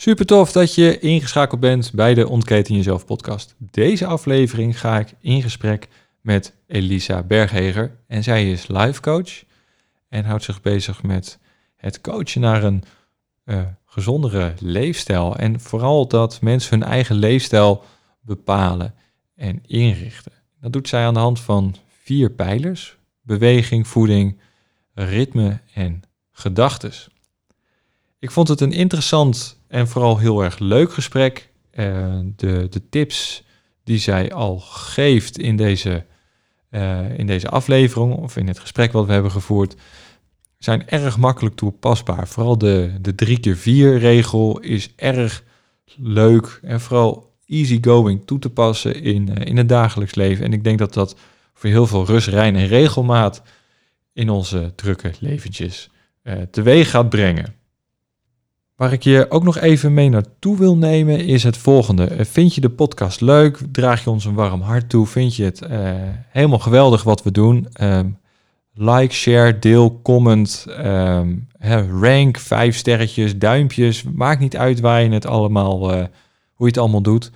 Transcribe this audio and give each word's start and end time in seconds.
Super 0.00 0.26
tof 0.26 0.52
dat 0.52 0.74
je 0.74 0.98
ingeschakeld 0.98 1.60
bent 1.60 1.92
bij 1.92 2.14
de 2.14 2.28
Ontketen 2.28 2.74
Jezelf 2.74 3.06
podcast. 3.06 3.54
Deze 3.58 4.06
aflevering 4.06 4.80
ga 4.80 4.98
ik 4.98 5.14
in 5.18 5.42
gesprek 5.42 5.88
met 6.20 6.54
Elisa 6.66 7.22
Bergheger. 7.22 7.96
En 8.06 8.22
zij 8.22 8.50
is 8.50 8.66
life 8.68 9.00
coach 9.00 9.44
en 10.08 10.24
houdt 10.24 10.44
zich 10.44 10.60
bezig 10.60 11.02
met 11.02 11.38
het 11.76 12.00
coachen 12.00 12.40
naar 12.40 12.64
een 12.64 12.82
uh, 13.44 13.60
gezondere 13.86 14.54
leefstijl. 14.58 15.36
En 15.36 15.60
vooral 15.60 16.08
dat 16.08 16.40
mensen 16.40 16.78
hun 16.78 16.88
eigen 16.88 17.16
leefstijl 17.16 17.84
bepalen 18.20 18.94
en 19.34 19.62
inrichten. 19.66 20.32
Dat 20.60 20.72
doet 20.72 20.88
zij 20.88 21.04
aan 21.04 21.14
de 21.14 21.20
hand 21.20 21.40
van 21.40 21.74
vier 22.02 22.30
pijlers: 22.30 22.96
beweging, 23.22 23.88
voeding, 23.88 24.38
ritme 24.94 25.60
en 25.74 26.02
gedachtes. 26.30 27.08
Ik 28.20 28.30
vond 28.30 28.48
het 28.48 28.60
een 28.60 28.72
interessant 28.72 29.60
en 29.68 29.88
vooral 29.88 30.18
heel 30.18 30.42
erg 30.42 30.58
leuk 30.58 30.92
gesprek. 30.92 31.50
Uh, 31.74 32.18
de, 32.36 32.66
de 32.70 32.88
tips 32.88 33.44
die 33.84 33.98
zij 33.98 34.32
al 34.32 34.58
geeft 34.58 35.38
in 35.38 35.56
deze, 35.56 36.04
uh, 36.70 37.18
in 37.18 37.26
deze 37.26 37.48
aflevering 37.48 38.14
of 38.14 38.36
in 38.36 38.46
het 38.46 38.58
gesprek 38.58 38.92
wat 38.92 39.06
we 39.06 39.12
hebben 39.12 39.30
gevoerd, 39.30 39.74
zijn 40.58 40.88
erg 40.88 41.18
makkelijk 41.18 41.56
toepasbaar. 41.56 42.28
Vooral 42.28 42.58
de, 42.58 42.92
de 43.00 43.14
3 43.14 43.40
keer 43.40 43.56
4 43.56 43.98
regel 43.98 44.58
is 44.58 44.92
erg 44.96 45.44
leuk 45.96 46.60
en 46.62 46.80
vooral 46.80 47.32
easygoing 47.46 48.26
toe 48.26 48.38
te 48.38 48.50
passen 48.50 49.02
in, 49.02 49.28
uh, 49.28 49.46
in 49.46 49.56
het 49.56 49.68
dagelijks 49.68 50.14
leven. 50.14 50.44
En 50.44 50.52
ik 50.52 50.64
denk 50.64 50.78
dat 50.78 50.94
dat 50.94 51.16
voor 51.54 51.70
heel 51.70 51.86
veel 51.86 52.04
rust, 52.04 52.28
rein 52.28 52.56
en 52.56 52.66
regelmaat 52.66 53.42
in 54.12 54.30
onze 54.30 54.72
drukke 54.74 55.12
leventjes 55.20 55.90
teweeg 56.50 56.90
gaat 56.90 57.08
brengen. 57.08 57.59
Waar 58.80 58.92
ik 58.92 59.02
je 59.02 59.26
ook 59.28 59.42
nog 59.42 59.58
even 59.58 59.94
mee 59.94 60.08
naartoe 60.08 60.56
wil 60.56 60.76
nemen 60.76 61.18
is 61.26 61.42
het 61.42 61.56
volgende. 61.56 62.04
Eh, 62.04 62.24
vind 62.24 62.54
je 62.54 62.60
de 62.60 62.70
podcast 62.70 63.20
leuk? 63.20 63.60
Draag 63.72 64.04
je 64.04 64.10
ons 64.10 64.24
een 64.24 64.34
warm 64.34 64.60
hart 64.60 64.88
toe? 64.88 65.06
Vind 65.06 65.36
je 65.36 65.44
het 65.44 65.62
uh, 65.62 65.92
helemaal 66.28 66.58
geweldig 66.58 67.02
wat 67.02 67.22
we 67.22 67.30
doen? 67.30 67.68
Um, 67.80 68.18
like, 68.74 69.14
share, 69.14 69.58
deel, 69.58 70.00
comment, 70.02 70.66
um, 70.78 71.48
rank, 72.00 72.38
vijf 72.38 72.76
sterretjes, 72.76 73.38
duimpjes. 73.38 74.02
Maakt 74.02 74.40
niet 74.40 74.56
uit 74.56 74.80
waar 74.80 75.02
je 75.02 75.10
het 75.10 75.26
allemaal, 75.26 75.94
uh, 75.94 75.96
hoe 76.54 76.66
je 76.66 76.66
het 76.66 76.78
allemaal 76.78 77.02
doet. 77.02 77.30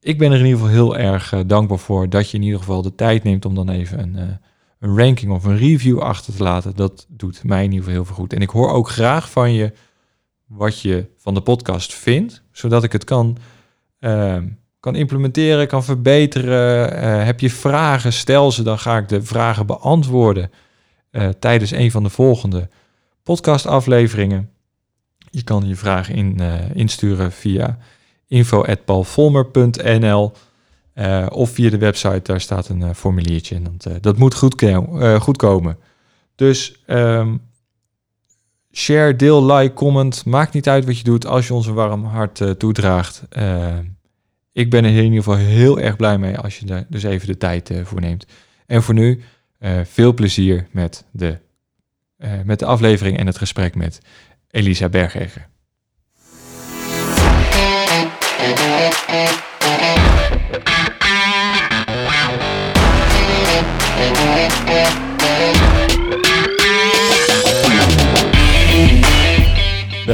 Ik 0.00 0.18
ben 0.18 0.32
er 0.32 0.38
in 0.38 0.44
ieder 0.44 0.60
geval 0.60 0.68
heel 0.68 0.96
erg 0.96 1.34
dankbaar 1.46 1.78
voor 1.78 2.08
dat 2.08 2.30
je 2.30 2.36
in 2.36 2.42
ieder 2.42 2.58
geval 2.58 2.82
de 2.82 2.94
tijd 2.94 3.22
neemt 3.22 3.44
om 3.44 3.54
dan 3.54 3.68
even 3.68 3.98
een, 3.98 4.38
een 4.78 4.98
ranking 4.98 5.32
of 5.32 5.44
een 5.44 5.58
review 5.58 5.98
achter 5.98 6.34
te 6.36 6.42
laten. 6.42 6.76
Dat 6.76 7.06
doet 7.08 7.44
mij 7.44 7.64
in 7.64 7.72
ieder 7.72 7.78
geval 7.78 7.94
heel 7.94 8.04
veel 8.04 8.14
goed. 8.14 8.32
En 8.32 8.40
ik 8.40 8.50
hoor 8.50 8.70
ook 8.70 8.88
graag 8.88 9.30
van 9.30 9.52
je 9.52 9.72
wat 10.46 10.80
je 10.80 11.06
van 11.16 11.34
de 11.34 11.40
podcast 11.40 11.94
vindt, 11.94 12.42
zodat 12.52 12.84
ik 12.84 12.92
het 12.92 13.04
kan, 13.04 13.36
uh, 14.00 14.38
kan 14.80 14.94
implementeren, 14.94 15.66
kan 15.66 15.84
verbeteren. 15.84 16.92
Uh, 16.92 17.24
heb 17.24 17.40
je 17.40 17.50
vragen, 17.50 18.12
stel 18.12 18.52
ze, 18.52 18.62
dan 18.62 18.78
ga 18.78 18.98
ik 18.98 19.08
de 19.08 19.22
vragen 19.22 19.66
beantwoorden 19.66 20.50
uh, 21.10 21.28
tijdens 21.28 21.70
een 21.70 21.90
van 21.90 22.02
de 22.02 22.10
volgende 22.10 22.68
podcastafleveringen. 23.22 24.50
Je 25.30 25.42
kan 25.42 25.66
je 25.66 25.76
vragen 25.76 26.14
in, 26.14 26.40
insturen 26.74 27.32
via 27.32 27.78
info.paulvolmer.nl 28.26 30.32
of 31.28 31.50
via 31.50 31.70
de 31.70 31.78
website, 31.78 32.20
daar 32.22 32.40
staat 32.40 32.68
een 32.68 32.94
formuliertje 32.94 33.54
en 33.54 33.76
dat, 33.76 34.02
dat 34.02 34.18
moet 34.18 34.34
goed, 34.34 34.64
goed 35.18 35.36
komen. 35.36 35.78
Dus 36.34 36.82
um, 36.86 37.40
Share, 38.76 39.16
deel, 39.16 39.44
like, 39.44 39.74
comment. 39.74 40.24
Maakt 40.24 40.52
niet 40.52 40.68
uit 40.68 40.84
wat 40.84 40.98
je 40.98 41.04
doet 41.04 41.26
als 41.26 41.46
je 41.46 41.54
ons 41.54 41.66
een 41.66 41.74
warm 41.74 42.04
hart 42.04 42.40
uh, 42.40 42.50
toedraagt. 42.50 43.22
Uh, 43.38 43.78
ik 44.52 44.70
ben 44.70 44.84
er 44.84 44.90
in 44.90 45.04
ieder 45.04 45.18
geval 45.18 45.36
heel 45.36 45.80
erg 45.80 45.96
blij 45.96 46.18
mee 46.18 46.38
als 46.38 46.58
je 46.58 46.66
er 46.66 46.86
dus 46.88 47.02
even 47.02 47.26
de 47.26 47.36
tijd 47.36 47.70
uh, 47.70 47.84
voor 47.84 48.00
neemt. 48.00 48.26
En 48.66 48.82
voor 48.82 48.94
nu 48.94 49.22
veel 49.84 50.14
plezier 50.14 50.66
met 50.70 51.04
de, 51.10 51.38
met 52.44 52.58
de 52.58 52.64
aflevering 52.64 53.18
en 53.18 53.26
het 53.26 53.38
gesprek 53.38 53.74
met 53.74 54.00
Elisa 54.50 54.88
Bergeger. 54.88 55.48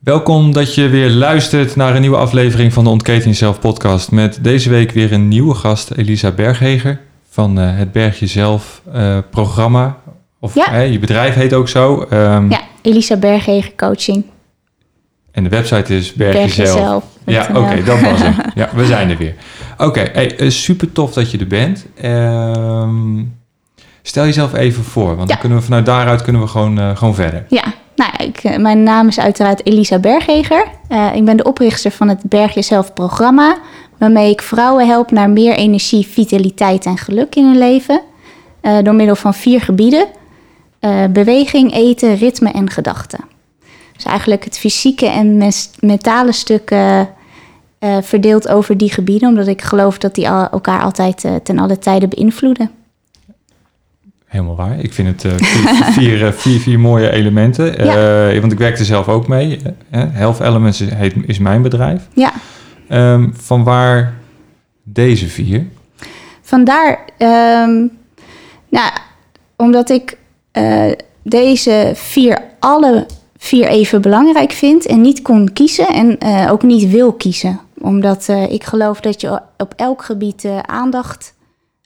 Welkom 0.00 0.52
dat 0.52 0.74
je 0.74 0.88
weer 0.88 1.10
luistert 1.10 1.76
naar 1.76 1.94
een 1.94 2.00
nieuwe 2.00 2.16
aflevering 2.16 2.72
van 2.72 2.84
de 2.84 2.90
Ontketen 2.90 3.28
Jezelf 3.28 3.60
podcast. 3.60 4.10
Met 4.10 4.38
deze 4.42 4.70
week 4.70 4.90
weer 4.90 5.12
een 5.12 5.28
nieuwe 5.28 5.54
gast, 5.54 5.90
Elisa 5.90 6.30
Bergheger 6.30 7.00
van 7.28 7.58
uh, 7.58 7.76
het 7.76 7.92
Berg 7.92 8.18
Jezelf 8.18 8.82
uh, 8.94 9.18
programma. 9.30 9.96
Of 10.38 10.54
ja. 10.54 10.78
je 10.78 10.98
bedrijf 10.98 11.34
heet 11.34 11.52
ook 11.52 11.68
zo. 11.68 12.06
Um, 12.12 12.50
ja, 12.50 12.60
Elisa 12.82 13.16
Bergheger 13.16 13.74
Coaching. 13.76 14.24
En 15.30 15.42
de 15.42 15.50
website 15.50 15.96
is 15.96 16.12
Berg, 16.12 16.32
Berg 16.32 16.56
Jezelf. 16.56 17.04
Ja, 17.26 17.46
oké, 17.48 17.58
okay, 17.58 17.82
dat 17.82 18.00
was 18.00 18.18
hem. 18.18 18.34
Ja, 18.54 18.68
we 18.74 18.86
zijn 18.86 19.10
er 19.10 19.16
weer. 19.16 19.34
Oké, 19.72 19.84
okay, 19.84 20.10
hey, 20.12 20.40
uh, 20.40 20.50
super 20.50 20.92
tof 20.92 21.12
dat 21.12 21.30
je 21.30 21.38
er 21.38 21.46
bent. 21.46 21.86
Um, 22.04 23.36
stel 24.02 24.24
jezelf 24.24 24.54
even 24.54 24.84
voor, 24.84 25.16
want 25.16 25.20
ja. 25.20 25.26
dan 25.26 25.38
kunnen 25.38 25.58
we 25.58 25.64
vanuit 25.64 25.86
daaruit 25.86 26.22
kunnen 26.22 26.42
we 26.42 26.48
gewoon, 26.48 26.96
gewoon 26.96 27.14
verder. 27.14 27.44
Ja, 27.48 27.74
nou, 28.00 28.12
ik, 28.30 28.58
mijn 28.58 28.82
naam 28.82 29.08
is 29.08 29.20
uiteraard 29.20 29.66
Elisa 29.66 29.98
Bergheger. 29.98 30.64
Uh, 30.88 31.14
ik 31.14 31.24
ben 31.24 31.36
de 31.36 31.44
oprichter 31.44 31.90
van 31.90 32.08
het 32.08 32.22
Berg 32.22 32.54
Jezelf 32.54 32.94
programma, 32.94 33.58
waarmee 33.98 34.30
ik 34.30 34.42
vrouwen 34.42 34.86
help 34.86 35.10
naar 35.10 35.30
meer 35.30 35.54
energie, 35.54 36.06
vitaliteit 36.06 36.86
en 36.86 36.98
geluk 36.98 37.34
in 37.34 37.44
hun 37.44 37.58
leven. 37.58 38.00
Uh, 38.62 38.78
door 38.82 38.94
middel 38.94 39.16
van 39.16 39.34
vier 39.34 39.60
gebieden: 39.60 40.06
beweging, 41.10 41.74
eten, 41.74 42.16
ritme 42.16 42.50
en 42.50 42.70
gedachten. 42.70 43.20
Dus 43.92 44.04
eigenlijk 44.04 44.44
het 44.44 44.58
fysieke 44.58 45.06
en 45.06 45.52
mentale 45.80 46.32
stuk 46.32 46.74
verdeeld 48.00 48.48
over 48.48 48.76
die 48.76 48.92
gebieden, 48.92 49.28
omdat 49.28 49.46
ik 49.46 49.62
geloof 49.62 49.98
dat 49.98 50.14
die 50.14 50.26
elkaar 50.26 50.82
altijd 50.82 51.24
ten 51.42 51.58
alle 51.58 51.78
tijden 51.78 52.08
beïnvloeden. 52.08 52.70
Helemaal 54.30 54.56
waar. 54.56 54.78
Ik 54.78 54.92
vind 54.92 55.08
het 55.08 55.24
uh, 55.24 55.32
vier, 55.36 55.92
vier, 55.92 56.32
vier, 56.32 56.60
vier, 56.60 56.80
mooie 56.80 57.10
elementen. 57.10 57.84
Ja. 57.84 58.32
Uh, 58.32 58.40
want 58.40 58.52
ik 58.52 58.58
werk 58.58 58.78
er 58.78 58.84
zelf 58.84 59.08
ook 59.08 59.28
mee. 59.28 59.58
Uh, 59.94 60.02
Health 60.10 60.40
Elements 60.40 60.80
is, 60.80 60.94
heet, 60.94 61.14
is 61.26 61.38
mijn 61.38 61.62
bedrijf. 61.62 62.08
Ja. 62.14 62.32
Um, 63.12 63.34
van 63.36 63.64
waar 63.64 64.14
deze 64.82 65.28
vier? 65.28 65.66
Vandaar, 66.42 66.98
um, 67.18 67.90
nou, 68.68 68.90
omdat 69.56 69.90
ik 69.90 70.16
deze 71.22 71.92
vier 71.94 72.42
alle 72.58 73.06
vier 73.36 73.66
even 73.66 74.00
belangrijk 74.00 74.52
vind 74.52 74.86
en 74.86 75.00
niet 75.00 75.22
kon 75.22 75.52
kiezen 75.52 75.88
en 75.88 76.18
ook 76.50 76.62
niet 76.62 76.90
wil 76.90 77.12
kiezen. 77.12 77.60
Omdat 77.78 78.28
ik 78.48 78.64
geloof 78.64 79.00
dat 79.00 79.20
je 79.20 79.40
op 79.56 79.72
elk 79.76 80.02
gebied 80.02 80.48
aandacht 80.66 81.34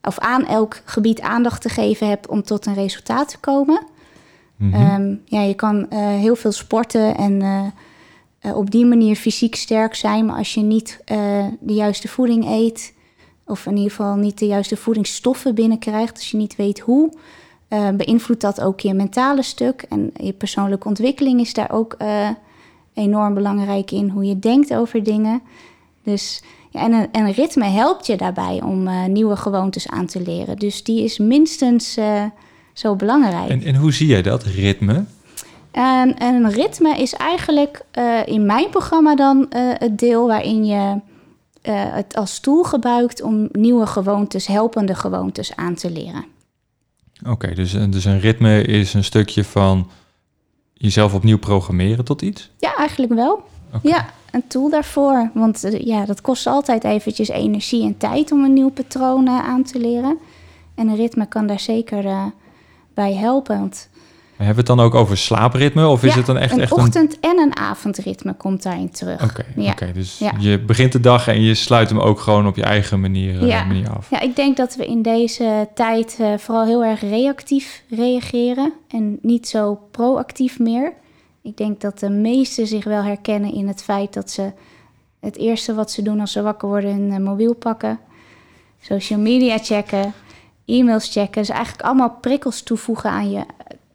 of 0.06 0.18
aan 0.18 0.46
elk 0.46 0.82
gebied 0.84 1.20
aandacht 1.20 1.62
te 1.62 1.68
geven 1.68 2.08
hebt 2.08 2.28
om 2.28 2.42
tot 2.42 2.66
een 2.66 2.74
resultaat 2.74 3.28
te 3.28 3.38
komen. 3.38 3.82
Mm 4.56 4.72
-hmm. 4.72 4.90
um, 4.90 5.22
ja, 5.24 5.40
je 5.40 5.54
kan 5.54 5.76
uh, 5.76 5.98
heel 5.98 6.36
veel 6.36 6.52
sporten 6.52 7.16
en 7.16 7.32
uh, 7.40 7.66
eh, 8.38 8.56
op 8.56 8.70
die 8.70 8.86
manier 8.86 9.16
fysiek 9.16 9.54
sterk 9.54 9.94
zijn. 9.94 10.26
Maar 10.26 10.36
als 10.36 10.54
je 10.54 10.60
niet 10.60 11.00
eh, 11.04 11.46
de 11.60 11.74
juiste 11.74 12.08
voeding 12.08 12.46
eet, 12.46 12.94
of 13.46 13.66
in 13.66 13.76
ieder 13.76 13.90
geval 13.90 14.16
niet 14.16 14.38
de 14.38 14.46
juiste 14.46 14.76
voedingsstoffen 14.76 15.54
binnenkrijgt, 15.54 16.14
als 16.14 16.30
je 16.30 16.36
niet 16.36 16.56
weet 16.56 16.80
hoe, 16.80 17.12
beïnvloedt 17.94 18.40
dat 18.40 18.60
ook 18.60 18.80
je 18.80 18.94
mentale 18.94 19.42
stuk. 19.42 19.82
En 19.88 20.12
je 20.16 20.32
persoonlijke 20.32 20.88
ontwikkeling 20.88 21.40
is 21.40 21.54
daar 21.54 21.70
ook 21.70 21.96
enorm 22.94 23.34
belangrijk 23.34 23.90
in, 23.90 24.08
hoe 24.08 24.24
je 24.24 24.38
denkt 24.38 24.74
over 24.74 25.02
dingen. 25.02 25.42
Dus 26.02 26.42
ja, 26.74 26.80
en 26.80 26.92
een, 26.92 27.08
een 27.12 27.32
ritme 27.32 27.64
helpt 27.64 28.06
je 28.06 28.16
daarbij 28.16 28.62
om 28.62 29.10
nieuwe 29.12 29.36
gewoontes 29.36 29.88
aan 29.88 30.06
te 30.06 30.20
leren. 30.22 30.56
Dus 30.56 30.82
die 30.82 31.04
is 31.04 31.18
minstens 31.18 31.98
zo 32.72 32.96
belangrijk. 32.96 33.50
En, 33.50 33.62
en 33.62 33.76
hoe 33.76 33.92
zie 33.92 34.06
jij 34.06 34.22
dat, 34.22 34.42
ritme? 34.42 35.04
En, 35.70 36.18
en 36.18 36.34
een 36.34 36.50
ritme 36.50 36.96
is 36.96 37.12
eigenlijk 37.12 37.84
uh, 37.98 38.26
in 38.26 38.46
mijn 38.46 38.70
programma 38.70 39.16
dan 39.16 39.46
het 39.78 39.98
deel 39.98 40.26
waarin 40.26 40.64
je 40.64 41.00
het 41.70 42.16
als 42.16 42.38
tool 42.38 42.62
gebruikt 42.62 43.22
om 43.22 43.48
nieuwe 43.52 43.86
gewoontes, 43.86 44.46
helpende 44.46 44.94
gewoontes 44.94 45.56
aan 45.56 45.74
te 45.74 45.90
leren. 45.90 46.24
Oké, 47.26 47.54
dus, 47.54 47.72
dus 47.72 48.04
een 48.04 48.20
ritme 48.20 48.62
is 48.62 48.94
een 48.94 49.04
stukje 49.04 49.44
van 49.44 49.90
jezelf 50.72 51.14
opnieuw 51.14 51.38
programmeren 51.38 52.04
tot 52.04 52.22
iets? 52.22 52.50
Ja, 52.58 52.76
eigenlijk 52.76 53.14
wel. 53.14 53.42
Okay. 53.72 53.90
Ja, 53.92 54.06
een 54.34 54.46
tool 54.46 54.70
daarvoor. 54.70 55.30
Want 55.34 55.64
ja, 55.78 56.04
dat 56.04 56.20
kost 56.20 56.46
altijd 56.46 56.84
eventjes 56.84 57.28
energie 57.28 57.84
en 57.84 57.96
tijd 57.96 58.32
om 58.32 58.44
een 58.44 58.52
nieuw 58.52 58.70
patroon 58.70 59.28
aan 59.28 59.62
te 59.62 59.78
leren. 59.78 60.18
En 60.74 60.88
een 60.88 60.96
ritme 60.96 61.26
kan 61.26 61.46
daar 61.46 61.60
zeker 61.60 62.32
bij 62.94 63.14
helpen. 63.14 63.58
Want 63.58 63.88
hebben 64.36 64.64
we 64.64 64.70
het 64.70 64.78
dan 64.78 64.86
ook 64.86 64.94
over 64.94 65.16
slaapritme? 65.16 65.86
Of 65.86 66.04
is 66.04 66.14
het 66.14 66.26
dan 66.26 66.36
echt 66.36 66.52
een 66.52 66.60
echt 66.60 66.72
ochtend- 66.72 67.20
en 67.20 67.38
een 67.38 67.56
avondritme 67.56 68.34
komt 68.34 68.62
daarin 68.62 68.90
terug. 68.90 69.22
Oké, 69.22 69.44
ja. 69.56 69.70
oké, 69.70 69.92
dus 69.92 70.22
je 70.38 70.58
begint 70.58 70.92
de 70.92 71.00
dag 71.00 71.28
en 71.28 71.42
je 71.42 71.54
sluit 71.54 71.88
hem 71.88 71.98
ook 71.98 72.20
gewoon 72.20 72.46
op 72.46 72.56
je 72.56 72.62
eigen 72.62 73.00
manier, 73.00 73.46
ja. 73.46 73.64
manier 73.64 73.90
af. 73.90 74.10
Ja, 74.10 74.20
ik 74.20 74.36
denk 74.36 74.56
dat 74.56 74.76
we 74.76 74.86
in 74.86 75.02
deze 75.02 75.68
tijd 75.74 76.18
uh, 76.20 76.26
vooral 76.38 76.64
heel 76.64 76.84
erg 76.84 77.00
reactief 77.00 77.82
reageren 77.88 78.72
en 78.88 79.18
niet 79.22 79.48
zo 79.48 79.78
proactief 79.90 80.58
meer. 80.58 80.92
Ik 81.44 81.56
denk 81.56 81.80
dat 81.80 81.98
de 81.98 82.10
meesten 82.10 82.66
zich 82.66 82.84
wel 82.84 83.02
herkennen 83.02 83.54
in 83.54 83.68
het 83.68 83.82
feit 83.82 84.12
dat 84.12 84.30
ze 84.30 84.52
het 85.20 85.36
eerste 85.36 85.74
wat 85.74 85.90
ze 85.90 86.02
doen 86.02 86.20
als 86.20 86.32
ze 86.32 86.42
wakker 86.42 86.68
worden 86.68 86.90
hun 86.90 87.10
uh, 87.10 87.18
mobiel 87.18 87.54
pakken, 87.54 87.98
social 88.80 89.18
media 89.18 89.58
checken, 89.58 90.12
e-mails 90.66 91.12
checken. 91.12 91.42
Dus 91.42 91.50
eigenlijk 91.50 91.82
allemaal 91.82 92.10
prikkels 92.20 92.62
toevoegen 92.62 93.10
aan 93.10 93.30
je, 93.30 93.44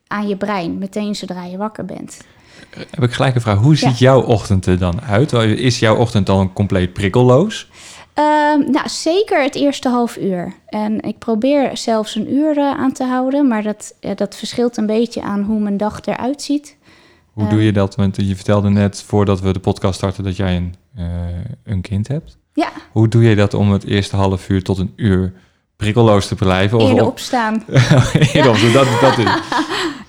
aan 0.08 0.28
je 0.28 0.36
brein, 0.36 0.78
meteen 0.78 1.16
zodra 1.16 1.44
je 1.44 1.58
wakker 1.58 1.86
bent. 1.86 2.22
Heb 2.70 3.04
ik 3.04 3.12
gelijk 3.12 3.36
een 3.36 3.42
vraag. 3.42 3.58
Hoe 3.58 3.76
ziet 3.76 4.00
ja. 4.00 4.12
jouw 4.12 4.22
ochtend 4.22 4.66
er 4.66 4.80
dan 4.80 5.02
uit? 5.02 5.34
Is 5.34 5.80
jouw 5.80 5.96
ochtend 5.96 6.26
dan 6.26 6.54
compleet 6.54 6.94
prikkelloos? 6.94 7.70
Uh, 8.20 8.26
nou, 8.68 8.90
zeker 8.90 9.44
het 9.44 9.56
eerste 9.56 9.90
half 9.90 10.18
uur. 10.18 10.54
En 10.66 11.02
ik 11.02 11.18
probeer 11.18 11.78
zelfs 11.78 12.16
een 12.16 12.34
uur 12.34 12.58
uh, 12.58 12.72
aan 12.72 12.92
te 12.92 13.04
houden, 13.04 13.48
maar 13.48 13.64
dat, 13.64 13.96
uh, 14.02 14.12
dat 14.16 14.36
verschilt 14.36 14.78
een 14.78 14.86
beetje 14.86 15.22
aan 15.22 15.42
hoe 15.44 15.60
mijn 15.60 15.78
dag 15.78 16.06
eruit 16.06 16.42
ziet. 16.42 16.78
Hoe 17.40 17.50
doe 17.50 17.64
je 17.64 17.72
dat? 17.72 17.96
Want 17.96 18.16
je 18.16 18.36
vertelde 18.36 18.70
net 18.70 19.04
voordat 19.04 19.42
we 19.42 19.54
de 19.54 19.60
podcast 19.60 19.96
starten 19.96 20.24
dat 20.24 20.36
jij 20.36 20.56
een, 20.56 20.76
eh, 20.96 21.06
een 21.64 21.82
kind 21.82 22.08
hebt. 22.08 22.38
Ja. 22.54 22.70
Hoe 22.92 23.08
doe 23.08 23.24
je 23.24 23.36
dat 23.36 23.54
om 23.54 23.72
het 23.72 23.84
eerste 23.84 24.16
half 24.16 24.50
uur 24.50 24.64
tot 24.64 24.78
een 24.78 24.94
uur 24.96 25.34
prikkelloos 25.76 26.28
te 26.28 26.36
blijven? 26.36 26.78
Of 26.78 26.90
Eerder 26.90 27.06
opstaan. 27.06 27.64
Eerder 28.34 28.50
opstaan, 28.50 28.74
dat, 28.74 28.88
dat 29.02 29.18
is. 29.18 29.32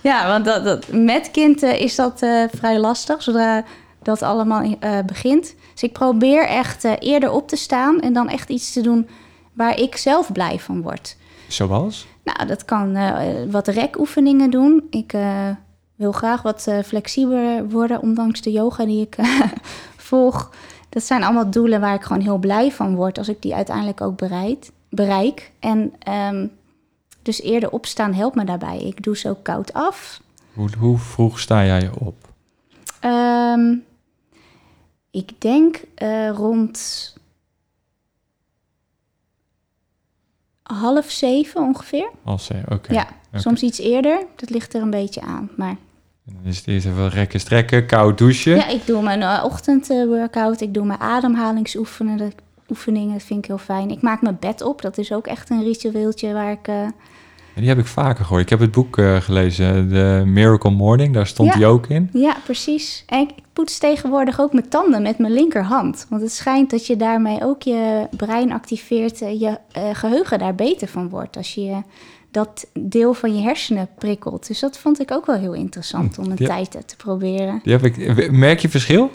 Ja, 0.03 0.27
want 0.27 0.44
dat, 0.44 0.65
dat, 0.65 0.93
met 0.93 1.31
kind 1.31 1.62
uh, 1.62 1.81
is 1.81 1.94
dat 1.94 2.23
uh, 2.23 2.44
vrij 2.53 2.79
lastig, 2.79 3.23
zodra 3.23 3.65
dat 4.03 4.23
allemaal 4.23 4.76
begint. 5.06 5.55
Dus 5.73 5.83
ik 5.83 5.93
probeer 5.93 6.47
echt 6.47 6.85
eerder 6.99 7.31
op 7.31 7.49
te 7.49 7.56
staan 7.56 8.00
en 8.00 8.12
dan 8.12 8.29
echt 8.29 8.49
iets 8.49 8.73
te 8.73 8.81
doen 8.81 9.09
waar 9.53 9.79
ik 9.79 9.97
zelf 9.97 10.33
blij 10.33 10.59
van 10.59 10.83
word. 10.83 11.17
Zoals? 11.49 12.06
Nou, 12.25 12.47
dat 12.47 12.65
kan 12.65 12.99
wat 13.50 13.69
rekoefeningen 13.69 14.50
doen. 14.50 14.87
Ik 14.91 15.12
wil 16.00 16.12
graag 16.12 16.43
wat 16.43 16.69
flexibeler 16.85 17.69
worden, 17.69 18.02
ondanks 18.02 18.41
de 18.41 18.52
yoga 18.52 18.85
die 18.85 19.00
ik 19.00 19.17
volg. 20.11 20.50
Dat 20.88 21.02
zijn 21.02 21.23
allemaal 21.23 21.50
doelen 21.50 21.81
waar 21.81 21.94
ik 21.94 22.02
gewoon 22.02 22.23
heel 22.23 22.38
blij 22.38 22.73
van 22.73 22.94
word 22.94 23.19
als 23.19 23.29
ik 23.29 23.43
die 23.43 23.55
uiteindelijk 23.55 24.00
ook 24.00 24.17
bereid, 24.17 24.73
bereik. 24.88 25.52
En 25.58 25.93
um, 26.08 26.52
dus 27.23 27.43
eerder 27.43 27.70
opstaan 27.70 28.14
helpt 28.14 28.37
me 28.37 28.44
daarbij. 28.44 28.79
Ik 28.79 29.02
doe 29.02 29.17
zo 29.17 29.35
koud 29.43 29.73
af. 29.73 30.20
Hoe, 30.52 30.69
hoe 30.79 30.99
vroeg 30.99 31.41
sta 31.41 31.64
jij 31.64 31.91
op? 31.99 32.29
Um, 33.05 33.85
ik 35.11 35.41
denk 35.41 35.81
uh, 36.02 36.31
rond 36.31 37.14
half 40.62 41.11
zeven 41.11 41.62
ongeveer. 41.62 42.11
Half 42.23 42.43
zeven, 42.43 42.64
oké. 42.64 42.75
Okay. 42.75 42.97
Ja, 42.97 43.08
okay. 43.29 43.41
soms 43.41 43.62
iets 43.62 43.79
eerder. 43.79 44.26
Dat 44.37 44.50
ligt 44.50 44.75
er 44.75 44.82
een 44.82 44.91
beetje 44.91 45.20
aan, 45.20 45.50
maar... 45.56 45.76
Dan 46.25 46.37
is 46.44 46.56
het 46.56 46.67
eerst 46.67 46.87
even 46.87 47.08
rekken, 47.08 47.40
strekken, 47.40 47.87
koud 47.87 48.19
douchen. 48.19 48.56
Ja, 48.56 48.69
ik 48.69 48.87
doe 48.87 49.02
mijn 49.02 49.20
uh, 49.20 49.43
ochtendworkout. 49.44 50.61
Ik 50.61 50.75
doe 50.75 50.84
mijn 50.84 51.00
ademhalingsoefeningen. 51.00 52.19
Dat, 52.19 52.34
oefeningen, 52.69 53.12
dat 53.12 53.22
vind 53.22 53.38
ik 53.38 53.46
heel 53.46 53.58
fijn. 53.58 53.90
Ik 53.90 54.02
maak 54.02 54.22
mijn 54.22 54.37
bed 54.40 54.62
op. 54.62 54.82
Dat 54.82 54.99
is 54.99 55.12
ook 55.12 55.26
echt 55.26 55.50
een 55.50 55.62
ritueeltje 55.62 56.32
waar 56.32 56.52
ik... 56.52 56.69
Uh, 56.69 56.87
die 57.55 57.69
heb 57.69 57.78
ik 57.78 57.87
vaker 57.87 58.25
gehoord. 58.25 58.43
Ik 58.43 58.49
heb 58.49 58.61
het 58.61 58.70
boek 58.70 58.99
uh, 58.99 59.17
gelezen, 59.17 59.88
The 59.88 60.22
Miracle 60.26 60.70
Morning. 60.70 61.14
Daar 61.14 61.26
stond 61.26 61.49
ja. 61.49 61.56
die 61.56 61.67
ook 61.67 61.87
in. 61.87 62.11
Ja, 62.12 62.37
precies. 62.44 63.05
En 63.06 63.20
ik 63.20 63.31
poets 63.52 63.78
tegenwoordig 63.78 64.40
ook 64.40 64.52
mijn 64.52 64.69
tanden 64.69 65.02
met 65.02 65.19
mijn 65.19 65.32
linkerhand. 65.32 66.06
Want 66.08 66.23
het 66.23 66.32
schijnt 66.32 66.70
dat 66.70 66.87
je 66.87 66.96
daarmee 66.96 67.43
ook 67.43 67.62
je 67.62 68.08
brein 68.16 68.52
activeert... 68.52 69.19
je 69.19 69.58
uh, 69.76 69.82
geheugen 69.93 70.38
daar 70.38 70.55
beter 70.55 70.88
van 70.88 71.08
wordt. 71.08 71.37
Als 71.37 71.55
je 71.55 71.82
dat 72.31 72.67
deel 72.73 73.15
van 73.15 73.37
je 73.37 73.43
hersenen 73.43 73.88
prikkelt. 73.99 74.47
Dus 74.47 74.61
dat 74.61 74.79
vond 74.79 75.00
ik 75.00 75.11
ook 75.12 75.27
wel 75.27 75.37
heel 75.37 75.53
interessant 75.55 76.19
om 76.19 76.25
een 76.25 76.37
Ja. 76.37 76.47
tijd 76.47 76.71
te 76.71 76.97
proberen. 76.97 77.61
Die 77.62 77.73
heb 77.73 77.85
ik, 77.85 78.31
merk 78.31 78.59
je 78.61 78.69
verschil? 78.69 79.11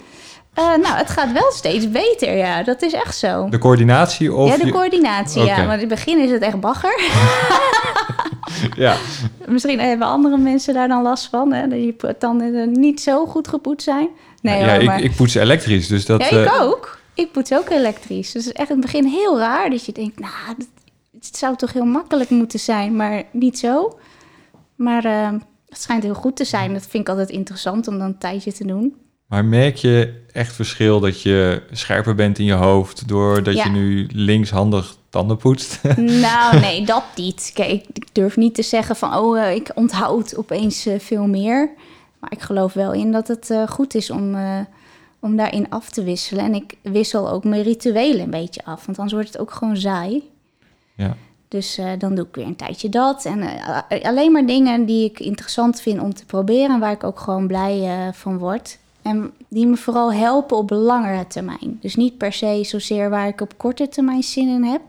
Uh, 0.58 0.64
nou, 0.64 0.96
het 0.96 1.10
gaat 1.10 1.32
wel 1.32 1.50
steeds 1.52 1.90
beter, 1.90 2.36
ja. 2.36 2.62
Dat 2.62 2.82
is 2.82 2.92
echt 2.92 3.16
zo. 3.16 3.48
De 3.48 3.58
coördinatie 3.58 4.34
of... 4.34 4.48
ja, 4.48 4.56
de 4.56 4.66
je- 4.66 4.72
coördinatie, 4.72 5.42
ja. 5.44 5.56
Want 5.56 5.72
in 5.72 5.78
het 5.78 5.88
begin 5.88 6.18
is 6.18 6.30
het 6.30 6.42
echt 6.42 6.60
bagger. 6.60 7.00
Ja, 8.76 8.96
Misschien 9.46 9.80
hebben 9.80 10.06
andere 10.06 10.36
mensen 10.36 10.74
daar 10.74 10.88
dan 10.88 11.02
last 11.02 11.28
van, 11.28 11.52
hè? 11.52 11.68
Dat 11.68 11.78
je 11.78 12.16
tanden 12.18 12.72
niet 12.72 13.00
zo 13.00 13.26
goed 13.26 13.48
gepoetst 13.48 13.84
zijn. 13.84 14.08
Nee, 14.42 14.58
ja 14.60 14.70
hoor, 14.72 14.80
ik, 14.80 14.86
maar... 14.86 15.00
ik 15.02 15.16
poets 15.16 15.34
elektrisch, 15.34 15.86
dus 15.86 16.06
dat... 16.06 16.28
ja, 16.28 16.38
ik 16.38 16.46
eh, 16.46 16.62
ook. 16.62 16.98
Ik 17.14 17.32
poets 17.32 17.52
ook 17.52 17.70
elektrisch. 17.70 18.32
Dus 18.32 18.44
het 18.44 18.54
is 18.54 18.60
echt 18.60 18.70
in 18.70 18.76
het 18.76 18.84
begin 18.84 19.04
heel 19.06 19.38
raar 19.38 19.70
dat 19.70 19.84
je 19.86 19.92
denkt, 19.92 20.18
nou, 20.18 20.32
dat- 20.58 20.66
het 21.26 21.36
zou 21.36 21.56
toch 21.56 21.72
heel 21.72 21.84
makkelijk 21.84 22.30
moeten 22.30 22.58
zijn, 22.58 22.96
maar 22.96 23.22
niet 23.32 23.58
zo. 23.58 23.98
Maar 24.76 25.04
eh, 25.04 25.32
het 25.68 25.80
schijnt 25.80 26.02
heel 26.02 26.14
goed 26.14 26.36
te 26.36 26.44
zijn. 26.44 26.72
Dat 26.72 26.86
vind 26.86 27.02
ik 27.02 27.08
altijd 27.08 27.30
interessant 27.30 27.88
om 27.88 27.98
dan 27.98 28.06
een 28.06 28.18
tijdje 28.18 28.52
te 28.52 28.66
doen. 28.66 28.94
Maar 29.26 29.44
merk 29.44 29.76
je 29.76 30.22
echt 30.32 30.54
verschil 30.54 31.00
dat 31.00 31.22
je 31.22 31.62
scherper 31.70 32.14
bent 32.14 32.38
in 32.38 32.44
je 32.44 32.52
hoofd... 32.52 33.08
doordat 33.08 33.54
Ja. 33.54 33.64
je 33.64 33.70
nu 33.70 34.08
linkshandig 34.12 34.96
tanden 35.10 35.36
poetst? 35.36 35.80
Nou, 35.96 36.60
nee, 36.60 36.86
dat 36.86 37.04
niet. 37.16 37.50
Kijk, 37.54 37.70
ik, 37.92 38.14
durf 38.14 38.36
niet 38.36 38.54
te 38.54 38.62
zeggen 38.62 38.96
van, 38.96 39.14
oh, 39.14 39.40
eh, 39.40 39.54
ik 39.54 39.70
onthoud 39.74 40.36
opeens 40.36 40.86
eh, 40.86 40.98
veel 40.98 41.26
meer. 41.26 41.70
Maar 42.18 42.32
ik 42.32 42.40
geloof 42.40 42.72
wel 42.72 42.92
in 42.92 43.12
dat 43.12 43.28
het 43.28 43.54
goed 43.68 43.94
is 43.94 44.10
om, 44.10 44.36
om 45.20 45.36
daarin 45.36 45.70
af 45.70 45.90
te 45.90 46.02
wisselen. 46.02 46.44
En 46.44 46.54
ik 46.54 46.74
wissel 46.82 47.30
ook 47.30 47.44
mijn 47.44 47.62
rituelen 47.62 48.20
een 48.20 48.30
beetje 48.30 48.64
af, 48.64 48.86
want 48.86 48.98
anders 48.98 49.12
wordt 49.12 49.28
het 49.28 49.38
ook 49.38 49.50
gewoon 49.50 49.76
saai. 49.76 50.22
Ja. 50.96 51.16
Dus 51.48 51.78
eh, 51.78 51.90
dan 51.98 52.14
doe 52.14 52.26
ik 52.26 52.34
weer 52.34 52.46
een 52.46 52.56
tijdje 52.56 52.88
dat. 52.88 53.24
En 53.24 53.40
eh, 53.42 54.04
alleen 54.04 54.32
maar 54.32 54.46
dingen 54.46 54.84
die 54.84 55.04
ik 55.04 55.20
interessant 55.20 55.80
vind 55.80 56.00
om 56.00 56.14
te 56.14 56.24
proberen... 56.24 56.70
en 56.70 56.80
waar 56.80 56.92
ik 56.92 57.04
ook 57.04 57.20
gewoon 57.20 57.46
blij 57.46 57.82
eh, 57.82 58.12
van 58.12 58.38
word. 58.38 58.78
En 59.02 59.32
die 59.48 59.66
me 59.66 59.76
vooral 59.76 60.12
helpen 60.12 60.56
op 60.56 60.70
langere 60.70 61.26
termijn. 61.26 61.78
Dus 61.80 61.94
niet 61.94 62.18
per 62.18 62.32
se 62.32 62.60
zozeer 62.64 63.10
waar 63.10 63.28
ik 63.28 63.40
op 63.40 63.52
korte 63.56 63.88
termijn 63.88 64.22
zin 64.22 64.48
in 64.48 64.64
heb. 64.64 64.80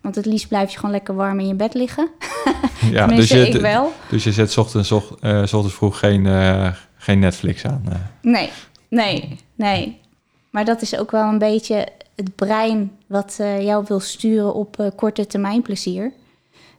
Want 0.00 0.14
het 0.14 0.26
liefst 0.26 0.48
blijf 0.48 0.70
je 0.70 0.76
gewoon 0.76 0.90
lekker 0.90 1.14
warm 1.14 1.40
in 1.40 1.46
je 1.46 1.54
bed 1.54 1.74
liggen. 1.74 2.08
ja 2.90 3.12
je, 3.12 3.48
ik 3.48 3.60
wel. 3.60 3.92
Dus 4.10 4.24
je 4.24 4.32
zet 4.32 4.52
's 4.52 4.56
ochtends, 4.56 4.92
ochtends 4.92 5.74
vroeg 5.74 5.98
geen, 5.98 6.26
geen 6.96 7.18
Netflix 7.18 7.64
aan. 7.64 7.82
Nee, 8.22 8.50
nee, 8.88 9.38
nee. 9.54 10.00
Maar 10.50 10.64
dat 10.64 10.82
is 10.82 10.98
ook 10.98 11.10
wel 11.10 11.28
een 11.28 11.38
beetje 11.38 11.88
het 12.14 12.34
brein 12.34 12.95
wat 13.06 13.36
eh, 13.38 13.62
jou 13.62 13.84
wil 13.88 14.00
sturen 14.00 14.54
op 14.54 14.80
eh, 14.80 14.86
korte 14.96 15.26
termijn 15.26 15.62
plezier. 15.62 16.12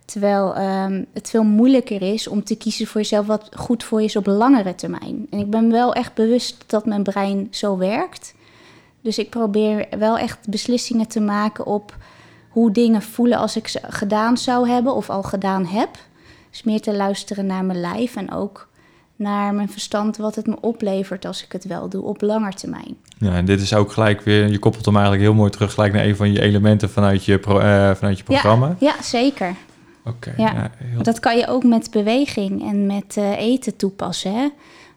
Terwijl 0.06 0.56
ehm, 0.56 1.04
het 1.14 1.30
veel 1.30 1.44
moeilijker 1.44 2.02
is 2.02 2.28
om 2.28 2.44
te 2.44 2.56
kiezen 2.56 2.88
voor 2.88 3.02
jezelf 3.02 3.26
wat 3.26 3.50
goed 3.56 3.84
voor 3.84 4.00
je 4.00 4.06
is 4.06 4.16
op 4.16 4.26
langere 4.26 4.76
termijn. 4.76 5.28
En 5.30 5.40
ik 5.40 5.50
ben 5.50 5.72
wel 5.72 5.94
echt 5.94 6.14
bewust 6.14 6.64
dat 6.68 6.86
mijn 6.86 7.04
brein 7.04 7.48
zo 7.52 7.78
werkt. 7.78 8.34
Dus 9.02 9.18
ik 9.18 9.30
probeer 9.30 9.88
wel 9.98 10.18
echt 10.18 10.50
beslissingen 10.50 11.08
te 11.08 11.20
maken 11.20 11.66
op 11.66 11.96
hoe 12.50 12.72
dingen 12.72 13.02
voelen 13.02 13.38
als 13.38 13.56
ik 13.56 13.68
ze 13.68 13.80
gedaan 13.88 14.38
zou 14.38 14.70
hebben 14.70 14.94
of 14.96 15.10
al 15.10 15.24
gedaan 15.24 15.66
heb. 15.66 15.90
Dus 16.50 16.64
meer 16.64 16.82
te 16.82 16.96
luisteren 16.96 17.46
naar 17.46 17.66
mijn 17.66 17.80
lijf 17.80 18.16
en 18.16 18.32
ook 18.32 18.68
naar 19.18 19.54
mijn 19.54 19.70
verstand 19.70 20.18
wat 20.18 20.36
het 20.36 20.48
me 20.48 20.56
oplevert 20.62 21.26
als 21.26 21.44
ik 21.44 21.52
het 21.52 21.66
wel 21.66 21.90
doe 21.90 22.04
op 22.04 22.22
lange 22.22 22.54
termijn. 22.54 22.98
Ja, 23.18 23.32
en 23.34 23.46
dit 23.46 23.62
is 23.62 23.74
ook 23.74 23.92
gelijk 23.92 24.22
weer, 24.22 24.48
je 24.48 24.60
koppelt 24.60 24.86
hem 24.86 24.94
eigenlijk 24.96 25.24
heel 25.26 25.34
mooi 25.34 25.50
terug 25.52 25.74
gelijk 25.74 25.94
naar 25.94 26.06
een 26.06 26.16
van 26.16 26.32
je 26.32 26.42
elementen 26.42 26.90
vanuit 26.90 27.26
je, 27.26 27.40
pro, 27.40 27.60
eh, 27.60 27.92
vanuit 27.96 28.18
je 28.18 28.24
programma. 28.24 28.68
Ja, 28.80 28.94
ja 28.96 29.04
zeker. 29.04 29.56
Oké. 30.06 30.34
Ja. 30.38 30.52
ja, 30.54 30.72
heel- 30.78 31.04
Dat 31.04 31.20
kan 31.20 31.38
je 31.38 31.48
ook 31.48 31.64
met 31.64 31.92
beweging 31.92 32.70
en 32.70 32.86
met 32.86 33.18
eh, 33.18 33.38
eten 33.40 33.76
toepassen. 33.76 34.34
Hè? 34.36 34.48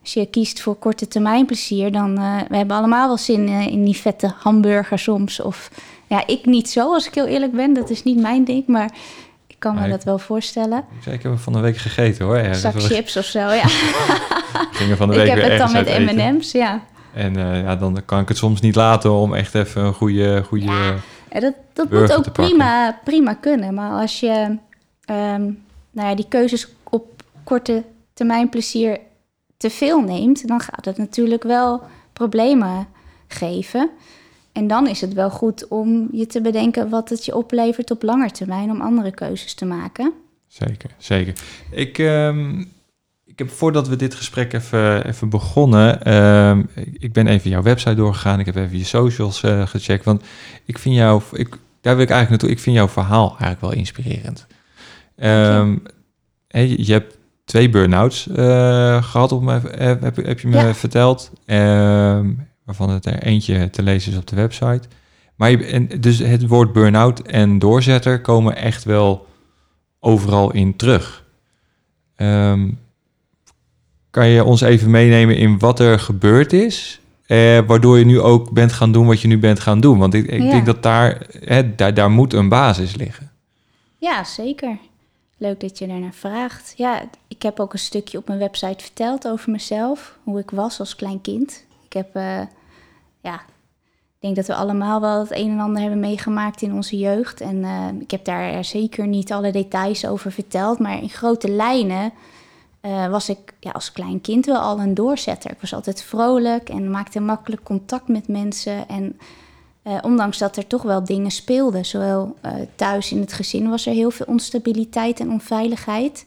Als 0.02 0.12
je 0.14 0.26
kiest 0.26 0.60
voor 0.60 0.74
korte 0.76 1.08
termijn 1.08 1.46
plezier, 1.46 1.92
dan 1.92 2.18
uh, 2.18 2.36
we 2.48 2.56
hebben 2.56 2.76
allemaal 2.76 3.06
wel 3.06 3.16
zin 3.18 3.48
in 3.48 3.84
die 3.84 3.96
vette 3.96 4.32
hamburger 4.38 4.98
soms. 4.98 5.40
Of 5.40 5.70
ja, 6.06 6.26
ik 6.26 6.46
niet 6.46 6.70
zo, 6.70 6.92
als 6.94 7.06
ik 7.06 7.14
heel 7.14 7.26
eerlijk 7.26 7.52
ben. 7.52 7.72
Dat 7.72 7.90
is 7.90 8.02
niet 8.02 8.20
mijn 8.20 8.44
ding, 8.44 8.66
maar 8.66 8.90
kan 9.60 9.74
me 9.74 9.88
dat 9.88 10.04
wel 10.04 10.18
voorstellen. 10.18 10.78
Ik 10.78 11.02
zei, 11.02 11.14
ik 11.16 11.22
heb 11.22 11.38
van 11.38 11.52
de 11.52 11.60
week 11.60 11.76
gegeten 11.76 12.24
hoor. 12.24 12.38
Ja, 12.38 12.52
Zak 12.52 12.80
chips 12.92 13.16
of 13.16 13.24
zo, 13.24 13.38
ja. 13.38 13.68
gingen 14.78 14.96
van 14.96 15.08
de 15.08 15.14
ik 15.14 15.20
week 15.20 15.28
heb 15.28 15.38
weer 15.38 15.50
het 15.50 15.58
dan 15.58 15.74
ergens 15.74 16.14
met. 16.14 16.16
M&M's, 16.16 16.52
ja. 16.52 16.82
En 17.14 17.36
eh, 17.36 17.62
ja, 17.62 17.76
dan 17.76 18.02
kan 18.04 18.20
ik 18.20 18.28
het 18.28 18.36
soms 18.36 18.60
niet 18.60 18.74
laten 18.74 19.12
om 19.12 19.34
echt 19.34 19.54
even 19.54 19.84
een 19.84 19.94
goede... 19.94 20.42
goede 20.46 20.64
Ja. 20.64 20.94
Ja, 21.32 21.40
dat 21.40 21.54
dat 21.72 21.90
moet 21.90 22.16
ook 22.16 22.32
prima, 22.32 22.98
prima 23.04 23.34
kunnen. 23.34 23.74
Maar 23.74 24.00
als 24.00 24.20
je 24.20 24.58
ehm, 25.04 25.42
nou 25.90 26.08
ja, 26.08 26.14
die 26.14 26.28
keuzes 26.28 26.68
op 26.84 27.22
korte 27.44 27.84
termijn 28.12 28.48
plezier 28.48 28.98
te 29.56 29.70
veel 29.70 30.00
neemt, 30.00 30.48
dan 30.48 30.60
gaat 30.60 30.84
het 30.84 30.96
natuurlijk 30.96 31.42
wel 31.42 31.82
problemen 32.12 32.86
geven. 33.28 33.90
En 34.60 34.66
dan 34.66 34.86
is 34.88 35.00
het 35.00 35.12
wel 35.12 35.30
goed 35.30 35.68
om 35.68 36.08
je 36.12 36.26
te 36.26 36.40
bedenken 36.40 36.88
wat 36.88 37.08
het 37.08 37.24
je 37.24 37.36
oplevert 37.36 37.90
op 37.90 38.02
lange 38.02 38.30
termijn 38.30 38.70
om 38.70 38.80
andere 38.80 39.10
keuzes 39.10 39.54
te 39.54 39.64
maken. 39.64 40.12
Zeker, 40.46 40.90
zeker. 40.98 41.34
Ik, 41.70 41.98
ehm, 41.98 42.60
ik 43.24 43.38
heb 43.38 43.50
voordat 43.50 43.88
we 43.88 43.96
dit 43.96 44.14
gesprek 44.14 44.52
even, 44.52 45.06
even 45.06 45.28
begonnen, 45.28 46.02
ehm, 46.02 46.62
ik, 46.98 47.12
ben 47.12 47.26
even 47.26 47.50
jouw 47.50 47.62
website 47.62 47.94
doorgegaan. 47.94 48.40
Ik 48.40 48.46
heb 48.46 48.56
even 48.56 48.78
je 48.78 48.84
socials 48.84 49.42
eh, 49.42 49.66
gecheckt. 49.66 50.04
Want 50.04 50.22
ik 50.64 50.78
vind 50.78 50.94
jou, 50.94 51.22
ik, 51.32 51.48
daar 51.80 51.94
wil 51.94 52.04
ik 52.04 52.10
eigenlijk 52.10 52.30
naartoe. 52.30 52.50
Ik 52.50 52.58
vind 52.62 52.76
jouw 52.76 52.88
verhaal 52.88 53.28
eigenlijk 53.28 53.60
wel 53.60 53.72
inspirerend. 53.72 54.46
Hè, 56.48 56.60
je, 56.60 56.86
je 56.86 56.92
hebt 56.92 57.16
twee 57.44 57.70
burn-outs 57.70 58.28
eh, 58.28 59.02
gehad, 59.02 59.32
op 59.32 59.42
me, 59.42 59.60
heb, 59.76 60.16
heb 60.16 60.40
je 60.40 60.48
me 60.48 60.56
Ja. 60.56 60.74
verteld. 60.74 61.30
Waarvan 62.70 62.90
het 62.94 63.06
er 63.06 63.22
eentje 63.22 63.70
te 63.70 63.82
lezen 63.82 64.12
is 64.12 64.18
op 64.18 64.26
de 64.26 64.36
website. 64.36 64.80
Maar 65.34 65.50
je, 65.50 65.64
en, 65.64 65.88
dus 66.00 66.18
het 66.18 66.46
woord 66.46 66.72
burn-out 66.72 67.20
en 67.20 67.58
doorzetter 67.58 68.20
komen 68.20 68.56
echt 68.56 68.84
wel 68.84 69.26
overal 70.00 70.52
in 70.52 70.76
terug. 70.76 71.24
Ehm, 72.16 72.70
kan 74.10 74.26
je 74.28 74.44
ons 74.44 74.60
even 74.60 74.90
meenemen 74.90 75.36
in 75.36 75.58
wat 75.58 75.78
er 75.80 75.98
gebeurd 75.98 76.52
is, 76.52 77.00
eh, 77.26 77.58
waardoor 77.66 77.98
je 77.98 78.04
nu 78.04 78.20
ook 78.20 78.50
bent 78.52 78.72
gaan 78.72 78.92
doen 78.92 79.06
wat 79.06 79.20
je 79.20 79.28
nu 79.28 79.38
bent 79.38 79.60
gaan 79.60 79.80
doen? 79.80 79.98
Want 79.98 80.14
ik, 80.14 80.26
ik 80.26 80.42
Ja. 80.42 80.50
denk 80.50 80.66
dat 80.66 80.82
daar, 80.82 81.26
hè, 81.44 81.74
daar, 81.74 81.94
daar 81.94 82.10
moet 82.10 82.32
een 82.32 82.48
basis 82.48 82.94
liggen. 82.94 83.30
Ja, 83.98 84.24
zeker. 84.24 84.78
Leuk 85.36 85.60
dat 85.60 85.78
je 85.78 85.86
daarnaar 85.86 86.14
vraagt. 86.14 86.74
Ja, 86.76 87.02
ik 87.28 87.42
heb 87.42 87.60
ook 87.60 87.72
een 87.72 87.78
stukje 87.78 88.18
op 88.18 88.26
mijn 88.26 88.38
website 88.38 88.84
verteld 88.84 89.28
over 89.28 89.50
mezelf, 89.50 90.18
hoe 90.24 90.38
ik 90.38 90.50
was 90.50 90.80
als 90.80 90.96
klein 90.96 91.20
kind. 91.20 91.64
Ik 91.84 91.92
heb, 91.92 92.14
eh, 92.14 92.40
ja, 93.20 93.40
ik 94.20 94.26
denk 94.26 94.46
dat 94.46 94.56
we 94.56 94.62
allemaal 94.62 95.00
wel 95.00 95.20
het 95.20 95.30
een 95.30 95.50
en 95.50 95.60
ander 95.60 95.80
hebben 95.80 96.00
meegemaakt 96.00 96.62
in 96.62 96.74
onze 96.74 96.98
jeugd. 96.98 97.40
En 97.40 97.64
eh, 97.64 97.86
ik 98.00 98.10
heb 98.10 98.24
daar 98.24 98.64
zeker 98.64 99.06
niet 99.06 99.32
alle 99.32 99.52
details 99.52 100.06
over 100.06 100.32
verteld, 100.32 100.78
maar 100.78 101.02
in 101.02 101.08
grote 101.08 101.50
lijnen 101.50 102.12
eh, 102.80 103.06
was 103.10 103.28
ik 103.28 103.54
ja, 103.60 103.70
als 103.70 103.92
klein 103.92 104.20
kind 104.20 104.46
wel 104.46 104.58
al 104.58 104.80
een 104.80 104.94
doorzetter. 104.94 105.50
Ik 105.50 105.60
was 105.60 105.74
altijd 105.74 106.02
vrolijk 106.02 106.68
en 106.68 106.90
maakte 106.90 107.20
makkelijk 107.20 107.62
contact 107.62 108.08
met 108.08 108.28
mensen. 108.28 108.88
En 108.88 109.18
eh, 109.82 109.98
ondanks 110.02 110.38
dat 110.38 110.56
er 110.56 110.66
toch 110.66 110.82
wel 110.82 111.04
dingen 111.04 111.30
speelden, 111.30 111.84
zowel 111.84 112.36
thuis 112.74 113.12
in 113.12 113.20
het 113.20 113.32
gezin 113.32 113.70
was 113.70 113.86
er 113.86 113.92
heel 113.92 114.10
veel 114.10 114.26
onstabiliteit 114.26 115.20
en 115.20 115.30
onveiligheid. 115.30 116.26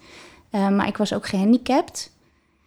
Maar 0.50 0.88
ik 0.88 0.97
was 0.97 1.13
ook 1.13 1.27
gehandicapt. 1.27 2.12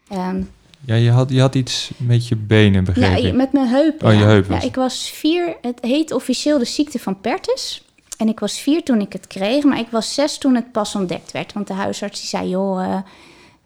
Ehm, 0.09 0.43
Ja, 0.87 0.95
je 0.95 1.11
had, 1.11 1.31
je 1.31 1.41
had 1.41 1.55
iets 1.55 1.91
met 1.97 2.29
je 2.29 2.37
benen, 2.37 2.85
begreep 2.85 3.19
ja, 3.19 3.33
met 3.33 3.53
mijn 3.53 3.69
heup. 3.69 4.05
Oh, 4.05 4.13
je 4.13 4.19
ja. 4.19 4.25
heup 4.25 4.49
Ja, 4.49 4.61
ik 4.61 4.75
was 4.75 5.11
vier. 5.11 5.57
Het 5.61 5.79
heet 5.81 6.13
officieel 6.13 6.59
de 6.59 6.65
ziekte 6.65 6.99
van 6.99 7.21
Pertus. 7.21 7.85
En 8.17 8.29
ik 8.29 8.41
was 8.41 8.61
vier 8.61 8.83
toen 8.83 9.01
ik 9.01 9.13
het 9.13 9.27
kreeg, 9.27 9.65
maar 9.65 9.79
ik 9.79 9.89
was 9.91 10.15
zes 10.15 10.39
toen 10.39 10.55
het 10.55 10.73
pas 10.73 10.95
ontdekt 10.95 11.33
werd. 11.33 11.53
Want 11.53 11.67
de 11.67 11.75
huisarts 11.75 12.21
die 12.21 12.29
zei, 12.29 12.49
joh, 12.49 12.85
eh, 12.85 12.99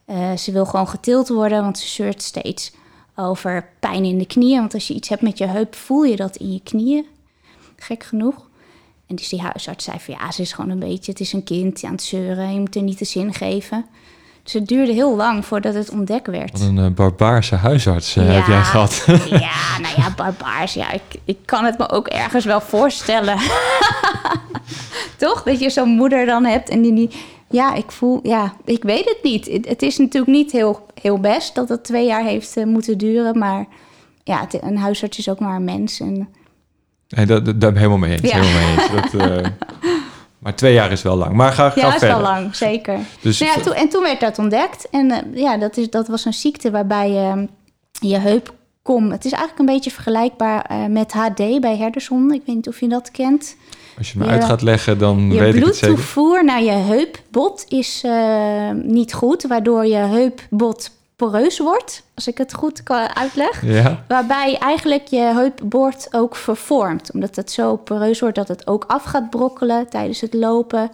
eh, 0.05 0.37
ze 0.37 0.53
wil 0.53 0.65
gewoon 0.65 0.89
getild 0.89 1.29
worden, 1.29 1.63
want 1.63 1.79
ze 1.79 1.89
zeurt 1.89 2.23
steeds 2.23 2.73
over 3.15 3.69
pijn 3.81 4.05
in 4.05 4.19
de 4.19 4.27
knieën. 4.27 4.59
Want 4.59 4.75
als 4.75 4.89
je 4.89 4.95
iets 4.95 5.09
hebt 5.09 5.23
met 5.23 5.39
je 5.39 5.47
heup, 5.47 5.75
voel 5.75 6.03
je 6.03 6.17
dat 6.17 6.37
in 6.37 6.53
je 6.53 6.61
knieën. 6.63 7.07
Gek 7.77 8.05
genoeg. 8.05 8.49
En 9.07 9.17
dus 9.17 9.29
die 9.29 9.41
huisarts 9.41 9.85
zei 9.85 9.99
van, 10.01 10.15
ja, 10.15 10.31
ze 10.33 10.43
is 10.43 10.53
gewoon 10.53 10.71
een 10.71 10.79
beetje, 10.79 11.11
het 11.11 11.21
is 11.21 11.33
een 11.33 11.45
kind 11.45 11.85
aan 11.85 11.93
het 11.93 12.03
zeuren. 12.03 12.53
Je 12.53 12.61
moet 12.61 12.77
er 12.77 12.83
niet 12.83 12.99
de 12.99 13.05
zin 13.05 13.35
geven. 13.35 13.87
Dus 14.51 14.61
het 14.61 14.69
duurde 14.69 14.93
heel 14.93 15.17
lang 15.17 15.45
voordat 15.45 15.75
het 15.75 15.91
ontdekt 15.91 16.27
werd. 16.27 16.53
Wat 16.53 16.61
een 16.61 16.79
eh, 16.79 16.87
barbaarse 16.91 17.55
huisarts 17.55 18.17
eh, 18.17 18.27
Ja. 18.27 18.31
heb 18.33 18.47
jij 18.47 18.63
gehad. 18.63 19.05
Ja, 19.31 19.79
nou 19.83 19.95
ja, 19.97 20.13
barbaars. 20.17 20.75
Ja, 20.75 20.91
ik, 20.93 21.03
ik 21.25 21.37
kan 21.45 21.65
het 21.65 21.79
me 21.79 21.89
ook 21.91 22.09
ergens 22.09 22.45
wel 22.45 22.61
voorstellen. 22.61 23.37
Toch? 25.17 25.43
Dat 25.43 25.61
je 25.61 25.71
zo'n 25.71 25.89
moeder 25.89 26.27
dan 26.27 26.45
hebt 26.45 26.69
en 26.69 26.83
die 26.83 26.93
niet... 26.93 27.15
Ja, 27.51 27.75
ik 27.75 27.91
voel... 27.91 28.21
Ja, 28.23 28.53
ik 28.65 28.83
weet 28.83 29.05
het 29.05 29.19
niet. 29.23 29.47
Het, 29.47 29.69
het 29.69 29.83
is 29.83 29.99
natuurlijk 29.99 30.33
niet 30.33 30.53
heel, 30.53 30.87
heel 31.01 31.19
best 31.21 31.55
dat 31.55 31.69
het 31.69 31.85
twee 31.85 32.07
jaar 32.07 32.25
heeft 32.25 32.57
eh, 32.57 32.65
moeten 32.65 32.99
duren. 32.99 33.39
Maar 33.39 33.67
ja, 34.25 34.41
het- 34.41 34.63
een 34.63 34.79
huisarts 34.79 35.19
is 35.19 35.29
ook 35.29 35.41
maar 35.41 35.57
een 35.57 35.65
mens. 35.65 36.01
En 36.01 36.29
dat, 37.27 37.61
dat, 37.61 37.71
ik 37.71 37.77
helemaal 37.77 37.99
mee 37.99 38.13
eens. 38.13 38.31
Ja. 38.33 38.41
Helemaal 38.41 38.63
mee 38.63 38.79
eens. 38.79 39.11
Dat, 39.13 39.21
maar 40.41 40.55
twee 40.57 40.73
jaar 40.73 40.93
is 40.93 41.03
wel 41.03 41.17
lang. 41.17 41.33
Maar 41.33 41.53
ga, 41.53 41.71
ga 41.71 41.81
ja, 41.81 41.87
is 41.87 41.93
verder. 41.99 42.09
wel 42.09 42.21
lang, 42.21 42.55
zeker. 42.57 42.99
Dus 43.21 43.39
Nou 43.41 43.53
ja, 43.57 43.63
toen, 43.63 43.75
en 43.75 43.89
toen 43.89 44.03
werd 44.03 44.21
dat 44.21 44.39
ontdekt. 44.39 44.89
En 44.91 45.11
eh, 45.11 45.19
ja, 45.41 45.57
dat, 45.59 45.77
is, 45.77 45.91
dat 45.91 46.09
was 46.09 46.25
een 46.25 46.33
ziekte 46.35 46.71
waarbij 46.71 47.11
je 47.11 47.49
je 48.09 48.19
heupkom... 48.19 49.11
Het 49.11 49.25
is 49.25 49.33
eigenlijk 49.33 49.59
een 49.69 49.75
beetje 49.75 49.91
vergelijkbaar 49.91 50.65
eh, 50.65 50.85
met 50.87 51.13
HD 51.13 51.61
bij 51.61 51.77
herdershonden. 51.77 52.37
Ik 52.37 52.43
weet 52.47 52.57
niet 52.57 52.69
of 52.69 52.81
je 52.81 52.89
dat 52.89 53.11
kent. 53.11 53.57
als 53.99 54.13
je 54.13 54.19
me 54.19 54.25
je- 54.25 54.31
uit 54.31 54.45
gaat 54.45 54.63
leggen, 54.63 54.99
dan 54.99 55.33
Je 55.33 55.39
weet 55.39 55.55
ik 55.55 55.65
het 55.65 55.75
zeker. 55.75 55.87
bloedtoevoer 55.87 56.45
naar 56.45 56.63
je 56.63 56.71
heupbot 56.71 57.65
is 57.69 58.03
eh, 58.05 58.71
niet 58.73 59.13
goed, 59.13 59.43
waardoor 59.43 59.87
je 59.87 59.97
heupbot 59.97 60.91
poreus 61.21 61.59
wordt, 61.59 62.03
als 62.15 62.27
ik 62.27 62.39
het 62.39 62.55
goed 62.55 62.83
kan 62.83 63.15
uitleg. 63.17 63.65
Ja, 63.65 64.05
Waarbij 64.09 64.59
eigenlijk 64.59 65.07
je 65.07 65.21
heupbord 65.21 66.09
ook 66.11 66.37
vervormt. 66.37 67.11
Omdat 67.13 67.37
het 67.37 67.51
zo 67.51 67.77
poreus 67.77 68.21
wordt 68.21 68.37
dat 68.37 68.49
het 68.49 68.67
ook 68.67 68.85
af 68.87 69.05
gaat 69.05 69.31
brokkelen 69.31 69.89
tijdens 69.89 70.21
het 70.21 70.35
lopen. 70.35 70.91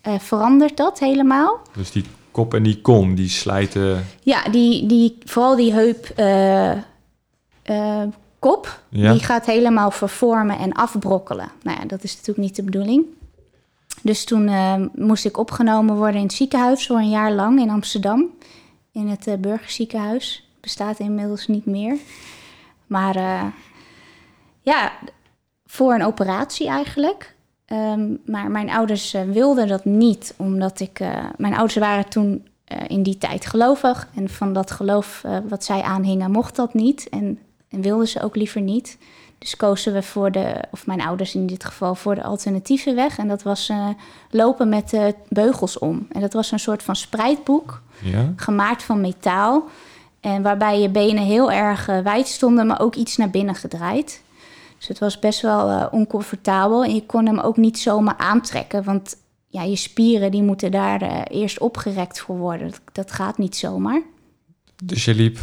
eh, 0.00 0.18
verandert 0.18 0.76
dat 0.76 0.98
helemaal. 0.98 1.60
dus 1.76 1.90
die 1.92 2.04
kop 2.30 2.54
en 2.54 2.62
die 2.62 2.80
kom, 2.80 3.14
die 3.14 3.28
slijten... 3.28 4.06
Ja, 4.22 4.48
die, 4.50 4.86
die, 4.86 5.18
vooral 5.24 5.56
die 5.56 5.72
heup 5.72 6.06
eh, 6.16 6.70
eh, 7.62 8.02
kop, 8.38 8.80
Ja. 8.88 9.12
die 9.12 9.22
gaat 9.22 9.46
helemaal 9.46 9.90
vervormen 9.90 10.58
en 10.58 10.72
afbrokkelen. 10.72 11.48
Nou 11.62 11.78
ja, 11.80 11.86
dat 11.86 12.02
is 12.02 12.12
natuurlijk 12.12 12.38
niet 12.46 12.56
de 12.56 12.62
bedoeling. 12.62 13.04
Dus 14.02 14.24
toen 14.24 14.50
moest 14.94 15.24
ik 15.24 15.38
opgenomen 15.38 15.96
worden 15.96 16.16
in 16.20 16.26
het 16.26 16.32
ziekenhuis 16.32 16.86
voor 16.86 16.96
een 16.96 17.10
jaar 17.10 17.32
lang 17.32 17.60
in 17.60 17.70
Amsterdam. 17.70 18.30
In 18.94 19.08
het 19.08 19.26
eh, 19.26 19.34
burgerziekenhuis. 19.34 20.48
Bestaat 20.60 20.98
inmiddels 20.98 21.46
niet 21.46 21.66
meer. 21.66 21.98
Maar 22.86 23.16
eh, 23.16 23.46
ja, 24.60 24.92
voor 25.66 25.94
een 25.94 26.04
operatie 26.04 26.68
eigenlijk. 26.68 27.34
Ehm, 27.64 28.14
maar 28.26 28.50
mijn 28.50 28.70
ouders 28.70 29.14
eh, 29.14 29.22
wilden 29.22 29.68
dat 29.68 29.84
niet, 29.84 30.34
omdat 30.36 30.80
ik... 30.80 30.98
mijn 31.36 31.54
ouders 31.54 31.76
waren 31.76 32.08
toen 32.08 32.46
in 32.86 33.02
die 33.02 33.18
tijd 33.18 33.46
gelovig. 33.46 34.08
En 34.14 34.28
van 34.28 34.52
dat 34.52 34.70
geloof 34.70 35.24
wat 35.48 35.64
zij 35.64 35.82
aanhingen 35.82 36.30
mocht 36.30 36.56
dat 36.56 36.74
niet. 36.74 37.08
En, 37.08 37.38
en 37.68 37.80
wilden 37.80 38.08
ze 38.08 38.22
ook 38.22 38.36
liever 38.36 38.60
niet. 38.60 38.98
Dus 39.38 39.56
kozen 39.56 39.92
we 39.92 40.02
voor 40.02 40.32
de, 40.32 40.62
of 40.70 40.86
mijn 40.86 41.00
ouders 41.00 41.34
in 41.34 41.46
dit 41.46 41.64
geval, 41.64 41.94
voor 41.94 42.14
de 42.14 42.22
alternatieve 42.22 42.94
weg. 42.94 43.18
En 43.18 43.28
dat 43.28 43.42
was 43.42 43.68
eh, 43.68 43.88
lopen 44.30 44.68
met 44.68 44.90
de 44.90 45.14
beugels 45.28 45.78
om. 45.78 46.06
En 46.12 46.20
dat 46.20 46.32
was 46.32 46.50
een 46.50 46.58
soort 46.58 46.82
van 46.82 46.96
spreidboek, 46.96 47.82
Ja, 48.02 48.32
gemaakt 48.36 48.82
van 48.82 49.00
metaal. 49.00 49.68
En 50.20 50.42
waarbij 50.42 50.80
je 50.80 50.88
benen 50.88 51.24
heel 51.24 51.52
erg 51.52 51.88
eh, 51.88 51.98
wijd 51.98 52.26
stonden, 52.28 52.66
maar 52.66 52.80
ook 52.80 52.94
iets 52.94 53.16
naar 53.16 53.30
binnen 53.30 53.54
gedraaid. 53.54 54.22
Dus 54.78 54.88
het 54.88 54.98
was 54.98 55.18
best 55.18 55.40
wel 55.40 55.88
oncomfortabel. 55.88 56.84
En 56.84 56.94
je 56.94 57.06
kon 57.06 57.26
hem 57.26 57.38
ook 57.38 57.56
niet 57.56 57.78
zomaar 57.78 58.16
aantrekken, 58.16 58.84
want 58.84 59.16
ja, 59.48 59.62
je 59.62 59.76
spieren 59.76 60.30
die 60.30 60.42
moeten 60.42 60.70
daar 60.70 61.22
eerst 61.22 61.58
opgerekt 61.58 62.20
voor 62.20 62.36
worden. 62.36 62.70
Dat, 62.70 62.80
dat 62.92 63.12
gaat 63.12 63.38
niet 63.38 63.56
zomaar. 63.56 64.02
dus 64.84 65.04
je 65.04 65.14
liep... 65.14 65.38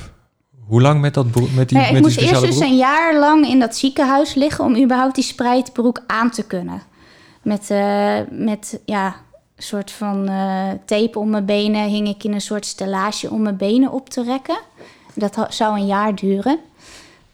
Hoe 0.72 0.82
lang 0.82 1.02
met, 1.02 1.14
dat 1.14 1.32
broek, 1.32 1.52
met 1.54 1.70
die, 1.70 1.78
met 1.78 1.88
ik 1.88 1.94
die 1.94 2.02
moest 2.02 2.18
eerst 2.18 2.42
dus 2.42 2.58
broek? 2.58 2.70
een 2.70 2.78
jaar 2.78 3.16
lang 3.16 3.48
in 3.48 3.60
dat 3.60 3.76
ziekenhuis 3.76 4.34
liggen 4.34 4.66
om 4.66 4.76
überhaupt 4.76 5.16
die 5.16 5.24
spreidbroek 5.24 6.04
aan 6.08 6.30
te 6.30 6.44
kunnen. 6.44 6.82
Met, 7.42 7.70
eh, 7.70 8.18
met 8.30 8.80
ja, 8.86 9.16
soort 9.58 9.92
van 9.92 10.28
eh, 10.28 10.70
tape 10.86 11.20
om 11.20 11.30
mijn 11.30 11.46
benen, 11.46 11.90
hing 11.90 12.08
ik 12.08 12.24
in 12.24 12.34
een 12.34 12.42
soort 12.42 12.66
stellage 12.66 13.30
om 13.30 13.42
mijn 13.42 13.58
benen 13.58 13.92
op 13.92 14.10
te 14.10 14.24
rekken. 14.24 14.58
Dat 15.14 15.46
zou 15.50 15.80
een 15.80 15.86
jaar 15.86 16.16
duren. 16.16 16.60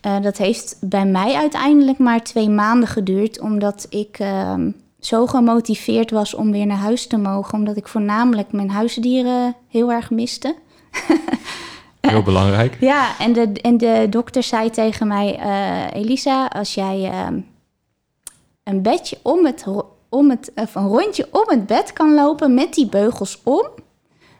Eh, 0.02 0.22
dat 0.22 0.38
heeft 0.38 0.78
bij 0.80 1.06
mij 1.06 1.34
uiteindelijk 1.36 1.98
maar 1.98 2.24
twee 2.24 2.50
maanden 2.50 2.90
geduurd, 2.90 3.40
omdat 3.40 3.88
ik 3.90 4.20
ehm, 4.20 4.72
zo 5.00 5.28
gemotiveerd 5.28 6.12
was 6.12 6.34
om 6.34 6.52
weer 6.52 6.66
naar 6.66 6.78
huis 6.78 7.08
te 7.08 7.18
mogen, 7.18 7.54
omdat 7.54 7.78
ik 7.78 7.88
voornamelijk 7.88 8.52
mijn 8.52 8.70
huisdieren 8.70 9.56
heel 9.68 9.92
erg 9.92 10.10
miste. 10.10 10.56
Heel 12.10 12.24
belangrijk. 12.24 12.78
Ja, 12.92 13.20
en 13.20 13.34
de, 13.34 13.52
en 13.62 13.78
de 13.78 14.08
dokter 14.10 14.44
zei 14.44 14.70
tegen 14.70 15.08
mij: 15.08 15.36
eh, 15.40 16.00
Elisa, 16.02 16.46
als 16.46 16.74
jij 16.74 17.10
ehm, 17.12 17.40
een 18.64 18.82
bedje 18.82 19.18
om 19.22 19.46
het, 19.46 19.66
om 20.10 20.30
het, 20.30 20.52
of 20.56 20.76
een 20.76 20.88
rondje 20.88 21.28
om 21.32 21.44
het 21.48 21.66
bed 21.68 21.94
kan 21.94 22.14
lopen 22.14 22.54
met 22.54 22.74
die 22.74 22.88
beugels 22.90 23.42
om, 23.44 23.68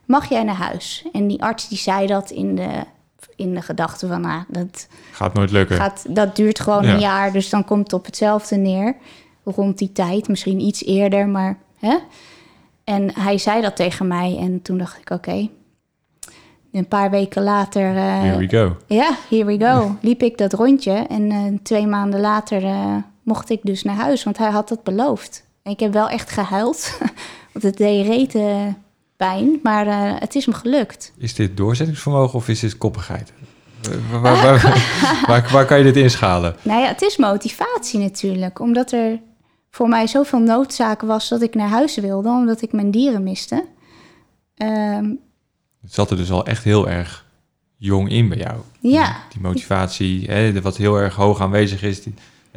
mag 0.06 0.30
jij 0.30 0.44
naar 0.44 0.56
huis. 0.56 1.06
En 1.12 1.28
die 1.28 1.44
arts 1.44 1.68
die 1.68 1.78
zei 1.78 2.08
dat 2.08 2.30
in 2.30 2.56
de, 2.56 2.70
in 3.36 3.54
de 3.54 3.62
gedachte 3.62 4.08
van, 4.08 4.22
nou, 4.22 4.44
dat, 4.48 4.88
Gaat 5.12 5.34
nooit 5.34 5.52
lukken. 5.52 5.76
gaat, 5.78 6.06
dat 6.10 6.36
duurt 6.36 6.60
gewoon 6.60 6.84
Ja. 6.84 6.94
een 6.94 7.00
jaar, 7.00 7.32
dus 7.32 7.50
dan 7.50 7.66
komt 7.66 7.84
het 7.84 7.94
op 7.94 8.06
hetzelfde 8.06 8.56
neer. 8.56 8.96
Rond 9.44 9.78
die 9.78 9.92
tijd, 9.92 10.28
misschien 10.28 10.60
iets 10.60 10.86
eerder, 10.86 11.28
maar 11.28 11.58
hè. 11.80 11.98
En 12.84 13.20
hij 13.20 13.38
zei 13.38 13.62
dat 13.62 13.76
tegen 13.76 14.08
mij 14.08 14.38
en 14.40 14.62
toen 14.62 14.78
dacht 14.78 14.98
ik, 14.98 15.10
oké. 15.10 15.50
Een 16.78 16.88
paar 16.88 17.10
weken 17.10 17.44
later 17.44 17.96
eh, 17.96 18.22
Here 18.22 18.38
we 18.38 18.48
go. 18.50 18.78
ja, 18.88 19.18
here 19.30 19.46
we 19.46 19.66
go. 19.66 19.96
Liep 20.08 20.24
ik 20.24 20.38
dat 20.38 20.54
rondje 20.54 20.92
en 20.92 21.32
eh, 21.32 21.44
twee 21.64 21.88
maanden 21.88 22.20
later 22.20 22.64
eh, 22.64 22.96
mocht 23.24 23.50
ik 23.50 23.60
dus 23.64 23.84
naar 23.84 23.96
huis, 23.96 24.24
want 24.24 24.38
hij 24.38 24.50
had 24.50 24.70
dat 24.70 24.84
beloofd. 24.84 25.44
En 25.64 25.72
ik 25.72 25.80
heb 25.80 25.94
wel 25.94 26.10
echt 26.10 26.30
gehuild, 26.30 26.98
want 27.54 27.66
het 27.66 27.78
deed 27.78 28.08
rete 28.08 28.74
pijn, 29.16 29.60
maar 29.64 29.86
het 30.20 30.36
is 30.36 30.46
me 30.46 30.54
gelukt. 30.54 31.14
Is 31.18 31.34
dit 31.34 31.58
doorzettingsvermogen 31.58 32.40
of 32.40 32.48
is 32.48 32.60
dit 32.60 32.78
koppigheid? 32.78 33.34
Waar, 34.12 34.22
waar, 34.22 34.42
waar, 34.42 35.24
waar, 35.28 35.50
waar 35.52 35.66
kan 35.66 35.78
je 35.78 35.84
dit 35.84 35.96
inschalen? 35.96 36.56
Nou 36.62 36.82
ja, 36.82 36.88
het 36.88 37.02
is 37.02 37.18
motivatie 37.18 38.00
natuurlijk, 38.00 38.60
omdat 38.60 38.92
er 38.92 39.20
voor 39.72 39.88
mij 39.88 40.08
zoveel 40.08 40.40
noodzaak 40.40 41.02
was 41.02 41.30
dat 41.30 41.42
ik 41.42 41.56
naar 41.56 41.70
huis 41.70 41.98
wilde, 41.98 42.30
omdat 42.30 42.62
ik 42.62 42.72
mijn 42.72 42.92
dieren 42.92 43.24
miste. 43.24 43.66
Ehm, 44.56 45.06
Het 45.82 45.94
zat 45.94 46.12
er 46.12 46.18
dus 46.18 46.32
al 46.32 46.46
echt 46.46 46.64
heel 46.64 46.90
erg 46.90 47.26
jong 47.78 48.10
in 48.10 48.30
bij 48.30 48.38
jou. 48.38 48.56
ja, 48.80 49.18
Die 49.30 49.42
motivatie, 49.42 50.26
hè, 50.26 50.62
wat 50.62 50.78
heel 50.78 50.96
erg 50.96 51.16
hoog 51.16 51.42
aanwezig 51.42 51.84
is, 51.84 52.04
die, 52.04 52.14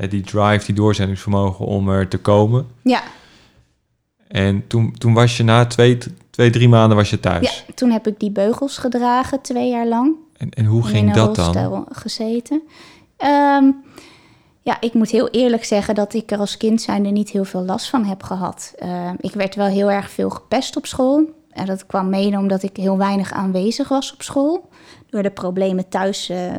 die 0.09 0.23
drive, 0.23 0.67
die 0.67 0.75
doorzettingsvermogen 0.75 1.67
om 1.67 1.89
er 1.89 2.09
te 2.09 2.19
komen. 2.19 2.67
ja, 2.83 3.03
En 4.29 4.67
toen, 4.67 4.95
toen 4.99 5.15
was 5.15 5.37
je 5.37 5.43
na 5.43 5.67
twee, 5.67 5.99
twee, 6.31 6.51
drie 6.51 6.69
maanden 6.69 6.97
was 6.97 7.11
je 7.11 7.21
thuis. 7.21 7.65
ja, 7.67 7.75
toen 7.75 7.91
heb 7.91 8.07
ik 8.07 8.21
die 8.21 8.31
beugels 8.31 8.79
gedragen, 8.79 9.41
twee 9.41 9.71
jaar 9.71 9.87
lang. 9.87 10.15
En, 10.37 10.51
en 10.51 10.65
hoe 10.65 10.83
en 10.83 10.89
ging 10.89 11.13
dat 11.13 11.35
dan? 11.35 11.87
gezeten. 11.91 12.63
Ehm, 13.17 13.71
ja, 14.63 14.81
ik 14.81 14.95
moet 14.95 15.11
heel 15.11 15.29
eerlijk 15.29 15.65
zeggen 15.65 15.95
dat 15.95 16.15
ik 16.15 16.31
er 16.31 16.39
als 16.39 16.57
kind 16.57 16.83
zijnde 16.83 17.09
niet 17.09 17.31
heel 17.31 17.45
veel 17.45 17.65
last 17.65 17.89
van 17.91 18.05
heb 18.05 18.23
gehad. 18.23 18.75
Ehm, 18.79 19.15
ik 19.19 19.33
werd 19.33 19.55
wel 19.55 19.67
heel 19.67 19.91
erg 19.91 20.11
veel 20.11 20.31
gepest 20.31 20.77
op 20.77 20.87
school. 20.87 21.39
En 21.51 21.67
dat 21.67 21.87
kwam 21.87 22.09
mede 22.09 22.37
omdat 22.37 22.63
ik 22.63 22.77
heel 22.77 22.97
weinig 22.99 23.33
aanwezig 23.33 23.89
was 23.89 24.13
op 24.13 24.23
school. 24.23 24.69
Door 25.11 25.23
de 25.23 25.31
problemen 25.31 25.89
thuis, 25.89 26.29
eh, 26.29 26.55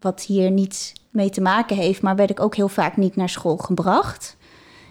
wat 0.00 0.22
hier 0.22 0.50
niets 0.50 0.92
mee 1.10 1.30
te 1.30 1.40
maken 1.40 1.76
heeft, 1.76 2.02
maar 2.02 2.16
werd 2.16 2.30
ik 2.30 2.40
ook 2.40 2.56
heel 2.56 2.68
vaak 2.68 2.96
niet 2.96 3.16
naar 3.16 3.28
school 3.28 3.56
gebracht. 3.56 4.36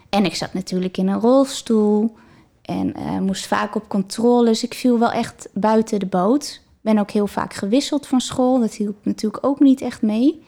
En 0.10 0.26
ik 0.26 0.36
zat 0.36 0.54
natuurlijk 0.54 0.98
in 0.98 1.08
een 1.08 1.20
rolstoel 1.20 2.16
en 2.62 2.94
eh, 2.94 3.20
moest 3.20 3.48
vaak 3.48 3.76
op 3.76 3.88
controles. 3.88 4.64
Ik 4.64 4.74
viel 4.74 5.00
wel 5.00 5.12
echt 5.12 5.50
buiten 5.54 6.00
de 6.00 6.06
boot. 6.06 6.62
Ben 6.82 6.98
ook 6.98 7.12
heel 7.12 7.28
vaak 7.28 7.54
gewisseld 7.54 8.08
van 8.08 8.22
school. 8.22 8.60
Dat 8.60 8.74
hielp 8.74 8.96
natuurlijk 9.04 9.46
ook 9.46 9.60
niet 9.60 9.82
echt 9.82 10.02
mee. 10.02 10.44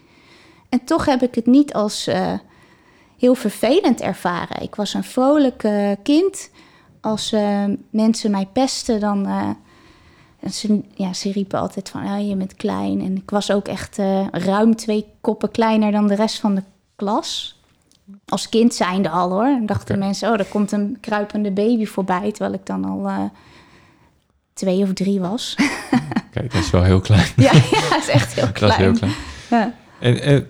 En 0.70 0.84
toch 0.84 1.06
heb 1.06 1.22
ik 1.22 1.36
het 1.36 1.46
niet 1.46 1.74
als 1.74 2.08
eh, 2.08 2.34
heel 3.18 3.36
vervelend 3.36 4.02
ervaren. 4.02 4.62
Ik 4.62 4.76
was 4.76 4.94
een 4.94 5.04
vrolijk 5.04 5.68
kind. 6.04 6.50
Als 7.04 7.32
eh, 7.32 7.64
mensen 7.90 8.32
mij 8.32 8.48
pesten, 8.54 9.00
dan. 9.00 9.26
eh, 9.28 9.50
en 10.40 10.54
ze, 10.54 10.82
ja, 10.96 11.14
ze 11.14 11.32
riepen 11.32 11.60
altijd 11.60 11.90
van, 11.90 12.06
ah, 12.06 12.28
je 12.28 12.36
bent 12.36 12.56
klein. 12.56 13.02
En 13.02 13.16
ik 13.16 13.30
was 13.30 13.52
ook 13.52 13.68
echt 13.68 13.98
eh, 14.00 14.28
ruim 14.32 14.76
twee 14.76 15.06
koppen 15.22 15.52
kleiner 15.52 15.92
dan 15.92 16.08
de 16.08 16.16
rest 16.16 16.40
van 16.40 16.56
de 16.56 16.64
klas. 16.96 17.62
Als 18.26 18.50
kind 18.50 18.74
zijnde 18.74 19.10
al 19.10 19.30
hoor. 19.30 19.46
En 19.46 19.66
dachten 19.66 20.00
mensen, 20.00 20.32
oh, 20.32 20.40
er 20.40 20.46
komt 20.46 20.72
een 20.72 20.98
kruipende 21.02 21.52
baby 21.52 21.86
voorbij. 21.86 22.32
Terwijl 22.32 22.54
ik 22.54 22.66
dan 22.66 22.86
al 22.86 23.08
eh, 23.08 23.20
twee 24.54 24.84
of 24.84 24.94
drie 24.94 25.20
was. 25.20 25.56
Kijk, 26.34 26.52
dat 26.54 26.62
is 26.64 26.70
wel 26.70 26.84
heel 26.84 27.00
klein. 27.00 27.28
ja, 27.36 27.52
ja, 27.54 27.60
het 27.62 27.98
is 28.02 28.10
echt 28.10 28.34
heel 28.34 28.46
Dat 28.54 28.54
is 28.56 28.60
klein. 28.60 28.82
heel 28.82 28.94
klein. 28.94 29.14
Ja. 29.50 29.74
En, 30.00 30.48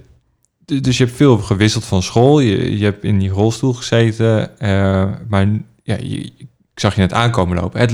d- 0.65 0.83
dus 0.83 0.97
je 0.97 1.03
hebt 1.03 1.15
veel 1.17 1.37
gewisseld 1.37 1.85
van 1.85 2.03
school. 2.03 2.39
Je, 2.39 2.77
je 2.77 2.83
hebt 2.83 3.03
in 3.03 3.19
die 3.19 3.29
rolstoel 3.29 3.73
gezeten. 3.73 4.59
eh, 4.59 5.11
maar 5.27 5.47
ja, 5.83 5.97
je, 6.01 6.31
zag 6.83 6.95
je 6.95 7.01
net 7.01 7.13
aankomen 7.13 7.57
lopen. 7.57 7.79
Het, 7.79 7.93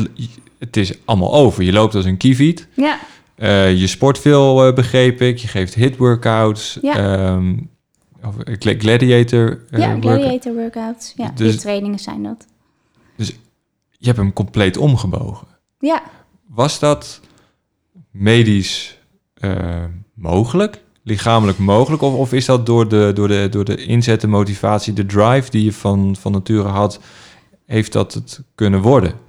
het 0.59 0.77
is 0.77 0.91
allemaal 1.05 1.33
over. 1.33 1.63
Je 1.63 1.71
loopt 1.71 1.95
als 1.95 2.05
een 2.05 2.17
kieviet. 2.17 2.67
ja, 2.73 2.99
Eh, 3.35 3.79
je 3.79 3.87
sport 3.87 4.19
veel, 4.19 4.65
eh, 4.67 4.73
begreep 4.73 5.21
ik. 5.21 5.37
Je 5.37 5.47
geeft 5.47 5.73
hit-workouts. 5.73 6.77
Ja. 6.81 6.95
ehm, 6.95 7.57
of, 8.23 8.39
eh, 8.39 8.55
gla- 8.59 8.73
gladiator 8.77 9.61
eh, 9.71 9.79
ja 9.79 9.97
gladiator 9.99 10.53
workouts. 10.53 11.13
Ja, 11.15 11.31
Dus- 11.35 11.51
die 11.51 11.59
trainingen 11.59 11.99
zijn 11.99 12.23
dat. 12.23 12.45
Je 14.01 14.05
hebt 14.05 14.17
hem 14.17 14.33
compleet 14.33 14.77
omgebogen. 14.77 15.47
Ja, 15.79 16.01
Was 16.47 16.79
dat 16.79 17.19
medisch 18.11 18.97
mogelijk? 20.13 20.81
Lichamelijk 21.03 21.57
mogelijk? 21.57 22.01
Of, 22.01 22.13
of 22.13 22.33
is 22.33 22.45
dat 22.45 22.65
door 22.65 22.87
de, 22.87 23.11
door, 23.15 23.27
de, 23.27 23.47
door 23.51 23.65
de 23.65 23.85
inzet, 23.85 24.21
de 24.21 24.27
motivatie, 24.27 24.93
de 24.93 25.05
drive 25.05 25.49
die 25.49 25.63
je 25.63 25.73
van, 25.73 26.15
van 26.19 26.31
nature 26.31 26.67
had, 26.67 26.99
heeft 27.69 27.93
dat 27.93 28.13
het 28.13 28.39
kunnen 28.55 28.81
worden? 28.81 29.19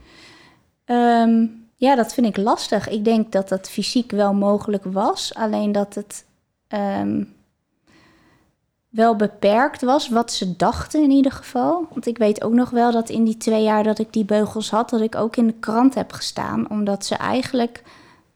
Ehm, 0.85 1.47
ja, 1.75 1.95
dat 1.95 2.15
vind 2.15 2.27
ik 2.27 2.37
lastig. 2.37 2.89
Ik 2.89 3.05
denk 3.05 3.33
dat 3.33 3.49
dat 3.49 3.71
fysiek 3.71 4.11
wel 4.11 4.35
mogelijk 4.35 4.85
was, 4.85 5.35
alleen 5.35 5.73
dat 5.73 5.95
het 5.95 6.25
ehm, 6.69 7.25
wel 8.89 9.17
beperkt 9.17 9.83
was 9.83 10.09
wat 10.09 10.33
ze 10.33 10.57
dachten 10.57 11.03
in 11.03 11.11
ieder 11.11 11.33
geval. 11.33 11.87
Want 11.91 12.07
ik 12.07 12.19
weet 12.19 12.45
ook 12.45 12.53
nog 12.53 12.71
wel 12.71 12.93
dat 12.93 13.09
in 13.09 13.25
die 13.25 13.37
twee 13.37 13.63
jaar 13.63 13.83
dat 13.83 13.99
ik 13.99 14.13
die 14.13 14.25
beugels 14.25 14.71
had, 14.71 14.91
dat 14.91 15.01
ik 15.01 15.15
ook 15.15 15.37
in 15.37 15.47
de 15.47 15.59
krant 15.61 15.95
heb 15.95 16.13
gestaan, 16.13 16.71
omdat 16.71 17.07
ze 17.07 17.15
eigenlijk 17.15 17.83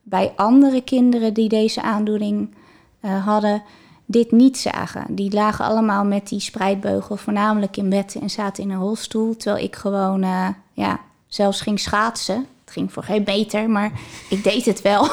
bij 0.02 0.32
andere 0.36 0.80
kinderen 0.82 1.34
die 1.34 1.48
deze 1.48 1.82
aandoening 1.82 2.54
eh, 3.00 3.26
hadden, 3.26 3.62
dit 4.06 4.30
niet 4.30 4.58
zagen. 4.58 5.04
Die 5.08 5.32
lagen 5.32 5.64
allemaal 5.64 6.04
met 6.04 6.28
die 6.28 6.40
spreidbeugel 6.40 7.16
voornamelijk 7.16 7.76
in 7.76 7.88
bed 7.88 8.16
en 8.20 8.30
zaten 8.30 8.62
in 8.62 8.70
een 8.70 8.80
rolstoel, 8.80 9.36
terwijl 9.36 9.64
ik 9.64 9.76
gewoon, 9.76 10.22
eh, 10.22 10.46
ja, 10.72 11.00
zelfs 11.28 11.60
ging 11.60 11.80
schaatsen. 11.80 12.46
Het 12.64 12.72
ging 12.74 12.92
voor 12.92 13.02
geen 13.02 13.24
beter, 13.24 13.70
maar 13.70 13.92
ik 14.30 14.44
deed 14.44 14.64
het 14.64 14.82
wel. 14.82 15.08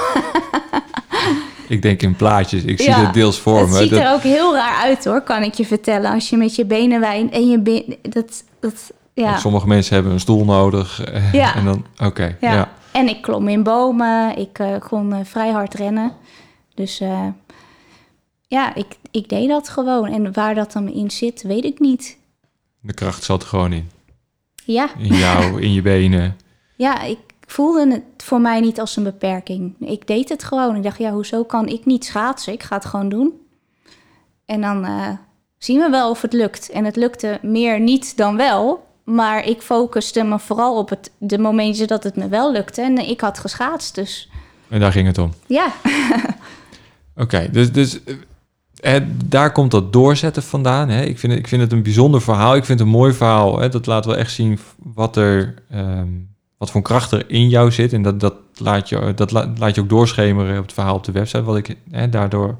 Ik 1.67 1.82
denk 1.82 2.01
in 2.01 2.15
plaatjes. 2.15 2.63
Ik 2.63 2.82
zie 2.82 2.93
het 2.93 3.13
deels 3.13 3.39
voor 3.39 3.60
het 3.60 3.69
me. 3.69 3.77
ziet 3.77 3.89
Dat- 3.89 3.99
er 3.99 4.13
ook 4.13 4.21
heel 4.21 4.56
raar 4.56 4.82
uit 4.82 5.06
hoor, 5.06 5.21
kan 5.21 5.43
ik 5.43 5.54
je 5.54 5.65
vertellen. 5.65 6.12
Als 6.12 6.30
je 6.30 6.38
met 6.38 6.56
je 6.56 6.65
benen 6.65 6.99
wijnt 6.99 7.32
en 7.34 7.49
je 7.49 7.60
been, 7.60 7.97
dat, 8.01 8.43
dat, 8.60 8.91
ja. 9.13 9.38
Sommige 9.38 9.67
mensen 9.67 9.93
hebben 9.93 10.13
een 10.13 10.19
stoel 10.19 10.45
nodig. 10.45 11.01
Ja. 11.32 11.56
En 11.56 11.65
dan, 11.65 11.86
oké, 12.04 12.38
ja. 12.41 12.54
ja. 12.54 12.69
En 12.91 13.08
ik 13.08 13.21
klom 13.21 13.47
in 13.47 13.63
bomen, 13.63 14.38
ik 14.38 14.60
eh, 14.60 14.67
kon 14.89 15.13
eh, 15.13 15.19
vrij 15.23 15.51
hard 15.51 15.73
rennen. 15.73 16.12
Dus 16.75 17.01
ja, 18.51 18.75
ik, 18.75 18.85
ik 19.11 19.29
deed 19.29 19.47
dat 19.49 19.69
gewoon. 19.69 20.05
En 20.07 20.33
waar 20.33 20.55
dat 20.55 20.71
dan 20.71 20.89
in 20.89 21.11
zit, 21.11 21.41
weet 21.41 21.63
ik 21.65 21.79
niet. 21.79 22.17
De 22.79 22.93
kracht 22.93 23.23
zat 23.23 23.41
er 23.41 23.47
gewoon 23.47 23.73
in. 23.73 23.89
Ja, 24.63 24.89
In 24.97 25.15
jou, 25.15 25.61
in 25.65 25.73
je 25.73 25.81
benen. 25.81 26.37
ja 26.75 27.01
ik 27.01 27.17
voelde 27.47 27.91
het 27.91 28.23
voor 28.23 28.41
mij 28.41 28.59
niet 28.59 28.79
als 28.79 28.95
een 28.95 29.03
beperking. 29.03 29.75
Ik 29.79 30.07
deed 30.07 30.29
het 30.29 30.43
gewoon. 30.43 30.75
Ik 30.75 30.83
dacht, 30.83 30.97
ja, 30.97 31.11
hoezo 31.11 31.43
kan 31.43 31.67
ik 31.67 31.85
niet 31.85 32.05
schaatsen? 32.05 32.53
Ik 32.53 32.63
ga 32.63 32.75
het 32.75 32.85
gewoon 32.85 33.09
doen. 33.09 33.33
En 34.45 34.61
dan 34.61 34.85
eh, 34.85 35.09
zien 35.57 35.79
we 35.79 35.89
wel 35.89 36.09
of 36.09 36.21
het 36.21 36.33
lukt. 36.33 36.69
En 36.69 36.85
het 36.85 36.95
lukte 36.95 37.39
meer 37.41 37.79
niet 37.79 38.17
dan 38.17 38.35
wel. 38.37 38.89
Maar 39.03 39.45
ik 39.45 39.61
focuste 39.61 40.23
me 40.23 40.39
vooral 40.39 40.77
op 40.77 40.89
het, 40.89 41.11
de 41.17 41.37
momentjes 41.37 41.87
dat 41.87 42.03
het 42.03 42.15
me 42.15 42.27
wel 42.27 42.51
lukte. 42.51 42.81
En 42.81 42.97
ik 43.09 43.21
had 43.21 43.39
geschaatst, 43.39 43.95
dus 43.95 44.29
En 44.69 44.79
daar 44.79 44.91
ging 44.91 45.07
het 45.07 45.17
om. 45.17 45.33
ja. 45.47 45.71
Oké, 47.15 47.49
dus, 47.51 47.71
dus 47.71 47.99
daar 49.25 49.51
komt 49.51 49.71
dat 49.71 49.93
doorzetten 49.93 50.43
vandaan. 50.43 50.89
Hè? 50.89 51.01
Ik, 51.01 51.19
vind 51.19 51.31
het, 51.31 51.41
ik 51.41 51.47
vind 51.47 51.61
het 51.61 51.71
een 51.71 51.83
bijzonder 51.83 52.21
verhaal. 52.21 52.55
Ik 52.55 52.65
vind 52.65 52.79
het 52.79 52.87
een 52.87 52.93
mooi 52.93 53.13
verhaal. 53.13 53.59
Hè? 53.59 53.69
Dat 53.69 53.85
laat 53.85 54.05
wel 54.05 54.17
echt 54.17 54.31
zien 54.31 54.59
wat, 54.77 55.15
er, 55.15 55.53
ehm, 55.69 56.07
wat 56.57 56.71
voor 56.71 56.81
kracht 56.81 57.11
er 57.11 57.29
in 57.29 57.49
jou 57.49 57.71
zit. 57.71 57.93
En 57.93 58.01
dat, 58.01 58.19
dat, 58.19 58.35
laat, 58.55 58.89
je, 58.89 59.13
dat 59.15 59.31
la- 59.31 59.53
laat 59.57 59.75
je 59.75 59.81
ook 59.81 59.89
doorschemeren 59.89 60.57
op 60.57 60.63
het 60.63 60.73
verhaal 60.73 60.95
op 60.95 61.03
de 61.03 61.11
website. 61.11 61.43
Wat 61.43 61.57
ik, 61.57 61.77
hè, 61.91 62.09
daardoor 62.09 62.57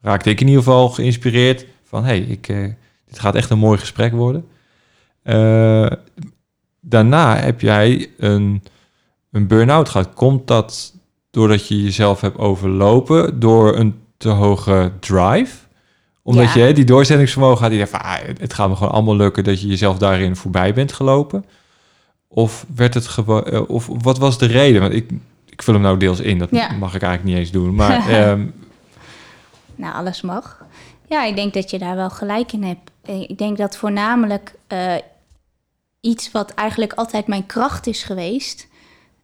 raakte 0.00 0.30
ik 0.30 0.40
in 0.40 0.46
ieder 0.46 0.62
geval 0.62 0.88
geïnspireerd 0.88 1.66
van... 1.84 2.04
hey, 2.04 2.20
ik, 2.20 2.48
eh, 2.48 2.68
dit 3.06 3.18
gaat 3.18 3.34
echt 3.34 3.50
een 3.50 3.58
mooi 3.58 3.78
gesprek 3.78 4.12
worden. 4.12 4.46
Eh, 5.22 5.90
daarna 6.80 7.36
heb 7.36 7.60
jij 7.60 8.10
een, 8.18 8.62
een 9.30 9.46
burn-out 9.46 9.88
gehad. 9.88 10.14
Komt 10.14 10.46
dat 10.46 10.94
doordat 11.30 11.68
je 11.68 11.82
jezelf 11.82 12.20
hebt 12.20 12.38
overlopen 12.38 13.40
door 13.40 13.76
een 13.76 14.00
te 14.16 14.28
hoge 14.28 14.92
drive? 15.00 15.56
Omdat 16.22 16.52
Ja. 16.52 16.64
je 16.66 16.74
die 16.74 16.84
doorzettingsvermogen 16.84 17.60
had, 17.60 17.70
die 17.70 17.78
dacht 17.78 17.90
van, 17.90 18.00
ah, 18.02 18.18
het 18.38 18.54
gaat 18.54 18.68
me 18.68 18.76
gewoon 18.76 18.92
allemaal 18.92 19.16
lukken 19.16 19.44
dat 19.44 19.60
je 19.60 19.66
jezelf 19.66 19.98
daarin 19.98 20.36
voorbij 20.36 20.74
bent 20.74 20.92
gelopen? 20.92 21.44
Of 22.28 22.66
werd 22.74 22.94
het 22.94 23.06
gewoon, 23.06 23.44
eh, 23.44 23.68
of 23.70 23.88
wat 24.02 24.18
was 24.18 24.38
de 24.38 24.46
reden? 24.46 24.80
Want 24.80 24.92
ik, 24.94 25.10
ik 25.48 25.62
vul 25.62 25.74
hem 25.74 25.82
nou 25.82 25.98
deels 25.98 26.20
in, 26.20 26.38
dat 26.38 26.48
Ja. 26.50 26.72
mag 26.72 26.94
ik 26.94 27.02
eigenlijk 27.02 27.24
niet 27.24 27.36
eens 27.44 27.50
doen. 27.52 27.74
Maar 27.74 28.08
ehm, 28.18 28.46
Nou, 29.74 29.94
alles 29.94 30.20
mag. 30.22 30.64
Ja, 31.08 31.24
ik 31.24 31.36
denk 31.36 31.54
dat 31.54 31.70
je 31.70 31.78
daar 31.78 31.96
wel 31.96 32.10
gelijk 32.10 32.52
in 32.52 32.62
hebt. 32.64 32.90
Eh, 33.02 33.20
Ik 33.20 33.38
denk 33.38 33.56
dat 33.58 33.76
voornamelijk 33.76 34.54
eh, 34.66 34.94
iets 36.00 36.30
wat 36.30 36.50
eigenlijk 36.54 36.92
altijd 36.92 37.26
mijn 37.26 37.46
kracht 37.46 37.86
is 37.86 38.02
geweest. 38.02 38.70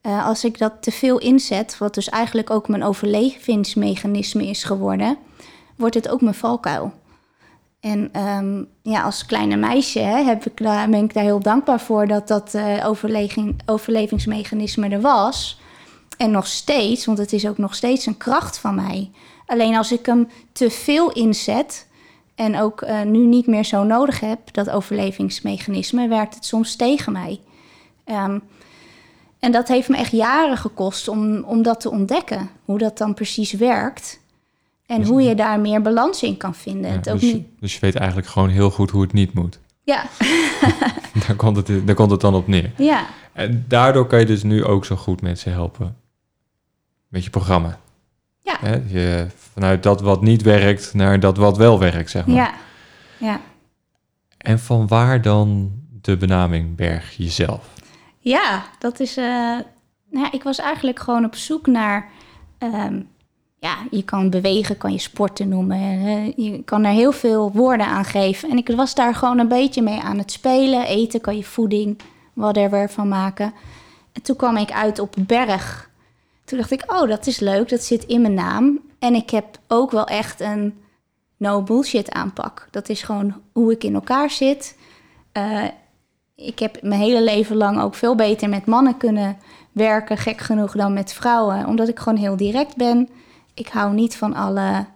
als 0.03 0.45
ik 0.45 0.59
dat 0.59 0.73
te 0.81 0.91
veel 0.91 1.19
inzet, 1.19 1.79
wat 1.79 1.95
dus 1.95 2.09
eigenlijk 2.09 2.51
ook 2.51 2.69
mijn 2.69 2.85
overlevingsmechanisme 2.85 4.47
is 4.47 4.65
geworden, 4.65 5.19
wordt 5.79 5.95
het 5.95 6.09
ook 6.09 6.21
mijn 6.21 6.35
valkuil. 6.35 6.93
En 7.81 8.09
ehm, 8.13 8.63
ja, 8.83 9.03
als 9.03 9.27
kleine 9.27 9.57
meisje 9.57 10.01
heb 10.01 10.47
ik 10.47 10.55
ben 10.55 10.95
ik 10.95 11.15
daar 11.15 11.25
heel 11.25 11.41
dankbaar 11.41 11.81
voor 11.81 12.07
dat 12.07 12.29
dat 12.29 12.55
eh, 12.55 12.87
overleving, 12.87 13.61
overlevingsmechanisme 13.67 14.89
er 14.89 15.01
was. 15.01 15.61
En 16.17 16.31
nog 16.31 16.47
steeds, 16.47 17.05
want 17.05 17.19
het 17.19 17.33
is 17.33 17.47
ook 17.47 17.59
nog 17.59 17.75
steeds 17.75 18.07
een 18.07 18.17
kracht 18.17 18.59
van 18.59 18.75
mij. 18.75 19.11
Alleen 19.47 19.77
als 19.77 19.93
ik 19.93 20.07
hem 20.07 20.29
te 20.53 20.71
veel 20.71 21.13
inzet 21.13 21.87
en 22.35 22.61
ook 22.61 22.83
eh, 22.83 23.03
nu 23.03 23.27
niet 23.27 23.47
meer 23.47 23.65
zo 23.65 23.85
nodig 23.85 24.21
heb, 24.21 24.39
dat 24.53 24.71
overlevingsmechanisme, 24.71 26.09
werkt 26.09 26.35
het 26.35 26.45
soms 26.45 26.77
tegen 26.77 27.13
mij. 27.13 27.41
Ehm, 28.05 28.39
en 29.39 29.53
dat 29.53 29.69
heeft 29.69 29.89
me 29.89 29.97
echt 29.97 30.13
jaren 30.13 30.57
gekost 30.57 31.09
om, 31.09 31.43
om 31.43 31.63
dat 31.63 31.81
te 31.81 31.91
ontdekken, 31.91 32.51
hoe 32.65 32.79
dat 32.79 32.99
dan 32.99 33.15
precies 33.15 33.53
werkt. 33.53 34.21
En 34.89 35.05
hoe 35.05 35.23
je 35.23 35.35
daar 35.35 35.61
meer 35.61 35.83
balans 35.83 36.23
in 36.23 36.37
kan 36.37 36.55
vinden. 36.55 36.91
ja, 36.91 36.97
het 36.97 37.11
ook 37.11 37.21
dus, 37.21 37.33
niet, 37.33 37.47
dus 37.61 37.75
je 37.75 37.81
weet 37.81 37.95
eigenlijk 37.97 38.29
gewoon 38.29 38.49
heel 38.49 38.71
goed 38.71 38.91
hoe 38.91 39.03
het 39.03 39.13
niet 39.13 39.33
moet. 39.35 39.61
ja, 39.83 40.05
Daar 41.27 41.37
komt 41.37 41.57
het, 41.57 41.87
daar 41.87 41.95
komt 41.95 42.11
het 42.11 42.21
dan 42.21 42.35
op 42.35 42.47
neer. 42.47 42.71
ja, 42.77 43.07
En 43.33 43.65
daardoor 43.69 44.07
kan 44.07 44.19
je 44.19 44.27
dus 44.27 44.43
nu 44.43 44.65
ook 44.65 44.85
zo 44.85 44.97
goed 44.97 45.21
mensen 45.23 45.53
helpen. 45.53 45.97
Met 47.09 47.25
je 47.25 47.31
programma. 47.31 47.79
ja? 48.41 48.59
Je, 48.87 49.27
vanuit 49.53 49.83
dat 49.83 50.01
wat 50.01 50.23
niet 50.23 50.43
werkt 50.43 50.95
naar 50.95 51.21
dat 51.21 51.37
wat 51.37 51.57
wel 51.57 51.79
werkt, 51.79 52.11
zeg 52.11 52.27
maar. 52.27 52.37
ja, 52.37 52.55
ja. 53.19 53.41
En 54.39 54.59
van 54.59 54.87
waar 54.87 55.23
dan 55.23 55.73
de 56.01 56.17
benaming 56.17 56.77
Berg 56.77 57.17
jezelf? 57.17 57.69
Ja, 58.19 58.65
dat 58.79 59.01
is. 59.01 59.17
eh, 59.17 59.25
nou 60.11 60.25
ja, 60.25 60.33
ik 60.33 60.43
was 60.43 60.59
eigenlijk 60.59 60.99
gewoon 60.99 61.25
op 61.25 61.35
zoek 61.35 61.67
naar. 61.67 62.09
ehm, 62.59 63.01
ja, 63.61 63.77
je 63.91 64.03
kan 64.03 64.31
bewegen, 64.31 64.77
kan 64.77 64.93
je 64.93 64.99
sporten 64.99 65.49
noemen. 65.49 66.33
je 66.37 66.63
kan 66.65 66.85
er 66.85 66.93
heel 66.93 67.13
veel 67.13 67.53
woorden 67.53 67.87
aan 67.87 68.05
geven. 68.05 68.51
En 68.51 68.57
ik 68.57 68.69
was 68.69 68.95
daar 68.95 69.15
gewoon 69.15 69.39
een 69.39 69.49
beetje 69.49 69.83
mee 69.83 70.01
aan 70.01 70.19
het 70.19 70.33
spelen. 70.33 70.87
Eten 70.87 71.21
kan 71.21 71.37
je 71.37 71.45
voeding, 71.45 71.99
whatever 72.33 72.91
van 72.91 73.09
maken. 73.09 73.53
En 74.13 74.23
toen 74.23 74.37
kwam 74.37 74.57
ik 74.57 74.73
uit 74.73 74.99
op 74.99 75.15
berg. 75.19 75.91
Toen 76.45 76.59
dacht 76.59 76.71
ik, 76.71 76.93
oh, 76.93 77.09
dat 77.09 77.27
is 77.27 77.41
leuk. 77.41 77.69
Dat 77.69 77.83
zit 77.83 78.05
in 78.05 78.21
mijn 78.21 78.35
naam. 78.35 78.81
En 78.99 79.15
ik 79.15 79.31
heb 79.31 79.59
ook 79.67 79.91
wel 79.91 80.07
echt 80.07 80.41
een 80.41 80.75
no 81.37 81.63
bullshit 81.63 82.11
aanpak. 82.11 82.69
Dat 82.71 82.89
is 82.89 83.03
gewoon 83.03 83.35
hoe 83.53 83.73
ik 83.73 83.85
in 83.85 83.95
elkaar 83.95 84.31
zit. 84.31 84.79
Eh, 85.33 85.65
ik 86.35 86.59
heb 86.59 86.83
mijn 86.83 87.01
hele 87.01 87.23
leven 87.23 87.57
lang 87.57 87.81
ook 87.81 87.95
veel 87.95 88.15
beter 88.15 88.49
met 88.49 88.67
mannen 88.67 88.97
kunnen 88.97 89.37
werken, 89.73 90.17
gek 90.17 90.41
genoeg, 90.41 90.73
dan 90.73 90.93
met 90.93 91.13
vrouwen. 91.13 91.67
Omdat 91.67 91.89
ik 91.89 91.99
gewoon 91.99 92.19
heel 92.19 92.37
direct 92.37 92.77
ben. 92.77 93.09
Ik 93.59 93.69
hou 93.69 93.95
niet 93.95 94.17
van 94.17 94.35
alle 94.35 94.87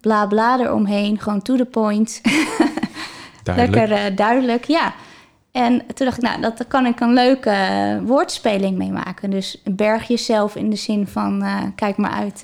bla 0.00 0.26
bla 0.26 0.58
eromheen. 0.60 1.18
Gewoon 1.20 1.42
to 1.42 1.56
the 1.56 1.64
point. 1.64 2.20
Duidelijk. 3.42 3.74
Lekker 3.74 4.06
eh, 4.06 4.16
duidelijk, 4.16 4.64
ja. 4.64 4.94
En 5.52 5.82
toen 5.94 6.06
dacht 6.06 6.16
ik, 6.18 6.22
nou, 6.22 6.40
dat, 6.40 6.58
daar 6.58 6.66
kan 6.66 6.86
ik 6.86 7.00
een 7.00 7.12
leuke 7.12 7.50
eh, 7.50 7.98
woordspeling 8.02 8.78
mee 8.78 8.90
maken. 8.92 9.30
Dus 9.30 9.60
berg 9.64 10.08
jezelf 10.08 10.56
in 10.56 10.70
de 10.70 10.76
zin 10.76 11.06
van, 11.06 11.42
eh, 11.42 11.62
kijk 11.74 11.96
maar 11.96 12.10
uit. 12.10 12.42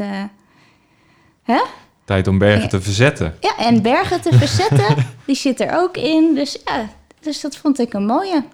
hè? 1.43 1.63
Tijd 2.05 2.27
om 2.29 2.39
bergen 2.39 2.63
Ja. 2.63 2.69
te 2.69 2.81
verzetten. 2.81 3.37
Ja, 3.41 3.57
en 3.57 3.83
bergen 3.83 4.21
te 4.21 4.33
verzetten, 4.39 4.97
die 5.27 5.37
zit 5.37 5.61
er 5.61 5.79
ook 5.79 5.97
in. 5.97 6.35
Dus 6.35 6.59
ja, 6.65 6.89
dus 7.21 7.41
dat 7.41 7.57
vond 7.57 7.79
ik 7.79 7.93
een 7.93 8.07
mooie. 8.07 8.45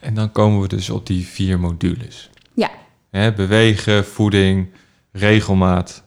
En 0.00 0.14
dan 0.14 0.32
komen 0.32 0.60
we 0.60 0.68
dus 0.68 0.90
op 0.90 1.06
die 1.06 1.26
vier 1.26 1.60
modules. 1.60 2.30
Ja, 2.54 2.70
Hè, 3.10 3.32
bewegen, 3.32 4.04
voeding, 4.06 4.68
regelmaat. 5.12 6.02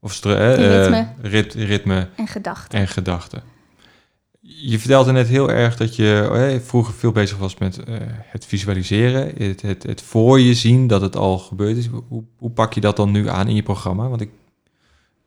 Of 0.00 0.24
eh, 0.24 0.54
Ritme. 0.54 1.08
rit- 1.20 1.54
ritme 1.54 2.08
en 2.16 2.26
gedachten. 2.26 2.78
en 2.78 2.88
gedachten. 2.88 3.42
Je 4.40 4.78
vertelde 4.78 5.12
net 5.12 5.28
heel 5.28 5.50
erg 5.50 5.76
dat 5.76 5.96
je 5.96 6.28
hè, 6.32 6.60
vroeger 6.60 6.94
veel 6.94 7.12
bezig 7.12 7.38
was 7.38 7.56
met 7.58 7.84
eh, 7.84 7.94
het 8.24 8.46
visualiseren, 8.46 9.32
het, 9.36 9.62
het, 9.62 9.82
het 9.82 10.02
voor 10.02 10.40
je 10.40 10.54
zien 10.54 10.86
dat 10.86 11.00
het 11.00 11.16
al 11.16 11.38
gebeurd 11.38 11.76
is. 11.76 11.86
Hoe, 12.08 12.24
hoe 12.38 12.50
pak 12.50 12.72
je 12.72 12.80
dat 12.80 12.96
dan 12.96 13.10
nu 13.10 13.28
aan 13.28 13.48
in 13.48 13.54
je 13.54 13.62
programma? 13.62 14.08
Want 14.08 14.20
ik, 14.20 14.30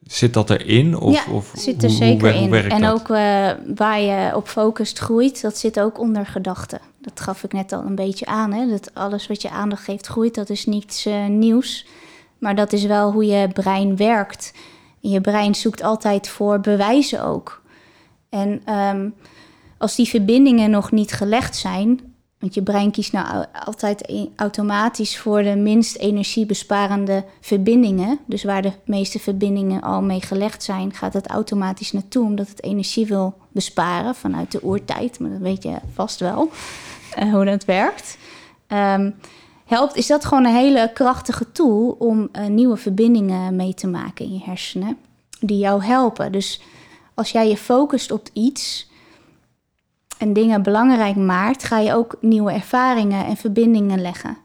zit 0.04 0.34
dat 0.34 0.50
erin? 0.50 0.98
Of, 0.98 1.26
ja, 1.26 1.32
of 1.32 1.52
zit 1.56 1.84
er 1.84 1.90
hoe- 1.90 1.98
zeker 1.98 2.34
hoe 2.38 2.58
in. 2.58 2.70
En 2.72 2.82
dat? 2.82 2.94
ook 2.94 3.10
eh, 3.10 3.50
waar 3.76 4.00
je 4.02 4.36
op 4.36 4.48
focust 4.48 5.00
groeit, 5.00 5.42
dat 5.42 5.58
zit 5.58 5.80
ook 5.80 6.00
onder 6.00 6.26
gedachten. 6.26 6.80
Dat 7.02 7.20
gaf 7.20 7.44
ik 7.44 7.54
net 7.54 7.72
al 7.72 7.84
een 7.86 7.96
beetje 7.96 8.26
aan. 8.26 8.54
Hè? 8.54 8.68
Dat 8.70 8.92
alles 8.94 9.28
wat 9.28 9.42
je 9.42 9.50
aandacht 9.50 9.84
geeft 9.84 10.08
groeit, 10.08 10.36
dat 10.36 10.50
is 10.50 10.66
niets 10.66 11.06
eh, 11.06 11.26
nieuws. 11.28 11.86
Maar 12.42 12.56
dat 12.56 12.74
is 12.74 12.86
wel 12.86 13.12
hoe 13.12 13.26
je 13.26 13.48
brein 13.48 13.96
werkt. 13.96 14.54
Je 15.00 15.22
brein 15.22 15.56
zoekt 15.56 15.84
altijd 15.84 16.28
voor 16.28 16.60
bewijzen 16.60 17.24
ook. 17.24 17.62
En 18.30 18.62
ehm, 18.66 19.10
als 19.78 19.96
die 19.96 20.08
verbindingen 20.08 20.70
nog 20.70 20.92
niet 20.92 21.12
gelegd 21.12 21.56
zijn, 21.56 22.00
want 22.40 22.54
je 22.54 22.64
brein 22.64 22.92
kiest 22.92 23.12
nou 23.12 23.46
altijd 23.66 24.10
e- 24.10 24.28
automatisch 24.36 25.18
voor 25.18 25.44
de 25.44 25.56
minst 25.56 25.96
energiebesparende 25.98 27.26
verbindingen. 27.42 28.20
Dus 28.26 28.44
waar 28.44 28.62
de 28.62 28.72
meeste 28.86 29.20
verbindingen 29.20 29.82
al 29.82 30.02
mee 30.02 30.22
gelegd 30.22 30.64
zijn, 30.64 30.94
gaat 30.94 31.14
het 31.14 31.28
automatisch 31.28 31.92
naartoe, 31.92 32.26
omdat 32.26 32.48
het 32.48 32.64
energie 32.64 33.06
wil 33.06 33.34
besparen 33.52 34.16
vanuit 34.16 34.52
de 34.52 34.64
oertijd. 34.64 35.20
Maar 35.20 35.30
dat 35.30 35.40
weet 35.40 35.64
je 35.64 35.76
vast 35.94 36.20
wel 36.20 36.50
eh, 37.16 37.34
hoe 37.34 37.46
dat 37.46 37.66
werkt. 37.66 38.18
Ehm, 38.68 39.12
helpt, 39.72 39.96
is 39.96 40.08
dat 40.08 40.26
gewoon 40.26 40.46
een 40.46 40.56
hele 40.56 40.92
krachtige 40.94 41.52
tool 41.52 41.96
om 42.00 42.30
eh, 42.32 42.46
nieuwe 42.46 42.78
verbindingen 42.78 43.56
mee 43.56 43.74
te 43.74 43.88
maken 43.88 44.26
in 44.26 44.34
je 44.34 44.44
hersenen, 44.44 44.98
die 45.40 45.58
jou 45.58 45.84
helpen. 45.84 46.32
Dus 46.32 46.62
als 47.14 47.32
jij 47.32 47.48
je 47.48 47.58
focust 47.58 48.12
op 48.12 48.30
iets 48.34 48.90
en 50.18 50.34
dingen 50.34 50.64
belangrijk 50.64 51.16
maakt, 51.16 51.64
ga 51.64 51.80
je 51.80 51.94
ook 51.94 52.18
nieuwe 52.22 52.52
ervaringen 52.52 53.26
en 53.26 53.38
verbindingen 53.38 54.02
leggen, 54.02 54.38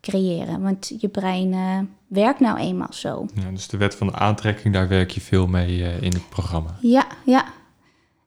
creëren. 0.00 0.62
Want 0.62 0.92
je 0.98 1.08
brein 1.08 1.52
eh, 1.52 1.78
werkt 2.06 2.40
nou 2.40 2.58
eenmaal 2.58 2.92
zo. 2.92 3.26
Ja, 3.34 3.50
dus 3.50 3.68
de 3.68 3.76
wet 3.76 3.94
van 3.94 4.06
de 4.06 4.14
aantrekking, 4.14 4.74
daar 4.74 4.88
werk 4.88 5.10
je 5.10 5.20
veel 5.20 5.46
mee 5.46 5.84
eh, 5.84 6.02
in 6.02 6.12
het 6.12 6.28
programma. 6.28 6.74
Ja, 6.80 7.06
ja. 7.24 7.44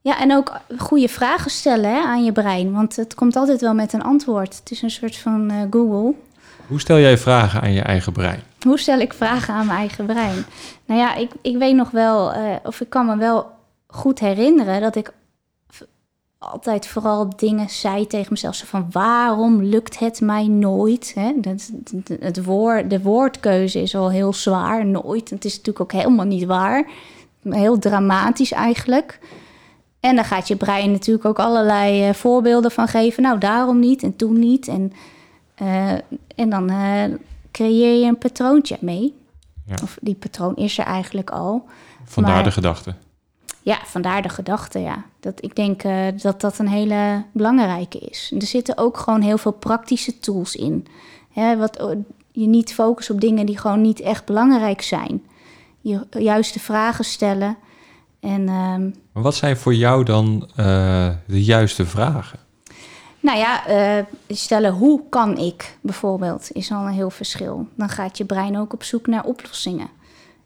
Ja, 0.04 0.20
en 0.20 0.36
ook 0.36 0.60
goede 0.78 1.08
vragen 1.08 1.52
stellen 1.52 1.90
hè, 1.90 2.02
aan 2.02 2.24
je 2.24 2.32
brein. 2.32 2.72
Want 2.72 2.96
het 2.96 3.14
komt 3.14 3.36
altijd 3.36 3.62
wel 3.62 3.74
met 3.74 3.94
een 3.94 4.04
antwoord. 4.04 4.60
Het 4.60 4.72
is 4.72 4.82
een 4.82 4.92
soort 4.92 5.18
van 5.18 5.68
Google. 5.70 6.14
Hoe 6.72 6.80
stel 6.80 7.00
jij 7.00 7.18
vragen 7.18 7.62
aan 7.62 7.74
je 7.74 7.82
eigen 7.82 8.14
brein? 8.14 8.40
Hoe 8.62 8.80
stel 8.80 9.00
ik 9.00 9.14
vragen 9.14 9.54
aan 9.54 9.66
mijn 9.66 9.78
eigen 9.78 10.06
brein? 10.06 10.46
Nou 10.86 11.00
ja, 11.00 11.16
ik, 11.16 11.32
ik 11.42 11.58
weet 11.58 11.76
nog 11.76 11.92
wel, 11.92 12.32
eh, 12.32 12.56
of 12.64 12.82
ik 12.82 12.90
kan 12.90 13.06
me 13.06 13.18
wel 13.18 13.52
goed 13.88 14.20
herinneren 14.20 14.82
dat 14.82 14.96
ik 14.96 15.14
altijd 16.38 16.88
vooral 16.88 17.30
dingen 17.36 17.70
zei 17.70 18.08
tegen 18.08 18.28
mezelf. 18.32 18.56
Zo 18.56 18.66
van 18.66 18.88
waarom 18.92 19.64
lukt 19.64 20.00
het 20.00 20.22
mij 20.22 20.48
nooit? 20.48 21.14
Hè? 21.16 21.34
Het 22.20 22.44
woord, 22.44 22.90
de 22.90 23.02
woordkeuze 23.02 23.82
is 23.82 23.96
al 23.96 24.12
heel 24.12 24.34
zwaar, 24.34 24.86
nooit. 24.86 25.30
Het 25.30 25.46
is 25.46 25.52
natuurlijk 25.52 25.82
ook 25.82 26.02
helemaal 26.02 26.26
niet 26.26 26.46
waar. 26.46 26.90
Heel 27.50 27.80
dramatisch 27.80 28.52
eigenlijk. 28.52 29.20
En 30.00 30.16
dan 30.16 30.26
gaat 30.26 30.48
je 30.48 30.56
brein 30.56 30.92
natuurlijk 30.92 31.26
ook 31.26 31.40
allerlei 31.40 32.08
eh, 32.08 32.14
voorbeelden 32.14 32.72
van 32.72 32.88
geven. 32.88 33.24
Nou, 33.24 33.38
daarom 33.38 33.80
niet 33.80 34.04
en 34.04 34.16
toen 34.16 34.40
niet. 34.40 34.68
En, 34.68 34.94
eh, 35.62 35.92
en 36.36 36.50
dan 36.50 36.70
eh, 36.70 37.04
creëer 37.52 38.00
je 38.02 38.06
een 38.08 38.18
patroontje 38.18 38.78
mee. 38.80 39.16
Ja. 39.66 39.76
Of 39.84 39.98
die 40.02 40.16
patroon 40.16 40.56
is 40.56 40.78
er 40.78 40.86
eigenlijk 40.86 41.30
al. 41.30 41.66
Vandaar 42.06 42.34
Maar- 42.34 42.44
de 42.44 42.52
gedachte. 42.52 42.94
Ja, 43.64 43.80
vandaar 43.86 44.22
de 44.22 44.30
gedachte, 44.30 44.80
ja. 44.80 45.06
Dat, 45.20 45.44
ik 45.44 45.56
denk 45.56 45.84
eh, 45.84 46.08
dat 46.22 46.42
dat 46.42 46.60
een 46.60 46.68
hele 46.68 47.24
belangrijke 47.34 47.98
is. 48.00 48.30
En 48.34 48.40
er 48.40 48.46
zitten 48.48 48.78
ook 48.78 48.98
gewoon 48.98 49.22
heel 49.22 49.38
veel 49.38 49.52
praktische 49.52 50.20
tools 50.20 50.56
in. 50.56 50.88
Hè, 51.32 51.58
wat, 51.58 51.78
eh, 51.78 51.88
je 52.32 52.48
niet 52.48 52.74
focust 52.74 53.10
op 53.10 53.22
dingen 53.22 53.46
die 53.46 53.58
gewoon 53.58 53.82
niet 53.82 54.00
echt 54.00 54.26
belangrijk 54.26 54.82
zijn. 54.82 55.24
Je 55.82 56.06
juiste 56.10 56.60
vragen 56.60 57.06
stellen. 57.06 57.58
En 58.20 58.48
ehm, 58.50 58.90
Maar 59.14 59.24
wat 59.24 59.36
zijn 59.36 59.58
voor 59.58 59.74
jou 59.76 60.04
dan 60.04 60.50
de 61.28 61.44
juiste 61.44 61.86
vragen? 61.86 62.40
Nou 63.22 63.38
ja, 63.38 63.68
eh, 63.68 64.06
stellen 64.28 64.74
hoe 64.74 65.02
kan 65.10 65.38
ik 65.38 65.78
bijvoorbeeld, 65.82 66.52
is 66.52 66.72
al 66.72 66.86
een 66.86 66.94
heel 66.94 67.10
verschil. 67.10 67.68
Dan 67.76 67.90
gaat 67.90 68.18
je 68.18 68.26
brein 68.26 68.58
ook 68.58 68.74
op 68.74 68.84
zoek 68.84 69.08
naar 69.08 69.26
oplossingen. 69.26 69.90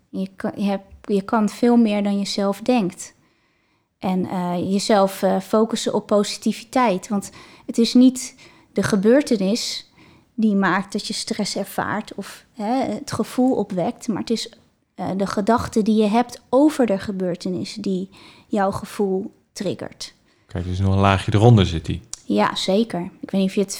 Je 0.09 0.29
kan, 0.35 0.51
je 0.55 0.63
hebt, 0.63 0.85
je 1.01 1.21
kan 1.21 1.49
veel 1.49 1.77
meer 1.77 2.03
dan 2.03 2.19
je 2.19 2.25
zelf 2.25 2.59
denkt. 2.59 3.13
En 3.99 4.25
eh, 4.25 4.71
jezelf 4.71 5.23
eh, 5.23 5.39
focussen 5.39 5.93
op 5.93 6.07
positiviteit. 6.07 7.07
Want 7.07 7.31
het 7.65 7.77
is 7.77 7.93
niet 7.93 8.35
de 8.73 8.83
gebeurtenis 8.83 9.89
die 10.33 10.55
maakt 10.55 10.91
dat 10.91 11.07
je 11.07 11.13
stress 11.13 11.55
ervaart 11.55 12.13
of 12.15 12.45
hè, 12.53 12.93
het 12.93 13.11
gevoel 13.11 13.55
opwekt, 13.55 14.07
maar 14.07 14.19
het 14.19 14.29
is 14.29 14.49
de 15.17 15.27
gedachte 15.27 15.81
die 15.81 15.95
je 15.95 16.07
hebt 16.07 16.41
over 16.49 16.85
de 16.85 16.99
gebeurtenis 16.99 17.73
die 17.73 18.09
jouw 18.47 18.71
gevoel 18.71 19.33
triggert. 19.53 20.13
Kijk, 20.47 20.65
dus 20.65 20.79
nog 20.79 20.93
een 20.93 20.99
laagje 20.99 21.33
eronder 21.33 21.65
zit 21.65 21.85
die. 21.85 22.01
Ja, 22.27 22.55
zeker. 22.55 23.09
Ik 23.21 23.31
weet 23.31 23.41
niet 23.41 23.49
of 23.49 23.55
je 23.55 23.61
het 23.61 23.79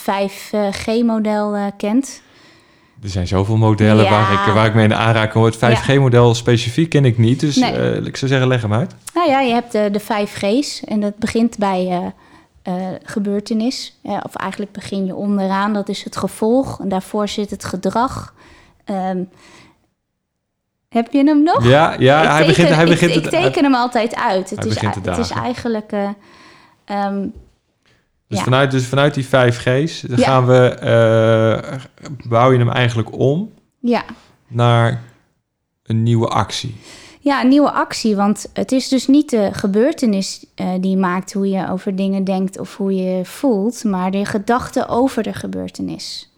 5G-model 0.81 1.55
uh, 1.55 1.65
kent. 1.77 2.21
Er 3.03 3.10
zijn 3.10 3.27
zoveel 3.27 3.58
modellen 3.58 4.03
Ja. 4.03 4.10
waar, 4.10 4.34
ik, 4.47 4.53
waar 4.53 4.65
ik 4.65 4.73
mee 4.73 4.84
in 4.86 4.93
aanraking 4.95 5.34
hoor. 5.34 5.45
Het 5.45 5.79
5G-model 5.89 6.34
specifiek 6.36 6.89
ken 6.89 7.05
ik 7.05 7.17
niet, 7.17 7.39
dus 7.39 7.55
Nee. 7.55 7.71
eh, 7.71 8.05
ik 8.05 8.17
zou 8.17 8.31
zeggen, 8.31 8.47
leg 8.47 8.62
hem 8.62 8.73
uit. 8.73 8.95
Nou 9.13 9.29
ja, 9.29 9.39
je 9.39 9.53
hebt 9.53 9.71
de, 9.71 9.89
de 9.91 10.01
5G's 10.01 10.84
en 10.84 10.99
dat 10.99 11.17
begint 11.17 11.58
bij 11.58 11.88
eh, 11.88 12.05
eh, 12.73 12.95
gebeurtenis. 13.03 13.99
Of 14.03 14.36
eigenlijk 14.36 14.71
begin 14.71 15.05
je 15.05 15.15
onderaan, 15.15 15.73
dat 15.73 15.89
is 15.89 16.03
het 16.03 16.17
gevolg. 16.17 16.79
En 16.81 16.89
daarvoor 16.89 17.27
zit 17.27 17.49
het 17.49 17.65
gedrag. 17.65 18.34
Ehm, 18.86 19.23
heb 20.89 21.12
je 21.12 21.23
hem 21.23 21.43
nog? 21.43 21.67
Ja, 21.67 21.95
ja 21.99 22.21
Ik 22.21 22.27
hij 22.27 22.38
teken- 22.38 22.47
begint, 22.47 22.75
hij 22.75 22.86
begint 22.86 23.15
ik, 23.15 23.21
het... 23.21 23.31
teken 23.31 23.63
hem 23.63 23.75
altijd 23.75 24.15
uit. 24.15 24.49
Het, 24.49 24.60
Hij 24.60 24.67
is, 24.67 24.73
begint 24.73 25.03
te 25.03 25.10
het 25.10 25.19
is 25.19 25.29
eigenlijk... 25.29 25.91
eh, 25.91 26.10
ehm, 26.86 27.27
Dus, 28.28 28.38
Ja. 28.38 28.44
vanuit, 28.44 28.72
dus 28.72 28.86
vanuit 28.86 29.14
die 29.14 29.26
5G's 29.26 30.02
dan 30.02 30.18
Ja. 30.20 30.26
gaan 30.26 30.46
we, 30.46 30.68
eh, 30.70 31.74
bouw 32.28 32.52
je 32.52 32.58
hem 32.58 32.70
eigenlijk 32.70 33.18
om 33.20 33.52
ja. 33.80 34.04
naar 34.48 35.02
een 35.84 36.04
nieuwe 36.04 36.28
actie. 36.28 36.76
ja, 37.20 37.42
een 37.42 37.50
nieuwe 37.50 37.72
actie. 37.72 38.16
Want 38.16 38.50
het 38.54 38.72
is 38.72 38.88
dus 38.88 39.08
niet 39.08 39.30
de 39.30 39.50
gebeurtenis 39.54 40.46
eh, 40.56 40.70
die 40.80 40.98
maakt 40.98 41.34
hoe 41.34 41.50
je 41.50 41.70
over 41.70 41.96
dingen 41.96 42.24
denkt 42.24 42.60
of 42.60 42.78
hoe 42.78 42.96
je 42.96 43.26
voelt, 43.26 43.84
maar 43.84 44.12
de 44.12 44.26
gedachte 44.26 44.88
over 44.88 45.24
de 45.24 45.34
gebeurtenis. 45.34 46.30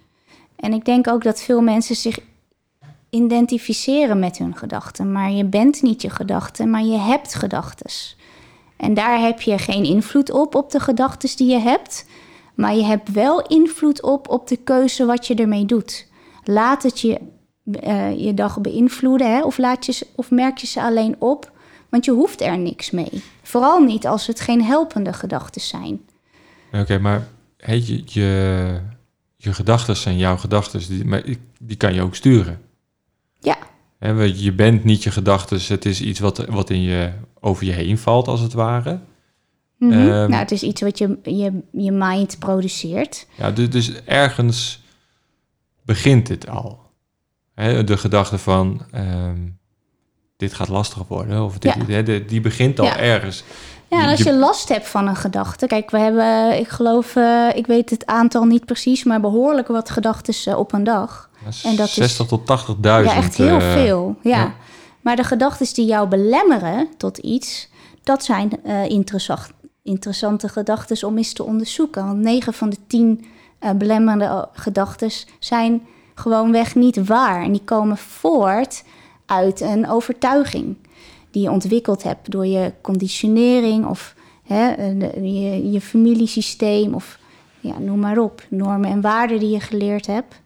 En 0.56 0.74
ik 0.74 0.86
denk 0.86 1.08
ook 1.08 1.24
dat 1.24 1.42
veel 1.42 1.62
mensen 1.62 1.96
zich 1.96 2.20
identificeren 3.10 4.20
met 4.20 4.38
hun 4.38 4.56
gedachten. 4.58 5.12
Maar 5.12 5.32
je 5.32 5.46
bent 5.46 5.82
niet 5.82 6.02
je 6.02 6.10
gedachten, 6.10 6.70
maar 6.70 6.84
je 6.84 6.98
hebt 6.98 7.36
gedachten. 7.36 7.90
En 8.78 8.94
daar 8.94 9.20
heb 9.20 9.42
je 9.42 9.58
geen 9.58 9.84
invloed 9.84 10.32
op, 10.32 10.56
op 10.56 10.72
de 10.72 10.80
gedachten 10.80 11.38
die 11.38 11.48
je 11.50 11.60
hebt. 11.60 12.06
Maar 12.56 12.76
je 12.76 12.84
hebt 12.84 13.12
wel 13.12 13.42
invloed 13.48 14.02
op, 14.02 14.30
op 14.30 14.48
de 14.48 14.58
keuze 14.58 15.06
wat 15.06 15.28
je 15.28 15.36
ermee 15.36 15.66
doet. 15.66 16.08
Laat 16.44 16.84
het 16.84 17.00
je 17.00 17.20
eh, 17.72 18.20
je 18.26 18.34
dag 18.34 18.62
beïnvloeden, 18.62 19.32
hè? 19.36 19.44
Of, 19.44 19.58
laat 19.58 19.86
je, 19.86 19.92
ze- 19.92 20.08
of 20.16 20.32
merk 20.32 20.58
je 20.58 20.68
ze 20.68 20.82
alleen 20.82 21.16
op, 21.20 21.52
want 21.90 22.06
je 22.06 22.12
hoeft 22.12 22.42
er 22.42 22.58
niks 22.58 22.92
mee. 22.92 23.24
Vooral 23.42 23.80
niet 23.80 24.08
als 24.08 24.28
het 24.28 24.40
geen 24.40 24.64
helpende 24.64 25.14
gedachten 25.14 25.62
zijn. 25.62 26.02
Oké, 26.74 27.00
maar 27.00 27.28
je, 27.58 28.02
je, 28.06 28.80
je 29.36 29.54
gedachten 29.54 29.96
zijn 29.96 30.18
jouw 30.18 30.38
gedachten, 30.38 30.80
die, 30.88 31.06
maar 31.06 31.24
die 31.60 31.78
kan 31.78 31.94
je 31.94 32.02
ook 32.02 32.16
sturen. 32.16 32.62
Ja, 33.40 33.58
Je 34.36 34.54
bent 34.56 34.84
niet 34.84 35.04
je 35.04 35.12
gedachten, 35.12 35.60
het 35.68 35.86
is 35.86 36.02
iets 36.02 36.20
wat, 36.20 36.46
wat 36.46 36.70
in 36.70 36.82
je, 36.82 37.12
over 37.40 37.66
je 37.66 37.72
heen 37.72 37.98
valt, 37.98 38.28
als 38.28 38.40
het 38.40 38.54
ware. 38.54 39.00
Mhm. 39.78 39.92
Ehm. 39.92 40.08
nou, 40.08 40.34
het 40.34 40.52
is 40.52 40.64
iets 40.64 40.82
wat 40.82 40.98
je, 40.98 41.18
je, 41.24 41.60
je 41.72 41.92
mind 41.92 42.40
produceert. 42.40 43.28
Ja, 43.38 43.52
dus, 43.52 43.70
dus 43.70 44.04
ergens 44.04 44.82
begint 45.86 46.28
het 46.28 46.50
al. 46.50 46.80
De 47.86 47.98
gedachte 47.98 48.38
van, 48.38 48.82
ehm, 48.92 49.38
dit 50.38 50.54
gaat 50.54 50.68
lastig 50.68 51.08
worden, 51.08 51.44
of 51.44 51.58
dit, 51.60 51.76
Ja. 51.88 52.02
die 52.28 52.42
begint 52.42 52.80
al 52.80 52.86
Ja. 52.86 52.98
ergens. 52.98 53.44
Ja, 53.90 54.04
en 54.04 54.10
als 54.10 54.24
Je- 54.24 54.34
last 54.38 54.70
hebt 54.70 54.88
van 54.88 55.08
een 55.08 55.16
gedachte. 55.16 55.68
Kijk, 55.68 55.92
we 55.92 56.00
hebben, 56.00 56.60
ik 56.60 56.68
geloof, 56.68 57.16
eh, 57.16 57.48
ik 57.54 57.68
weet 57.68 57.90
het 57.90 58.06
aantal 58.06 58.44
niet 58.46 58.66
precies, 58.66 59.04
maar 59.04 59.20
behoorlijk 59.22 59.68
wat 59.68 59.90
gedachten 59.90 60.58
op 60.58 60.74
een 60.74 60.84
dag. 60.84 61.30
En 61.64 61.76
dat 61.76 61.88
is- 61.88 61.94
60 61.94 62.28
tot 62.28 62.46
80.000. 62.46 62.82
Ja, 62.82 63.16
echt 63.16 63.38
heel 63.38 63.60
eh, 63.60 63.72
veel. 63.74 64.16
Ja. 64.22 64.38
ja. 64.38 64.54
Maar 65.02 65.16
de 65.16 65.24
gedachten 65.24 65.74
die 65.74 65.86
jou 65.86 66.08
belemmeren 66.08 66.88
tot 66.98 67.18
iets, 67.18 67.70
dat 68.04 68.24
zijn 68.24 68.64
eh, 68.64 68.86
interessant, 68.90 69.50
interessante 69.84 70.50
gedachten 70.50 71.08
om 71.08 71.18
eens 71.18 71.34
te 71.34 71.44
onderzoeken. 71.44 72.06
Want 72.06 72.20
9 72.20 72.54
van 72.54 72.70
de 72.70 72.78
10 72.88 73.26
eh, 73.60 73.72
belemmerende 73.72 74.48
gedachten 74.54 75.10
zijn 75.40 75.82
gewoonweg 76.16 76.76
niet 76.76 77.06
waar. 77.08 77.44
En 77.44 77.52
die 77.52 77.62
komen 77.64 77.98
voort 77.98 78.84
uit 79.26 79.62
een 79.62 79.90
overtuiging 79.90 80.78
die 81.32 81.42
je 81.44 81.52
ontwikkeld 81.52 82.04
hebt 82.04 82.32
door 82.32 82.46
je 82.46 82.74
conditionering 82.82 83.86
of 83.86 84.16
hè, 84.44 84.76
de- 84.98 85.32
je, 85.34 85.72
je 85.72 85.82
familiesysteem 85.82 86.94
of 86.94 87.20
ja, 87.60 87.80
noem 87.80 88.00
maar 88.00 88.18
op, 88.18 88.44
normen 88.50 88.90
en 88.90 89.02
waarden 89.02 89.40
die 89.40 89.50
je 89.50 89.60
geleerd 89.60 90.08
hebt. 90.08 90.42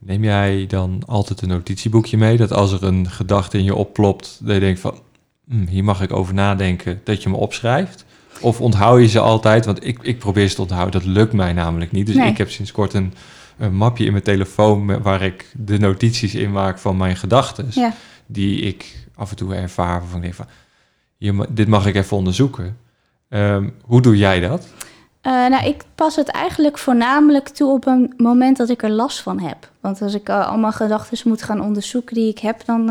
Neem 0.00 0.24
jij 0.24 0.64
dan 0.68 1.02
altijd 1.06 1.42
een 1.42 1.48
notitieboekje 1.48 2.16
mee, 2.16 2.36
dat 2.36 2.52
als 2.52 2.72
er 2.72 2.82
een 2.84 3.10
gedachte 3.10 3.58
in 3.58 3.64
je 3.64 3.74
opplopt, 3.74 4.38
dat 4.42 4.54
je 4.54 4.60
denkt 4.60 4.80
van, 4.80 4.98
"Hm, 5.48 5.66
hier 5.66 5.84
mag 5.84 6.02
ik 6.02 6.12
over 6.12 6.34
nadenken, 6.34 7.00
dat 7.04 7.22
je 7.22 7.28
hem 7.28 7.38
opschrijft? 7.38 8.04
Of 8.40 8.60
onthoud 8.60 9.00
je 9.00 9.06
ze 9.08 9.18
altijd? 9.20 9.64
Want 9.64 9.86
ik, 9.86 9.98
ik 10.02 10.18
probeer 10.18 10.48
ze 10.48 10.54
te 10.54 10.60
onthouden, 10.62 11.00
dat 11.00 11.10
lukt 11.10 11.32
mij 11.32 11.52
namelijk 11.52 11.92
niet. 11.92 12.06
Dus 12.06 12.14
Nee. 12.14 12.28
ik 12.30 12.38
heb 12.38 12.50
sinds 12.50 12.72
kort 12.72 12.92
een, 12.94 13.14
een 13.58 13.74
mapje 13.76 14.04
in 14.04 14.12
mijn 14.12 14.24
telefoon 14.24 15.02
waar 15.02 15.22
ik 15.22 15.52
de 15.58 15.78
notities 15.78 16.34
in 16.34 16.52
maak 16.52 16.78
van 16.78 16.96
mijn 16.96 17.16
gedachten, 17.16 17.66
Ja. 17.70 17.92
die 18.26 18.60
ik 18.60 19.06
af 19.14 19.30
en 19.30 19.36
toe 19.36 19.54
ervaar, 19.54 19.98
waarvan 20.00 20.16
ik 20.16 20.22
denk 20.22 20.34
van, 20.34 20.46
hier, 21.16 21.46
dit 21.50 21.68
mag 21.68 21.86
ik 21.86 21.94
even 21.94 22.16
onderzoeken. 22.16 22.76
Ehm, 23.28 23.68
hoe 23.82 24.02
doe 24.02 24.16
jij 24.16 24.40
dat? 24.40 24.66
Eh, 25.20 25.32
nou, 25.32 25.66
ik 25.66 25.82
pas 25.94 26.16
het 26.16 26.28
eigenlijk 26.28 26.78
voornamelijk 26.78 27.48
toe 27.48 27.72
op 27.72 27.86
een 27.86 28.14
moment 28.16 28.56
dat 28.56 28.68
ik 28.68 28.82
er 28.82 28.90
last 28.90 29.20
van 29.20 29.40
heb. 29.40 29.70
Want 29.80 30.02
als 30.02 30.14
ik 30.14 30.28
eh, 30.28 30.48
allemaal 30.48 30.72
gedachten 30.72 31.18
moet 31.24 31.42
gaan 31.42 31.60
onderzoeken 31.60 32.14
die 32.14 32.28
ik 32.28 32.38
heb, 32.38 32.64
dan 32.64 32.90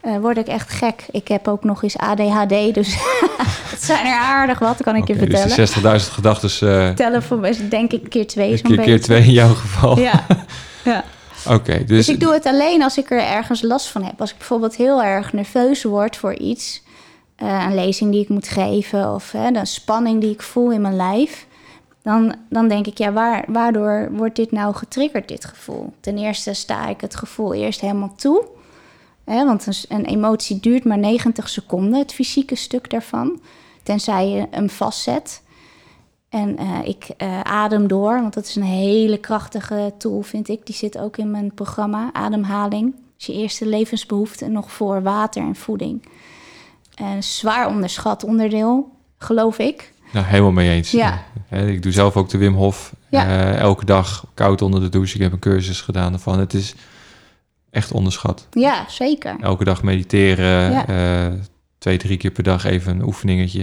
eh, 0.00 0.16
word 0.16 0.36
ik 0.36 0.46
echt 0.46 0.70
gek. 0.70 1.06
Ik 1.10 1.28
heb 1.28 1.48
ook 1.48 1.64
nog 1.64 1.82
eens 1.82 1.96
ADHD, 1.96 2.74
dus 2.74 2.94
het 3.72 3.82
zijn 3.82 4.06
er 4.06 4.18
aardig 4.18 4.58
wat, 4.58 4.82
kan 4.82 4.96
ik 4.96 5.06
je 5.06 5.16
dus 5.16 5.40
vertellen. 5.40 5.92
die 5.92 6.00
60.000 6.00 6.12
gedachten, 6.12 6.94
Tellen 6.94 7.22
voor 7.22 7.38
me, 7.38 7.68
denk 7.68 7.92
ik 7.92 8.08
keer 8.08 8.26
twee 8.26 8.56
zo'n 8.56 8.66
keer, 8.66 8.76
beetje. 8.76 8.90
keer 8.90 9.00
twee 9.00 9.24
in 9.24 9.32
jouw 9.32 9.54
geval. 9.54 9.98
Ja, 9.98 10.26
ja. 10.84 11.04
Oké, 11.46 11.78
dus, 11.78 11.86
Dus 11.86 12.08
ik 12.08 12.20
doe 12.20 12.32
het 12.32 12.46
alleen 12.46 12.82
als 12.82 12.98
ik 12.98 13.10
er 13.10 13.22
ergens 13.22 13.62
last 13.62 13.88
van 13.88 14.04
heb. 14.04 14.20
Als 14.20 14.30
ik 14.30 14.38
bijvoorbeeld 14.38 14.76
heel 14.76 15.02
erg 15.02 15.32
nerveus 15.32 15.82
word 15.82 16.16
voor 16.16 16.34
iets, 16.34 16.82
eh, 17.42 17.64
een 17.68 17.74
lezing 17.74 18.12
die 18.12 18.22
ik 18.22 18.28
moet 18.28 18.48
geven 18.48 19.14
of 19.14 19.32
hè, 19.32 19.50
de 19.50 19.64
spanning 19.64 20.20
die 20.20 20.30
ik 20.30 20.42
voel 20.42 20.70
in 20.70 20.80
mijn 20.80 20.96
lijf, 20.96 21.46
dan, 22.02 22.34
dan 22.48 22.68
denk 22.68 22.86
ik, 22.86 22.98
ja, 22.98 23.12
waar, 23.12 23.44
waardoor 23.48 24.08
wordt 24.12 24.36
dit 24.36 24.50
nou 24.50 24.74
getriggerd, 24.74 25.28
dit 25.28 25.44
gevoel? 25.44 25.92
Ten 26.00 26.18
eerste 26.18 26.52
sta 26.52 26.88
ik 26.88 27.00
het 27.00 27.16
gevoel 27.16 27.54
eerst 27.54 27.80
helemaal 27.80 28.14
toe. 28.16 28.44
Hè, 29.24 29.44
want 29.44 29.66
een, 29.66 29.96
een 29.96 30.04
emotie 30.04 30.60
duurt 30.60 30.84
maar 30.84 30.98
90 30.98 31.48
seconden, 31.48 31.98
het 31.98 32.12
fysieke 32.12 32.54
stuk 32.54 32.90
daarvan. 32.90 33.40
Tenzij 33.82 34.28
je 34.28 34.46
hem 34.50 34.70
vastzet. 34.70 35.42
En 36.28 36.56
eh, 36.56 36.78
ik 36.84 37.08
eh, 37.16 37.40
adem 37.40 37.86
door, 37.86 38.20
want 38.20 38.34
dat 38.34 38.46
is 38.46 38.56
een 38.56 38.62
hele 38.62 39.18
krachtige 39.18 39.92
tool, 39.98 40.22
vind 40.22 40.48
ik. 40.48 40.66
Die 40.66 40.74
zit 40.74 40.98
ook 40.98 41.16
in 41.16 41.30
mijn 41.30 41.54
programma, 41.54 42.10
ademhaling. 42.12 42.94
is 43.18 43.26
je 43.26 43.32
eerste 43.32 43.66
levensbehoefte 43.66 44.48
nog 44.48 44.72
voor 44.72 45.02
water 45.02 45.42
en 45.42 45.56
voeding. 45.56 46.02
Een 46.94 47.22
zwaar 47.22 47.68
onderschat 47.68 48.24
onderdeel, 48.24 48.90
geloof 49.18 49.58
ik. 49.58 49.92
Nou, 50.12 50.26
helemaal 50.26 50.52
mee 50.52 50.70
eens. 50.70 50.90
Ja. 50.90 51.24
Ik 51.50 51.82
doe 51.82 51.92
zelf 51.92 52.16
ook 52.16 52.28
de 52.28 52.38
Wim 52.38 52.54
Hof. 52.54 52.92
Ja. 53.08 53.26
Eh, 53.26 53.58
elke 53.58 53.84
dag 53.84 54.26
koud 54.34 54.62
onder 54.62 54.80
de 54.80 54.88
douche. 54.88 55.14
Ik 55.14 55.20
heb 55.20 55.32
een 55.32 55.38
cursus 55.38 55.80
gedaan 55.80 56.12
ervan. 56.12 56.38
Het 56.38 56.54
is 56.54 56.74
echt 57.70 57.92
onderschat. 57.92 58.46
Ja, 58.50 58.84
zeker. 58.88 59.36
Elke 59.40 59.64
dag 59.64 59.82
mediteren. 59.82 60.72
Ja. 60.72 60.86
eh, 60.86 61.32
twee, 61.78 61.96
drie 61.96 62.16
keer 62.16 62.30
per 62.30 62.42
dag 62.42 62.64
even 62.64 62.92
een 62.94 63.06
oefeningetje. 63.06 63.62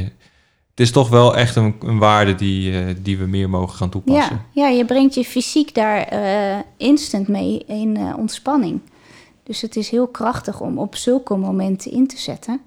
Het 0.70 0.88
is 0.88 0.92
toch 0.92 1.10
wel 1.10 1.36
echt 1.36 1.56
een, 1.56 1.76
een 1.80 1.98
waarde 1.98 2.36
die, 2.36 2.80
eh, 2.80 2.96
die 3.02 3.18
we 3.18 3.26
meer 3.26 3.50
mogen 3.50 3.78
gaan 3.78 3.90
toepassen. 3.90 4.42
Ja, 4.52 4.68
ja, 4.68 4.76
je 4.78 4.86
brengt 4.86 5.14
je 5.14 5.24
fysiek 5.26 5.74
daar 5.76 6.14
instant 6.78 7.28
mee 7.28 7.64
in 7.68 8.16
ontspanning. 8.18 8.82
Dus 9.44 9.62
het 9.62 9.76
is 9.76 9.90
heel 9.90 10.08
krachtig 10.08 10.60
om 10.60 10.78
op 10.78 10.96
zulke 10.96 11.36
momenten 11.36 11.92
in 11.92 12.08
te 12.08 12.18
zetten. 12.18 12.62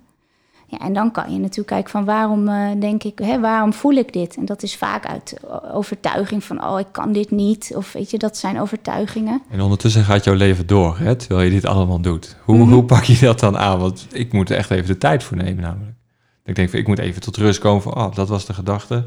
Ja, 0.73 0.79
en 0.79 0.93
dan 0.93 1.11
kan 1.11 1.33
je 1.33 1.39
natuurlijk 1.39 1.69
kijken 1.69 1.91
van 1.91 2.05
waarom 2.05 2.49
eh, 2.49 2.81
denk 2.81 3.03
ik, 3.05 3.19
hè, 3.19 3.41
waarom 3.41 3.73
voel 3.73 3.93
ik 3.93 4.13
dit? 4.13 4.37
En 4.37 4.45
dat 4.45 4.63
is 4.63 4.77
vaak 4.77 5.07
uit 5.07 5.37
overtuiging 5.73 6.45
van, 6.45 6.65
oh, 6.65 6.79
ik 6.79 6.87
kan 6.91 7.13
dit 7.13 7.31
niet. 7.31 7.73
Of 7.77 7.93
weet 7.93 8.11
je, 8.11 8.19
dat 8.19 8.37
zijn 8.37 8.61
overtuigingen. 8.61 9.43
En 9.51 9.61
ondertussen 9.61 10.05
gaat 10.05 10.25
jouw 10.25 10.35
leven 10.35 10.67
door, 10.67 10.99
hè, 10.99 11.17
terwijl 11.17 11.41
je 11.41 11.51
dit 11.51 11.67
allemaal 11.67 12.01
doet. 12.01 12.37
Hoe, 12.45 12.57
Mhm. 12.59 12.73
hoe 12.73 12.85
pak 12.85 13.05
je 13.05 13.19
dat 13.19 13.41
dan 13.41 13.59
aan? 13.59 13.79
Want 13.79 14.07
ik 14.13 14.33
moet 14.33 14.51
er 14.51 14.57
echt 14.57 14.71
even 14.71 14.87
de 14.87 14.99
tijd 14.99 15.23
voor 15.23 15.37
nemen 15.37 15.63
namelijk. 15.63 15.97
Ik 16.45 16.55
denk, 16.55 16.71
van, 16.71 16.79
ik 16.79 16.87
moet 16.87 16.99
even 16.99 17.21
tot 17.21 17.37
rust 17.37 17.59
komen 17.59 17.83
van, 17.83 17.95
oh, 17.95 18.15
dat 18.15 18.29
was 18.29 18.47
de 18.47 18.55
gedachte. 18.55 19.05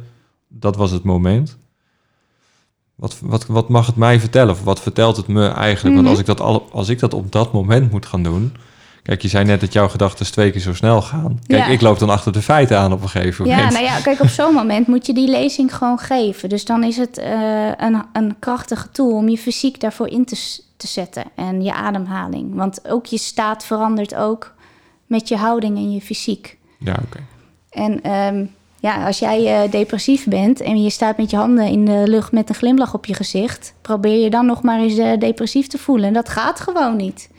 Dat 0.47 0.75
was 0.75 0.91
het 0.91 1.03
moment. 1.03 1.57
wat, 2.95 3.17
wat, 3.21 3.45
wat 3.45 3.69
mag 3.69 3.85
het 3.85 3.95
mij 3.95 4.19
vertellen? 4.19 4.53
Of 4.53 4.63
wat 4.63 4.79
vertelt 4.81 5.17
het 5.17 5.27
me 5.27 5.47
eigenlijk? 5.47 5.95
Want 5.95 6.07
Mhm. 6.07 6.07
als 6.09 6.19
ik, 6.19 6.25
dat 6.25 6.39
al, 6.41 6.67
als 6.71 6.89
ik 6.89 6.99
dat 6.99 7.13
op 7.13 7.31
dat 7.31 7.53
moment 7.53 7.91
moet 7.91 8.05
gaan 8.05 8.23
doen... 8.23 8.53
Kijk, 9.05 9.21
je 9.21 9.27
zei 9.27 9.45
net 9.45 9.59
dat 9.59 9.73
jouw 9.73 9.87
gedachten 9.89 10.31
twee 10.31 10.51
keer 10.51 10.61
zo 10.61 10.73
snel 10.73 11.01
gaan. 11.01 11.39
Kijk, 11.47 11.65
Ja. 11.65 11.71
ik 11.71 11.81
loop 11.81 11.99
dan 11.99 12.09
achter 12.09 12.31
de 12.31 12.41
feiten 12.41 12.77
aan 12.77 12.93
op 12.93 13.01
een 13.01 13.09
gegeven 13.09 13.45
Ja, 13.45 13.55
moment. 13.55 13.73
nou 13.73 13.85
ja, 13.85 13.99
kijk, 13.99 14.19
op 14.19 14.27
zo'n 14.27 14.53
moment 14.53 14.87
moet 14.87 15.05
je 15.05 15.13
die 15.13 15.29
lezing 15.29 15.75
gewoon 15.75 15.97
geven. 15.99 16.49
Dus 16.49 16.65
dan 16.65 16.83
is 16.83 16.97
het 16.97 17.17
eh, 17.17 17.67
een, 17.77 18.03
een 18.13 18.35
krachtige 18.39 18.89
tool 18.91 19.11
om 19.11 19.29
je 19.29 19.37
fysiek 19.37 19.79
daarvoor 19.79 20.07
in 20.07 20.25
te, 20.25 20.59
te 20.77 20.87
zetten. 20.87 21.23
En 21.35 21.63
je 21.63 21.73
ademhaling. 21.73 22.55
Want 22.55 22.89
ook 22.89 23.05
je 23.05 23.17
staat 23.17 23.65
verandert 23.65 24.15
ook 24.15 24.53
met 25.07 25.27
je 25.27 25.35
houding 25.35 25.77
en 25.77 25.91
je 25.93 26.01
fysiek. 26.01 26.57
Ja, 26.79 26.95
oké. 27.05 27.19
En 27.69 28.01
ehm, 28.03 28.45
ja, 28.79 29.05
als 29.05 29.19
jij 29.19 29.63
eh, 29.63 29.71
depressief 29.71 30.25
bent 30.27 30.61
en 30.61 30.83
je 30.83 30.89
staat 30.89 31.17
met 31.17 31.29
je 31.29 31.37
handen 31.37 31.65
in 31.67 31.85
de 31.85 32.03
lucht 32.05 32.31
met 32.31 32.49
een 32.49 32.55
glimlach 32.55 32.93
op 32.93 33.05
je 33.05 33.13
gezicht, 33.13 33.73
probeer 33.81 34.23
je 34.23 34.29
dan 34.29 34.45
nog 34.45 34.61
maar 34.61 34.79
eens 34.79 34.97
eh, 34.97 35.17
depressief 35.19 35.67
te 35.67 35.77
voelen. 35.77 36.07
En 36.07 36.13
dat 36.13 36.29
gaat 36.29 36.59
gewoon 36.59 36.95
niet. 36.95 37.29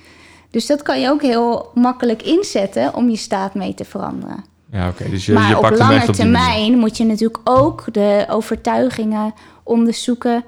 Dus 0.57 0.67
dat 0.67 0.83
kan 0.83 1.01
je 1.01 1.09
ook 1.09 1.23
heel 1.23 1.71
makkelijk 1.75 2.23
inzetten 2.23 2.95
om 2.95 3.09
je 3.09 3.17
staat 3.17 3.55
mee 3.55 3.75
te 3.75 3.85
veranderen. 3.85 4.45
Ja, 4.71 4.89
oké. 4.89 5.11
Dus 5.11 5.27
je, 5.27 5.33
maar 5.33 5.49
je 5.49 5.57
pakt 5.57 5.79
lange 5.79 5.93
op 5.93 5.99
manier. 5.99 6.15
termijn 6.15 6.79
moet 6.79 6.97
je 6.97 7.05
natuurlijk 7.05 7.41
ook 7.45 7.85
de 7.93 8.27
overtuigingen 8.29 9.35
onderzoeken 9.63 10.45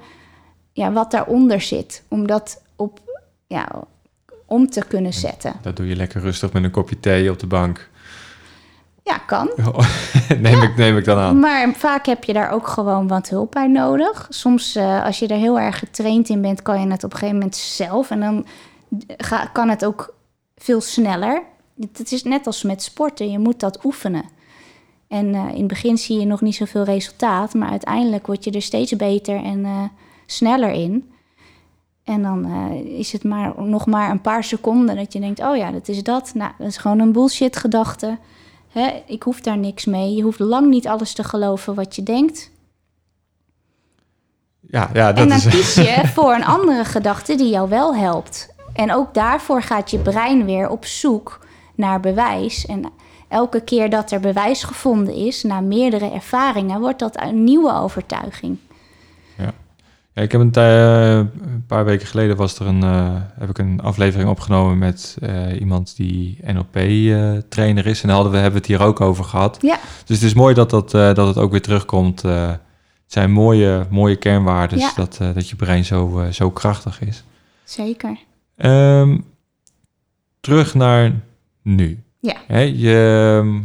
ja, 0.73 0.91
wat 0.91 1.11
daaronder 1.11 1.61
zit. 1.61 2.03
Om 2.07 2.27
dat 2.27 2.61
op, 2.75 2.99
ja, 3.47 3.67
om 4.45 4.69
te 4.69 4.83
kunnen 4.87 5.13
zetten. 5.13 5.53
Dat 5.61 5.75
doe 5.75 5.87
je 5.87 5.95
lekker 5.95 6.21
rustig 6.21 6.53
met 6.53 6.63
een 6.63 6.71
kopje 6.71 6.99
thee 6.99 7.31
op 7.31 7.39
de 7.39 7.47
bank. 7.47 7.89
Ja, 9.03 9.17
kan. 9.17 9.49
neem, 10.39 10.61
ik, 10.61 10.77
neem 10.77 10.97
ik 10.97 11.05
dan 11.05 11.17
aan. 11.17 11.39
Maar 11.39 11.73
vaak 11.73 12.05
heb 12.05 12.23
je 12.23 12.33
daar 12.33 12.51
ook 12.51 12.67
gewoon 12.67 13.07
wat 13.07 13.29
hulp 13.29 13.51
bij 13.51 13.67
nodig. 13.67 14.27
Soms, 14.29 14.75
eh, 14.75 15.03
als 15.03 15.19
je 15.19 15.27
er 15.27 15.37
heel 15.37 15.59
erg 15.59 15.79
getraind 15.79 16.29
in 16.29 16.41
bent, 16.41 16.61
kan 16.61 16.79
je 16.79 16.87
het 16.87 17.03
op 17.03 17.11
een 17.11 17.17
gegeven 17.17 17.39
moment 17.39 17.55
zelf. 17.55 18.09
En 18.09 18.19
dan 18.19 18.45
ga, 19.17 19.45
kan 19.45 19.69
het 19.69 19.85
ook 19.85 20.13
veel 20.55 20.81
sneller. 20.81 21.43
Het 21.91 22.11
is 22.11 22.23
net 22.23 22.45
als 22.45 22.63
met 22.63 22.83
sporten, 22.83 23.31
je 23.31 23.39
moet 23.39 23.59
dat 23.59 23.85
oefenen. 23.85 24.23
En 25.07 25.35
eh, 25.35 25.47
in 25.49 25.57
het 25.57 25.67
begin 25.67 25.97
zie 25.97 26.19
je 26.19 26.25
nog 26.25 26.41
niet 26.41 26.55
zoveel 26.55 26.83
resultaat, 26.83 27.53
maar 27.53 27.69
uiteindelijk 27.69 28.27
word 28.27 28.43
je 28.43 28.51
er 28.51 28.61
steeds 28.61 28.95
beter 28.95 29.43
en 29.43 29.65
eh, 29.65 29.83
sneller 30.25 30.71
in. 30.71 31.11
En 32.03 32.21
dan 32.21 32.45
eh, 32.45 32.99
is 32.99 33.11
het 33.11 33.23
maar, 33.23 33.53
nog 33.63 33.85
maar 33.85 34.11
een 34.11 34.21
paar 34.21 34.43
seconden 34.43 34.95
dat 34.95 35.13
je 35.13 35.19
denkt: 35.19 35.39
oh 35.39 35.55
ja, 35.55 35.71
dat 35.71 35.87
is 35.87 36.03
dat. 36.03 36.31
Nou, 36.33 36.51
dat 36.57 36.67
is 36.67 36.77
gewoon 36.77 36.99
een 36.99 37.11
bullshit 37.11 37.57
gedachte. 37.57 38.17
Hè, 38.69 39.03
ik 39.05 39.23
hoef 39.23 39.41
daar 39.41 39.57
niks 39.57 39.85
mee. 39.85 40.15
Je 40.15 40.21
hoeft 40.21 40.39
lang 40.39 40.67
niet 40.67 40.87
alles 40.87 41.13
te 41.13 41.23
geloven 41.23 41.75
wat 41.75 41.95
je 41.95 42.03
denkt. 42.03 42.51
Ja, 44.59 44.89
ja 44.93 45.07
en 45.07 45.15
dat 45.15 45.27
dan 45.27 45.37
is... 45.37 45.47
kies 45.47 45.73
je 45.73 46.01
voor 46.15 46.33
een 46.33 46.45
andere 46.45 46.85
gedachte 46.85 47.35
die 47.35 47.49
jou 47.49 47.69
wel 47.69 47.95
helpt. 47.95 48.48
En 48.79 48.93
ook 48.93 49.13
daarvoor 49.13 49.61
gaat 49.63 49.91
je 49.91 49.97
brein 49.97 50.45
weer 50.45 50.69
op 50.69 50.85
zoek 50.85 51.39
naar 51.75 51.99
bewijs. 51.99 52.65
En 52.65 52.83
elke 53.27 53.61
keer 53.61 53.89
dat 53.89 54.11
er 54.11 54.19
bewijs 54.19 54.63
gevonden 54.63 55.13
is, 55.13 55.43
na 55.43 55.59
meerdere 55.59 56.11
ervaringen, 56.11 56.79
wordt 56.79 56.99
dat 56.99 57.21
een 57.21 57.43
nieuwe 57.43 57.73
overtuiging. 57.73 58.57
Ja, 59.37 59.51
ik 60.23 60.31
heb 60.31 60.41
een, 60.41 60.51
tij- 60.51 61.15
een 61.17 61.63
paar 61.67 61.85
weken 61.85 62.07
geleden 62.07 62.35
was 62.35 62.59
er 62.59 62.65
een, 62.67 62.83
eh, 62.83 63.15
heb 63.39 63.49
ik 63.49 63.57
een 63.57 63.81
aflevering 63.81 64.29
opgenomen 64.29 64.77
met 64.77 65.17
eh, 65.21 65.59
iemand 65.59 65.95
die 65.95 66.37
NLP-trainer 66.45 67.85
is. 67.85 68.01
En 68.01 68.07
daar 68.07 68.15
hadden 68.15 68.33
we, 68.33 68.39
hebben 68.39 68.61
we 68.61 68.67
het 68.67 68.77
hier 68.77 68.87
ook 68.87 69.01
over 69.01 69.23
gehad. 69.23 69.57
Ja. 69.61 69.77
Dus 70.05 70.15
het 70.17 70.25
is 70.25 70.33
mooi 70.33 70.53
dat, 70.53 70.69
dat, 70.69 70.93
eh, 70.93 71.13
dat 71.13 71.27
het 71.27 71.37
ook 71.37 71.51
weer 71.51 71.61
terugkomt. 71.61 72.23
Eh, 72.23 72.47
het 72.47 72.59
zijn 73.07 73.31
mooie, 73.31 73.85
mooie 73.89 74.15
kernwaarden 74.15 74.77
Ja. 74.79 74.91
dat, 74.95 75.17
eh, 75.21 75.33
dat 75.33 75.49
je 75.49 75.55
brein 75.55 75.85
zo, 75.85 76.19
eh, 76.19 76.29
zo 76.29 76.49
krachtig 76.51 77.01
is. 77.01 77.23
Zeker. 77.63 78.17
Ehm, 78.59 79.17
terug 80.39 80.73
naar 80.73 81.21
nu. 81.61 82.03
Ja. 82.19 82.59
Je, 82.59 83.37
ehm, 83.39 83.61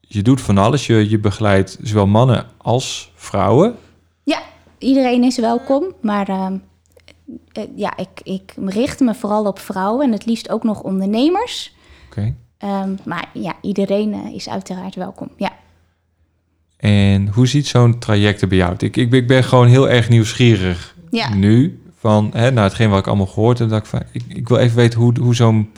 je 0.00 0.22
doet 0.22 0.40
van 0.40 0.58
alles. 0.58 0.86
Je, 0.86 1.10
je 1.10 1.18
begeleidt 1.18 1.78
zowel 1.82 2.06
mannen 2.06 2.46
als 2.56 3.12
vrouwen. 3.14 3.76
Iedereen 4.82 5.22
is 5.22 5.38
welkom, 5.38 5.84
maar 6.00 6.28
ehm, 6.28 6.56
eh, 7.52 7.64
ja, 7.76 7.96
ik, 7.96 8.20
ik 8.22 8.54
richt 8.66 9.00
me 9.00 9.14
vooral 9.14 9.44
op 9.44 9.58
vrouwen 9.58 10.06
en 10.06 10.12
het 10.12 10.26
liefst 10.26 10.48
ook 10.48 10.62
nog 10.62 10.82
ondernemers. 10.82 11.74
Oké. 12.06 12.34
Maar 13.04 13.28
ja, 13.34 13.54
iedereen 13.60 14.12
eh, 14.12 14.34
is 14.34 14.48
uiteraard 14.48 14.94
welkom. 14.94 15.30
Ja. 15.36 15.52
En 16.76 17.28
hoe 17.28 17.46
ziet 17.46 17.66
zo'n 17.66 17.98
traject 17.98 18.40
er 18.42 18.48
bij 18.48 18.56
jou 18.56 18.70
uit? 18.70 18.82
Ik, 18.82 18.96
ik, 18.96 19.12
ik 19.12 19.26
ben 19.26 19.44
gewoon 19.44 19.66
heel 19.66 19.88
erg 19.88 20.08
nieuwsgierig 20.08 20.96
Ja. 21.10 21.34
nu. 21.34 21.81
Van, 22.02 22.30
hè, 22.34 22.50
nou, 22.50 22.66
hetgeen 22.66 22.90
wat 22.90 22.98
ik 22.98 23.06
allemaal 23.06 23.26
gehoord 23.26 23.58
heb. 23.58 23.68
Dat 23.68 23.78
ik, 23.78 23.86
van, 23.86 24.02
ik, 24.12 24.22
ik 24.28 24.48
wil 24.48 24.56
even 24.56 24.76
weten 24.76 25.00
hoe, 25.00 25.12
hoe 25.20 25.34
zo'n 25.34 25.72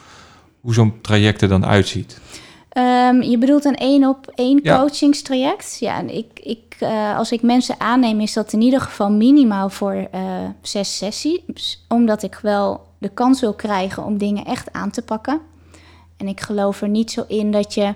hoe 0.61 0.75
zo'n 0.75 1.01
traject 1.01 1.43
er 1.43 1.49
dan 1.49 1.65
uitziet. 1.67 2.21
Ehm, 2.69 3.23
je 3.23 3.39
bedoelt 3.39 3.65
een 3.65 3.77
één 3.77 4.09
op 4.09 4.33
één 4.35 4.61
Ja. 4.63 4.79
coachingstraject? 4.79 5.77
Ja, 5.81 5.99
en 5.99 6.15
ik, 6.17 6.27
ik, 6.43 6.77
eh, 6.79 7.17
als 7.17 7.33
ik 7.33 7.43
mensen 7.43 7.81
aanneem, 7.81 8.21
is 8.21 8.33
dat 8.33 8.53
in 8.53 8.61
ieder 8.61 8.81
geval 8.81 9.11
minimaal 9.11 9.71
voor 9.71 10.09
eh, 10.11 10.21
zes 10.63 10.97
sessies. 10.97 11.85
Omdat 11.89 12.23
ik 12.23 12.39
wel 12.43 12.87
de 12.99 13.09
kans 13.09 13.41
wil 13.41 13.55
krijgen 13.55 14.05
om 14.05 14.19
dingen 14.19 14.45
echt 14.45 14.73
aan 14.73 14.91
te 14.91 15.03
pakken. 15.03 15.41
En 16.17 16.29
ik 16.29 16.41
geloof 16.41 16.83
er 16.83 16.89
niet 16.89 17.11
zo 17.11 17.25
in 17.29 17.51
dat 17.51 17.75
je, 17.75 17.95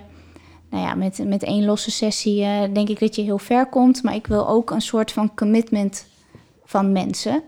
nou 0.69 0.83
ja, 0.83 0.95
met, 0.95 1.21
met 1.25 1.43
één 1.43 1.65
losse 1.65 1.91
sessie 1.91 2.43
eh, 2.43 2.73
denk 2.73 2.89
ik 2.89 2.99
dat 2.99 3.15
je 3.15 3.21
heel 3.21 3.39
ver 3.39 3.65
komt. 3.65 4.03
Maar 4.03 4.15
ik 4.15 4.27
wil 4.27 4.47
ook 4.47 4.71
een 4.71 4.81
soort 4.81 5.11
van 5.11 5.33
commitment 5.35 6.07
van 6.65 6.91
mensen. 6.91 7.43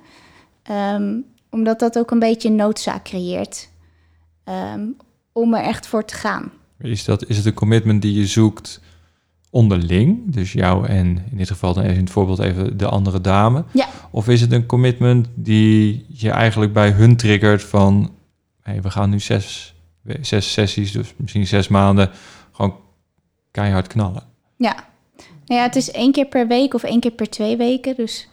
Ehm, 0.71 1.19
omdat 1.49 1.79
dat 1.79 1.97
ook 1.97 2.12
een 2.12 2.19
beetje 2.19 2.49
noodzaak 2.49 3.03
creëert 3.03 3.69
ehm, 4.43 4.86
om 5.31 5.53
er 5.53 5.63
echt 5.63 5.88
voor 5.88 6.05
te 6.05 6.15
gaan. 6.15 6.51
Is, 6.77 7.05
dat, 7.05 7.27
is 7.27 7.38
het 7.38 7.45
een 7.45 7.53
commitment 7.53 8.01
die 8.01 8.13
je 8.13 8.25
zoekt 8.25 8.81
onderling? 9.49 10.34
Dus 10.34 10.53
jou 10.53 10.88
en 10.88 11.25
in 11.31 11.38
dit 11.38 11.47
geval 11.47 11.73
dan 11.73 11.84
even 11.84 11.95
in 11.95 12.03
het 12.03 12.12
voorbeeld 12.12 12.39
even 12.39 12.77
de 12.77 12.86
andere 12.86 13.21
dame. 13.21 13.63
Ja. 13.71 13.88
Of 14.12 14.27
is 14.27 14.41
het 14.41 14.51
een 14.51 14.65
commitment 14.65 15.27
die 15.34 16.05
je 16.07 16.29
eigenlijk 16.29 16.73
bij 16.73 16.91
hun 16.91 17.17
triggert 17.17 17.63
van... 17.63 18.12
Hey, 18.62 18.81
we 18.81 18.89
gaan 18.89 19.10
nu 19.10 19.19
zes, 19.19 19.75
zes 20.21 20.53
sessies, 20.53 20.91
dus 20.91 21.13
misschien 21.17 21.47
zes 21.47 21.67
maanden... 21.67 22.10
gewoon 22.51 22.75
keihard 23.51 23.88
knallen. 23.88 24.23
Ja. 24.55 24.75
Nou 25.45 25.60
ja, 25.60 25.63
het 25.63 25.75
is 25.75 25.91
één 25.91 26.12
keer 26.12 26.27
per 26.27 26.47
week 26.47 26.73
of 26.73 26.84
één 26.84 26.99
keer 26.99 27.12
per 27.12 27.29
twee 27.29 27.57
weken. 27.57 27.95
Dus 27.95 28.27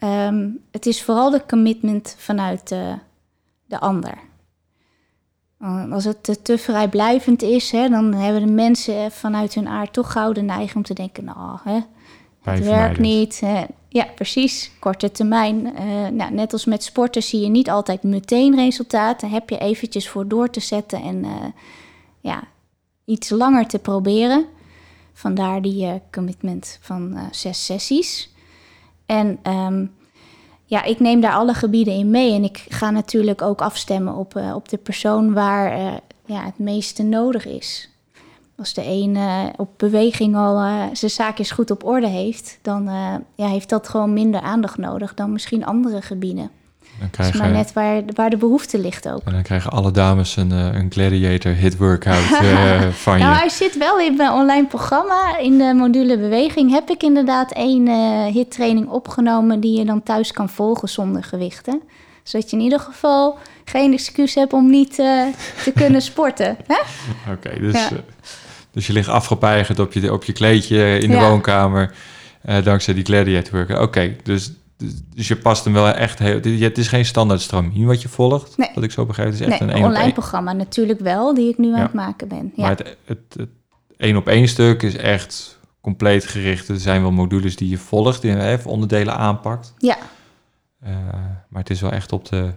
ehm, 0.00 0.48
het 0.70 0.86
is 0.86 1.02
vooral 1.02 1.30
de 1.30 1.42
commitment 1.48 2.14
vanuit 2.18 2.68
de, 2.68 2.94
de 3.66 3.80
ander. 3.80 4.18
Uh, 5.62 5.92
Als 5.92 6.04
het 6.04 6.22
te, 6.22 6.42
te 6.42 6.58
vrijblijvend 6.58 7.42
is, 7.42 7.70
hè, 7.70 7.88
dan 7.88 8.14
hebben 8.14 8.46
de 8.46 8.52
mensen 8.52 9.12
vanuit 9.12 9.54
hun 9.54 9.68
aard 9.68 9.92
toch 9.92 10.12
gauw 10.12 10.32
de 10.32 10.42
neiging 10.42 10.74
om 10.74 10.82
te 10.82 10.94
denken: 10.94 11.24
nou, 11.24 11.58
hè, 11.64 11.80
het 12.42 12.64
werkt 12.64 12.98
niet. 12.98 13.40
Hè. 13.40 13.64
Ja, 13.88 14.06
precies. 14.14 14.70
Korte 14.78 15.10
termijn. 15.10 15.76
Eh, 15.76 16.06
nou, 16.06 16.32
net 16.32 16.52
als 16.52 16.64
met 16.64 16.82
sporten 16.82 17.22
zie 17.22 17.40
je 17.40 17.48
niet 17.48 17.70
altijd 17.70 18.02
meteen 18.02 18.54
resultaat. 18.54 19.20
Daar 19.20 19.30
heb 19.30 19.50
je 19.50 19.58
eventjes 19.58 20.08
voor 20.08 20.28
door 20.28 20.50
te 20.50 20.60
zetten 20.60 21.02
en 21.02 21.24
eh, 21.24 21.30
ja, 22.20 22.42
iets 23.04 23.30
langer 23.30 23.66
te 23.66 23.78
proberen. 23.78 24.46
Vandaar 25.12 25.62
die 25.62 25.86
eh, 25.86 25.94
commitment 26.10 26.78
van 26.80 27.16
eh, 27.16 27.22
zes 27.30 27.64
sessies. 27.64 28.30
En 29.10 29.38
ehm, 29.42 29.86
ja, 30.64 30.82
ik 30.82 31.00
neem 31.00 31.20
daar 31.20 31.32
alle 31.32 31.54
gebieden 31.54 31.94
in 31.94 32.10
mee. 32.10 32.34
En 32.34 32.44
ik 32.44 32.66
ga 32.68 32.90
natuurlijk 32.90 33.42
ook 33.42 33.60
afstemmen 33.60 34.14
op, 34.14 34.36
eh, 34.36 34.54
op 34.54 34.68
de 34.68 34.76
persoon 34.76 35.32
waar 35.32 35.72
eh, 35.72 35.92
ja, 36.24 36.44
het 36.44 36.58
meeste 36.58 37.02
nodig 37.02 37.46
is. 37.46 37.90
Als 38.56 38.74
de 38.74 38.84
een 38.86 39.16
eh, 39.16 39.44
op 39.56 39.70
beweging 39.76 40.36
al 40.36 40.56
zijn 40.92 41.10
zaakjes 41.10 41.50
goed 41.50 41.70
op 41.70 41.84
orde 41.84 42.06
heeft, 42.06 42.58
dan 42.62 42.84
ja, 43.34 43.46
heeft 43.46 43.68
dat 43.68 43.88
gewoon 43.88 44.12
minder 44.12 44.40
aandacht 44.40 44.78
nodig 44.78 45.14
dan 45.14 45.32
misschien 45.32 45.64
andere 45.64 46.02
gebieden. 46.02 46.50
Dan 47.16 47.30
maar 47.38 47.50
net 47.50 47.72
waar, 47.72 48.02
waar 48.14 48.30
de 48.30 48.36
behoefte 48.36 48.78
ligt 48.78 49.08
ook. 49.08 49.20
en 49.24 49.32
dan 49.32 49.42
krijgen 49.42 49.70
alle 49.70 49.90
dames 49.90 50.36
een, 50.36 50.52
eh, 50.52 50.74
een 50.74 50.90
gladiator 50.92 51.52
hit 51.52 51.76
workout 51.76 52.30
eh, 52.40 52.88
van 52.88 53.18
je. 53.18 53.24
Nou, 53.24 53.36
hij 53.36 53.48
zit 53.48 53.76
wel 53.78 53.98
in 54.00 54.16
mijn 54.16 54.30
online 54.30 54.66
programma. 54.66 55.38
In 55.38 55.58
de 55.58 55.74
module 55.76 56.18
beweging 56.18 56.70
heb 56.70 56.90
ik 56.90 57.02
inderdaad 57.02 57.52
één 57.52 57.88
eh 57.88 58.24
hittraining 58.32 58.88
opgenomen 58.88 59.60
die 59.60 59.78
je 59.78 59.84
dan 59.84 60.02
thuis 60.02 60.32
kan 60.32 60.48
volgen 60.48 60.88
zonder 60.88 61.24
gewichten. 61.24 61.80
Zodat 62.22 62.50
je 62.50 62.56
in 62.56 62.62
ieder 62.62 62.80
geval 62.80 63.38
geen 63.64 63.92
excuus 63.92 64.34
hebt 64.34 64.52
om 64.52 64.70
niet 64.70 64.94
te 64.94 65.72
kunnen 65.74 66.02
sporten. 66.10 66.56
Hè? 66.66 66.80
Oké, 67.32 67.60
dus, 67.60 67.72
Ja. 67.72 67.88
dus 68.72 68.86
je 68.86 68.92
ligt 68.92 69.08
afgepeigerd 69.08 69.78
op 69.78 69.92
je, 69.92 70.12
op 70.12 70.24
je 70.24 70.32
kleedje 70.32 70.98
in 70.98 71.10
de 71.10 71.16
Ja. 71.16 71.28
woonkamer. 71.28 71.94
dankzij 72.62 72.94
die 72.94 73.04
gladiator 73.04 73.52
workout. 73.56 73.80
Oké, 73.82 74.16
dus, 74.22 74.52
dus 75.14 75.28
je 75.28 75.36
past 75.36 75.64
hem 75.64 75.72
wel 75.72 75.88
echt 75.88 76.18
heel... 76.18 76.40
Het 76.58 76.78
is 76.78 76.88
geen 76.88 77.04
standaard 77.04 77.40
stramien 77.40 77.86
wat 77.86 78.02
je 78.02 78.08
volgt, 78.08 78.56
Nee. 78.56 78.70
wat 78.74 78.84
ik 78.84 78.90
zo 78.90 79.06
begrijp. 79.06 79.30
Het 79.30 79.40
is 79.40 79.46
echt 79.46 79.60
Nee, 79.60 79.70
een 79.70 79.84
online 79.84 80.12
programma 80.12 80.52
natuurlijk 80.52 81.00
wel, 81.00 81.34
die 81.34 81.48
ik 81.48 81.58
nu 81.58 81.74
aan 81.74 81.80
het 81.80 81.92
maken 81.92 82.28
ben. 82.28 82.52
Ja. 82.56 82.62
Maar 82.62 82.76
het, 82.76 82.96
het, 83.04 83.48
één 83.96 84.16
op 84.16 84.28
één 84.28 84.48
stuk 84.48 84.82
is 84.82 84.96
echt 84.96 85.58
compleet 85.80 86.24
gericht. 86.24 86.68
Er 86.68 86.80
zijn 86.80 87.02
wel 87.02 87.12
modules 87.12 87.56
die 87.56 87.68
je 87.68 87.78
volgt, 87.78 88.22
die 88.22 88.30
je 88.30 88.42
even 88.42 88.70
onderdelen 88.70 89.16
aanpakt. 89.16 89.74
Ja. 89.78 89.96
Eh, 90.80 90.92
maar 91.48 91.60
het 91.60 91.70
is 91.70 91.80
wel 91.80 91.92
echt 91.92 92.12
op 92.12 92.28
de 92.28 92.52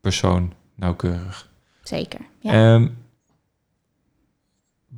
persoon 0.00 0.52
nauwkeurig. 0.74 1.48
Zeker. 1.82 2.20
Ja. 2.40 2.52
Ehm, 2.52 2.88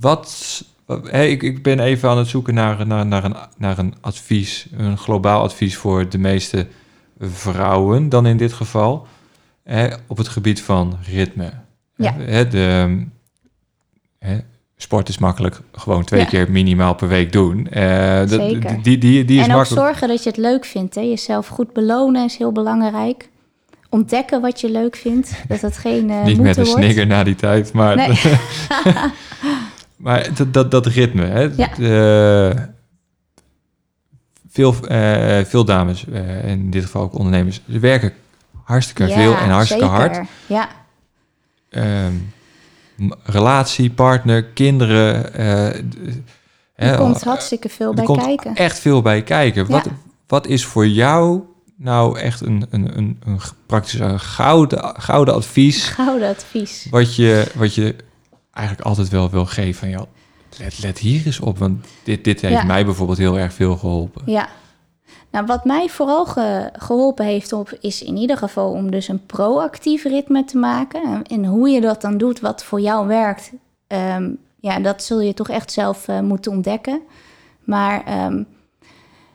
wat, 0.00 0.64
ik, 1.12 1.42
ik 1.42 1.62
ben 1.62 1.80
even 1.80 2.08
aan 2.08 2.18
het 2.18 2.28
zoeken 2.28 2.54
naar, 2.54 2.86
naar, 2.86 3.06
naar, 3.06 3.24
een, 3.24 3.36
naar 3.56 3.78
een 3.78 3.94
advies, 4.00 4.66
een 4.76 4.98
globaal 4.98 5.42
advies 5.42 5.76
voor 5.76 6.08
de 6.08 6.18
meeste 6.18 6.66
vrouwen 7.20 8.08
dan 8.08 8.26
in 8.26 8.36
dit 8.36 8.52
geval, 8.52 9.06
hè, 9.64 9.88
op 10.06 10.16
het 10.16 10.28
gebied 10.28 10.62
van 10.62 10.98
ritme. 11.12 11.50
Ja. 11.96 12.14
Hè, 12.18 12.48
de, 12.48 12.98
hè, 14.18 14.38
sport 14.76 15.08
is 15.08 15.18
makkelijk, 15.18 15.60
gewoon 15.72 16.04
twee 16.04 16.20
Ja. 16.20 16.26
keer 16.26 16.50
minimaal 16.50 16.94
per 16.94 17.08
week 17.08 17.32
doen. 17.32 17.68
Eh, 17.68 18.16
dat- 18.18 18.28
Zeker. 18.30 18.82
Die, 18.82 18.98
die, 18.98 19.24
die 19.24 19.38
is 19.38 19.44
en 19.44 19.50
ook 19.50 19.56
makkelijk. 19.56 19.86
zorgen 19.86 20.08
dat 20.08 20.22
je 20.22 20.28
het 20.28 20.38
leuk 20.38 20.64
vindt. 20.64 20.94
Hè? 20.94 21.00
Jezelf 21.00 21.46
goed 21.46 21.72
belonen 21.72 22.24
is 22.24 22.36
heel 22.36 22.52
belangrijk. 22.52 23.28
Ontdekken 23.88 24.40
wat 24.40 24.60
je 24.60 24.70
leuk 24.70 24.96
vindt. 24.96 25.32
Dat 25.48 25.60
het 25.60 25.78
geen 25.78 26.10
eh 26.10 26.24
Niet 26.24 26.40
met 26.40 26.56
een 26.56 26.64
wordt. 26.64 26.80
snigger 26.80 27.06
na 27.06 27.24
die 27.24 27.34
tijd, 27.34 27.72
maar, 27.72 27.96
Nee. 27.96 28.08
maar 30.04 30.34
dat, 30.34 30.52
dat, 30.52 30.70
dat 30.70 30.86
ritme. 30.86 31.24
Hè? 31.26 31.40
Ja. 31.56 31.68
De- 31.76 32.68
veel, 34.48 34.74
eh, 34.88 35.44
veel 35.44 35.64
dames, 35.64 36.04
eh, 36.12 36.48
in 36.48 36.70
dit 36.70 36.84
geval 36.84 37.02
ook 37.02 37.14
ondernemers, 37.14 37.60
ze 37.70 37.78
werken 37.78 38.12
hartstikke 38.64 39.06
Ja, 39.06 39.14
veel 39.14 39.36
en 39.36 39.50
hartstikke 39.50 39.84
zeker. 39.84 39.98
hard. 40.00 40.28
Ja, 40.46 40.68
Ehm, 41.70 42.12
m- 42.96 43.12
relatie, 43.24 43.90
partner, 43.90 44.44
kinderen. 44.44 45.34
eh, 45.34 45.74
er 46.74 46.96
komt 46.96 47.22
hartstikke 47.22 47.68
veel 47.68 47.88
er 47.88 47.94
bij 47.94 48.04
komt 48.04 48.22
kijken. 48.24 48.54
echt 48.54 48.78
veel 48.78 49.02
bij 49.02 49.22
kijken. 49.22 49.62
Ja. 49.66 49.70
Wat, 49.72 49.88
wat 50.26 50.46
is 50.46 50.64
voor 50.64 50.86
jou 50.86 51.42
nou 51.76 52.18
echt 52.18 52.40
een, 52.40 52.66
een, 52.70 52.96
een, 52.98 53.18
een 53.24 53.40
praktisch 53.66 54.00
een 54.00 54.20
gouden, 54.20 54.94
gouden 55.00 55.34
advies... 55.34 55.88
Gouden 55.88 56.28
advies. 56.28 56.86
wat 56.90 57.16
je, 57.16 57.46
wat 57.54 57.74
je 57.74 57.96
eigenlijk 58.54 58.86
altijd 58.86 59.08
wel 59.08 59.30
wil 59.30 59.46
geven 59.46 59.74
van... 59.74 59.88
Joh, 59.90 60.06
let, 60.58 60.78
let 60.82 60.98
hier 60.98 61.26
eens 61.26 61.40
op, 61.40 61.58
want 61.58 61.86
dit, 62.04 62.24
dit 62.24 62.40
heeft 62.40 62.52
Ja. 62.54 62.64
mij 62.64 62.84
bijvoorbeeld 62.84 63.18
heel 63.18 63.38
erg 63.38 63.52
veel 63.52 63.76
geholpen. 63.76 64.22
Ja. 64.26 64.48
Nou, 65.30 65.46
wat 65.46 65.64
mij 65.64 65.88
vooral 65.88 66.26
ge- 66.26 66.70
geholpen 66.72 67.24
heeft 67.24 67.52
op, 67.52 67.76
is 67.80 68.02
in 68.02 68.16
ieder 68.16 68.36
geval 68.36 68.70
om 68.70 68.90
dus 68.90 69.08
een 69.08 69.26
proactief 69.26 70.04
ritme 70.04 70.44
te 70.44 70.56
maken. 70.58 71.02
En, 71.02 71.22
en 71.24 71.44
hoe 71.44 71.68
je 71.68 71.80
dat 71.80 72.00
dan 72.00 72.18
doet, 72.18 72.40
wat 72.40 72.64
voor 72.64 72.80
jou 72.80 73.06
werkt, 73.06 73.52
ehm, 73.86 74.30
ja, 74.60 74.78
dat 74.80 75.02
zul 75.02 75.20
je 75.20 75.34
toch 75.34 75.48
echt 75.48 75.72
zelf 75.72 76.08
eh, 76.08 76.20
moeten 76.20 76.52
ontdekken. 76.52 77.00
Maar 77.64 78.04
ehm, 78.04 78.42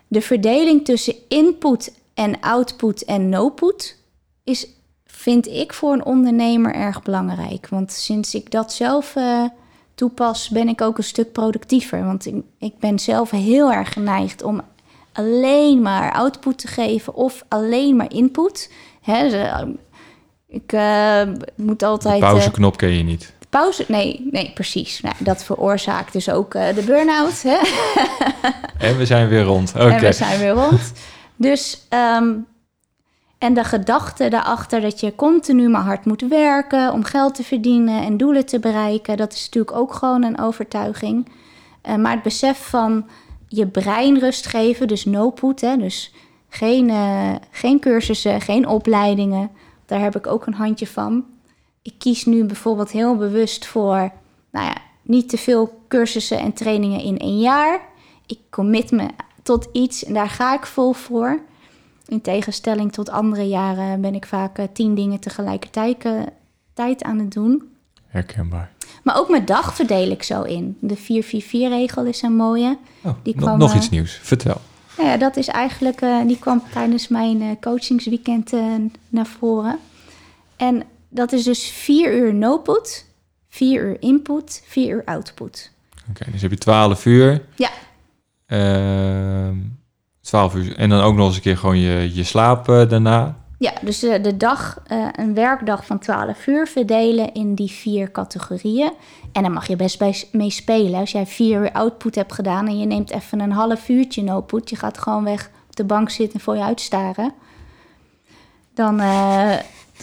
de 0.07 0.22
verdeling 0.22 0.86
tussen 0.86 1.15
input 1.28 1.93
en 2.13 2.39
output 2.39 3.03
en 3.05 3.30
no-put 3.30 3.97
is, 4.43 4.67
vind 5.30 5.47
ik 5.47 5.73
voor 5.73 5.93
een 5.93 6.05
ondernemer 6.05 6.73
erg 6.75 7.01
belangrijk. 7.03 7.67
Want 7.69 7.91
sinds 7.91 8.36
ik 8.36 8.51
dat 8.51 8.73
zelf 8.73 9.15
eh, 9.15 9.43
toepas, 9.95 10.49
ben 10.49 10.67
ik 10.67 10.82
ook 10.82 10.97
een 10.97 11.03
stuk 11.03 11.32
productiever. 11.32 12.05
Want 12.05 12.25
ik, 12.25 12.36
ik 12.59 12.73
ben 12.80 12.99
zelf 12.99 13.30
heel 13.32 13.71
erg 13.71 13.93
geneigd 13.93 14.43
om 14.43 14.61
alleen 15.13 15.82
maar 15.82 16.11
output 16.13 16.57
te 16.57 16.67
geven 16.67 17.13
of 17.13 17.43
alleen 17.47 17.95
maar 17.95 18.13
input. 18.13 18.71
Hè, 19.01 19.30
ze- 19.30 19.75
ik 20.47 20.73
eh, 20.73 21.21
moet 21.55 21.80
De 21.80 21.86
altijd... 21.86 22.21
eh, 22.21 22.30
pauzeknop 22.30 22.77
ken 22.77 22.97
je 22.97 23.03
niet. 23.03 23.34
pauze? 23.49 23.86
Nee, 23.88 24.27
nee, 24.32 24.51
precies. 24.53 25.01
Nou, 25.01 25.15
dat 25.19 25.43
veroorzaakt 25.43 26.13
dus 26.13 26.30
ook 26.30 26.51
de 26.51 26.84
burn-out. 26.86 27.41
Hè? 27.43 27.57
En 28.77 28.97
we 28.97 29.05
zijn 29.05 29.27
weer 29.27 29.43
rond. 29.43 29.71
Oké. 29.75 29.84
En 29.88 29.99
we 29.99 30.11
zijn 30.11 30.39
weer 30.39 30.49
rond. 30.53 30.91
Dus, 31.36 31.86
ehm, 31.89 32.34
en 33.39 33.53
de 33.53 33.63
gedachte 33.63 34.27
daarachter 34.27 34.81
dat 34.81 34.99
je 34.99 35.15
continu 35.15 35.69
maar 35.69 35.81
hard 35.81 36.05
moet 36.05 36.21
werken 36.21 36.93
om 36.93 37.03
geld 37.03 37.35
te 37.35 37.43
verdienen 37.43 38.03
en 38.03 38.17
doelen 38.17 38.45
te 38.45 38.59
bereiken, 38.59 39.17
dat 39.17 39.33
is 39.33 39.45
natuurlijk 39.45 39.77
ook 39.77 39.93
gewoon 39.93 40.23
een 40.23 40.39
overtuiging. 40.39 41.31
Eh, 41.81 41.95
maar 41.95 42.11
het 42.11 42.23
besef 42.23 42.69
van 42.69 43.07
je 43.47 43.67
brein 43.67 44.19
rust 44.19 44.47
geven, 44.47 44.87
dus 44.87 45.05
no-put, 45.05 45.59
dus 45.59 46.13
geen, 46.49 46.89
eh, 46.89 47.35
geen 47.51 47.79
cursussen, 47.79 48.41
geen 48.41 48.67
opleidingen, 48.67 49.51
daar 49.85 50.01
heb 50.01 50.15
ik 50.15 50.27
ook 50.27 50.45
een 50.45 50.53
handje 50.53 50.87
van. 50.87 51.25
Ik 51.81 51.93
kies 51.97 52.25
nu 52.25 52.43
bijvoorbeeld 52.45 52.91
heel 52.91 53.15
bewust 53.15 53.65
voor, 53.65 54.11
nou 54.51 54.65
ja, 54.65 54.75
niet 55.01 55.29
te 55.29 55.37
veel 55.37 55.81
cursussen 55.87 56.39
en 56.39 56.53
trainingen 56.53 57.01
in 57.01 57.17
één 57.17 57.39
jaar. 57.39 57.81
Ik 58.25 58.39
commit 58.49 58.91
me 58.91 59.07
tot 59.43 59.69
iets 59.71 60.05
en 60.05 60.13
daar 60.13 60.29
ga 60.29 60.53
ik 60.53 60.65
vol 60.65 60.93
voor. 60.93 61.39
In 62.10 62.22
tegenstelling 62.22 62.91
tot 62.91 63.10
andere 63.10 63.47
jaren 63.47 64.01
ben 64.01 64.16
ik 64.16 64.26
vaak 64.26 64.57
eh, 64.57 64.66
tien 64.74 64.95
dingen 64.95 65.20
tegelijkertijd 65.20 66.05
eh, 66.05 66.22
tijd 66.74 67.03
aan 67.03 67.20
het 67.20 67.32
doen. 67.32 67.64
Herkenbaar. 68.07 68.72
Maar 69.03 69.18
ook 69.18 69.30
mijn 69.30 69.45
dag 69.45 69.76
verdeel 69.76 70.12
ik 70.12 70.24
zo 70.24 70.41
in. 70.41 70.78
De 70.80 70.97
4-4-4-regel 70.97 72.05
is 72.05 72.22
een 72.22 72.36
mooie. 72.36 72.78
Oh, 73.03 73.14
Die 73.24 73.36
nog- 73.36 73.43
kwam, 73.43 73.57
nog 73.60 73.72
eh, 73.72 73.78
iets 73.78 73.89
nieuws. 73.89 74.20
Vertel. 74.22 74.62
Nou 74.97 75.10
ja, 75.10 75.18
dat 75.18 75.38
is 75.38 75.47
eigenlijk, 75.47 75.99
die 76.28 76.39
kwam 76.39 76.64
tijdens 76.74 77.07
mijn 77.07 77.41
eh, 77.41 77.47
coachingsweekend 77.62 78.51
naar 79.10 79.26
voren. 79.26 79.80
En 80.55 80.84
dat 81.10 81.32
is 81.32 81.43
dus 81.43 81.70
vier 81.70 82.14
uur 82.18 82.34
no-put, 82.34 83.05
vier 83.49 83.84
uur 83.84 84.01
input, 84.01 84.64
vier 84.66 84.95
uur 84.95 85.03
output. 85.05 85.72
Oké, 86.10 86.32
dus 86.32 86.41
heb 86.41 86.51
je 86.51 86.57
12 86.57 87.05
uur. 87.05 87.45
Ja. 87.55 87.70
Ehm 90.34 90.49
12 90.49 90.55
uur. 90.55 90.77
En 90.77 90.89
dan 90.89 91.01
ook 91.01 91.15
nog 91.15 91.27
eens 91.27 91.36
een 91.36 91.41
keer 91.41 91.57
gewoon 91.57 91.80
je, 91.80 92.11
je 92.13 92.23
slaap 92.23 92.69
eh, 92.69 92.89
daarna. 92.89 93.36
Ja, 93.57 93.71
dus 93.82 94.03
eh, 94.03 94.23
de 94.23 94.38
dag, 94.38 94.80
eh, 94.88 95.07
een 95.11 95.34
werkdag 95.34 95.86
van 95.86 95.99
12 95.99 96.47
uur 96.47 96.67
verdelen 96.67 97.34
in 97.34 97.55
die 97.55 97.71
vier 97.71 98.11
categorieën. 98.11 98.91
En 99.32 99.43
dan 99.43 99.51
mag 99.51 99.67
je 99.67 99.75
best 99.75 99.99
bij, 99.99 100.23
mee 100.32 100.49
spelen. 100.49 100.99
Als 100.99 101.11
jij 101.11 101.25
vier 101.25 101.61
uur 101.61 101.71
output 101.71 102.15
hebt 102.15 102.34
gedaan 102.34 102.67
en 102.67 102.80
je 102.80 102.86
neemt 102.86 103.11
even 103.11 103.39
een 103.39 103.51
half 103.51 103.89
uurtje 103.89 104.23
no-put, 104.23 104.69
je 104.69 104.75
gaat 104.75 104.97
gewoon 104.97 105.23
weg 105.23 105.49
op 105.67 105.75
de 105.75 105.84
bank 105.84 106.09
zitten 106.09 106.39
en 106.39 106.45
voor 106.45 106.55
je 106.55 106.63
uitstaren. 106.63 107.34
Dan, 108.73 109.01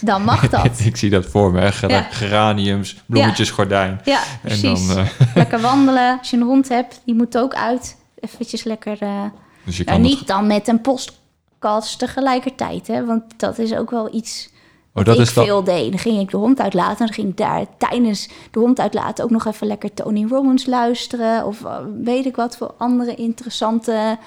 dan 0.01 0.23
mag 0.23 0.49
dat. 0.49 0.79
ik 0.79 0.97
zie 0.97 1.09
dat 1.09 1.25
voor 1.25 1.51
me. 1.51 1.59
hè. 1.59 1.87
Ja. 1.87 2.01
Geraniums, 2.01 3.03
bloemetjes, 3.05 3.49
gordijn. 3.51 4.01
Ja, 4.03 4.19
En 4.21 4.39
precies. 4.41 4.87
dan, 4.87 4.97
eh, 4.97 5.09
Lekker 5.35 5.59
wandelen. 5.61 6.17
Als 6.17 6.29
je 6.29 6.37
een 6.37 6.43
hond 6.43 6.69
hebt, 6.69 7.01
die 7.05 7.15
moet 7.15 7.37
ook 7.37 7.53
uit. 7.53 7.97
Eventjes 8.19 8.63
lekker... 8.63 8.97
dus 9.67 9.77
je 9.77 9.83
nou, 9.83 9.97
het- 9.99 10.07
niet 10.07 10.27
dan 10.27 10.47
met 10.47 10.67
een 10.67 10.81
podcast 10.81 11.99
tegelijkertijd, 11.99 12.87
hè. 12.87 13.05
Want 13.05 13.23
dat 13.37 13.57
is 13.59 13.73
ook 13.73 13.89
wel 13.91 14.13
iets 14.15 14.49
Oh, 14.93 15.03
dat 15.05 15.15
ik 15.15 15.21
is 15.21 15.29
veel 15.31 15.63
deed. 15.63 15.89
Dan 15.89 15.99
ging 15.99 16.19
ik 16.19 16.29
de 16.31 16.37
hond 16.37 16.59
uitlaten. 16.59 16.97
En 16.99 17.05
dan 17.05 17.13
ging 17.13 17.27
ik 17.29 17.37
daar 17.37 17.65
tijdens 17.77 18.29
de 18.51 18.59
hond 18.59 18.79
uitlaten 18.79 19.23
ook 19.23 19.29
nog 19.29 19.45
even 19.45 19.67
lekker 19.67 19.93
Tony 19.93 20.25
Robbins 20.29 20.65
luisteren. 20.65 21.45
Of 21.45 21.63
eh, 21.65 21.77
weet 22.03 22.25
ik 22.25 22.35
wat 22.35 22.57
voor 22.57 22.73
andere 22.77 23.15
interessante 23.15 24.17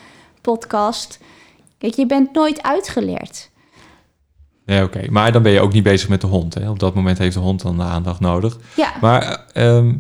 podcast. 0.40 1.18
Kijk, 1.78 1.94
je 1.94 2.06
bent 2.06 2.32
nooit 2.32 2.62
uitgeleerd. 2.62 3.50
Nee, 4.64 4.82
oké. 4.82 5.06
Maar 5.10 5.32
dan 5.32 5.42
ben 5.42 5.52
je 5.52 5.60
ook 5.60 5.72
niet 5.72 5.82
bezig 5.82 6.08
met 6.08 6.20
de 6.20 6.26
hond. 6.26 6.54
Hè? 6.54 6.70
Op 6.70 6.78
dat 6.78 6.94
moment 6.94 7.18
heeft 7.18 7.34
de 7.34 7.40
hond 7.40 7.62
dan 7.62 7.76
de 7.76 7.82
aandacht 7.82 8.20
nodig. 8.20 8.56
Ja, 8.76 8.92
Maar, 9.00 9.46
eh, 9.52 9.76
ehm, 9.76 9.94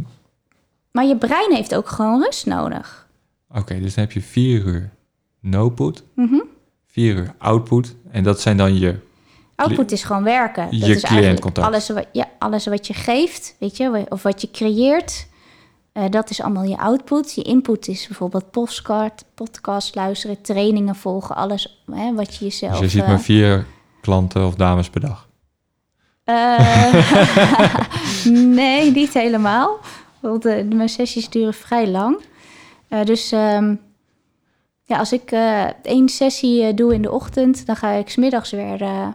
maar 0.92 1.04
je 1.06 1.16
brein 1.16 1.52
heeft 1.54 1.74
ook 1.74 1.88
gewoon 1.88 2.22
rust 2.22 2.46
nodig. 2.46 3.08
oké, 3.54 3.80
dus 3.80 3.94
dan 3.94 4.04
heb 4.04 4.12
je 4.12 4.20
vier 4.22 4.64
uur 4.64 4.90
no-put, 5.40 6.02
Mhm. 6.14 6.40
vier 6.86 7.14
uur 7.16 7.34
output. 7.38 7.94
En 8.10 8.22
dat 8.22 8.40
zijn 8.40 8.56
dan 8.56 8.78
je... 8.78 8.96
Output 9.54 9.92
is 9.92 10.02
gewoon 10.02 10.22
werken. 10.22 10.66
Je 10.70 10.78
dat 10.78 10.88
is 10.88 11.02
cliëntcontact. 11.02 11.66
alles 11.66 11.88
wat, 11.88 12.06
ja, 12.12 12.28
alles 12.38 12.66
wat 12.66 12.86
je 12.86 12.94
geeft, 12.94 13.56
weet 13.58 13.76
je, 13.76 14.06
of 14.08 14.22
wat 14.22 14.40
je 14.40 14.50
creëert. 14.50 15.28
eh, 15.92 16.04
dat 16.10 16.30
is 16.30 16.42
allemaal 16.42 16.62
je 16.64 16.78
output. 16.78 17.34
Je 17.34 17.42
input 17.42 17.88
is 17.88 18.06
bijvoorbeeld 18.06 18.50
postcard, 18.50 19.24
podcast 19.34 19.94
luisteren, 19.94 20.40
trainingen 20.42 20.94
volgen, 20.94 21.36
alles 21.36 21.82
hè, 21.92 22.14
wat 22.14 22.34
je 22.36 22.44
jezelf. 22.44 22.72
Dus 22.72 22.80
je 22.80 22.88
ziet 22.88 23.02
eh, 23.02 23.08
maar 23.08 23.20
vier 23.20 23.66
klanten 24.00 24.46
of 24.46 24.54
dames 24.54 24.90
per 24.90 25.00
dag. 25.00 25.28
eh, 26.24 26.94
nee, 28.58 28.90
niet 28.90 29.12
helemaal. 29.14 29.78
Want 30.20 30.44
mijn 30.74 30.88
sessies 30.88 31.28
duren 31.28 31.54
vrij 31.54 31.88
lang. 31.88 32.20
Dus 33.04 33.32
ehm, 33.32 33.74
ja, 34.90 34.98
als 34.98 35.12
ik 35.12 35.30
eh, 35.30 35.64
één 35.82 36.08
sessie 36.08 36.62
eh, 36.64 36.76
doe 36.76 36.94
in 36.94 37.02
de 37.02 37.10
ochtend, 37.10 37.66
dan 37.66 37.76
ga 37.76 37.90
ik 37.90 38.08
smiddags 38.10 38.50
weer, 38.50 38.82
eh, 38.82 39.08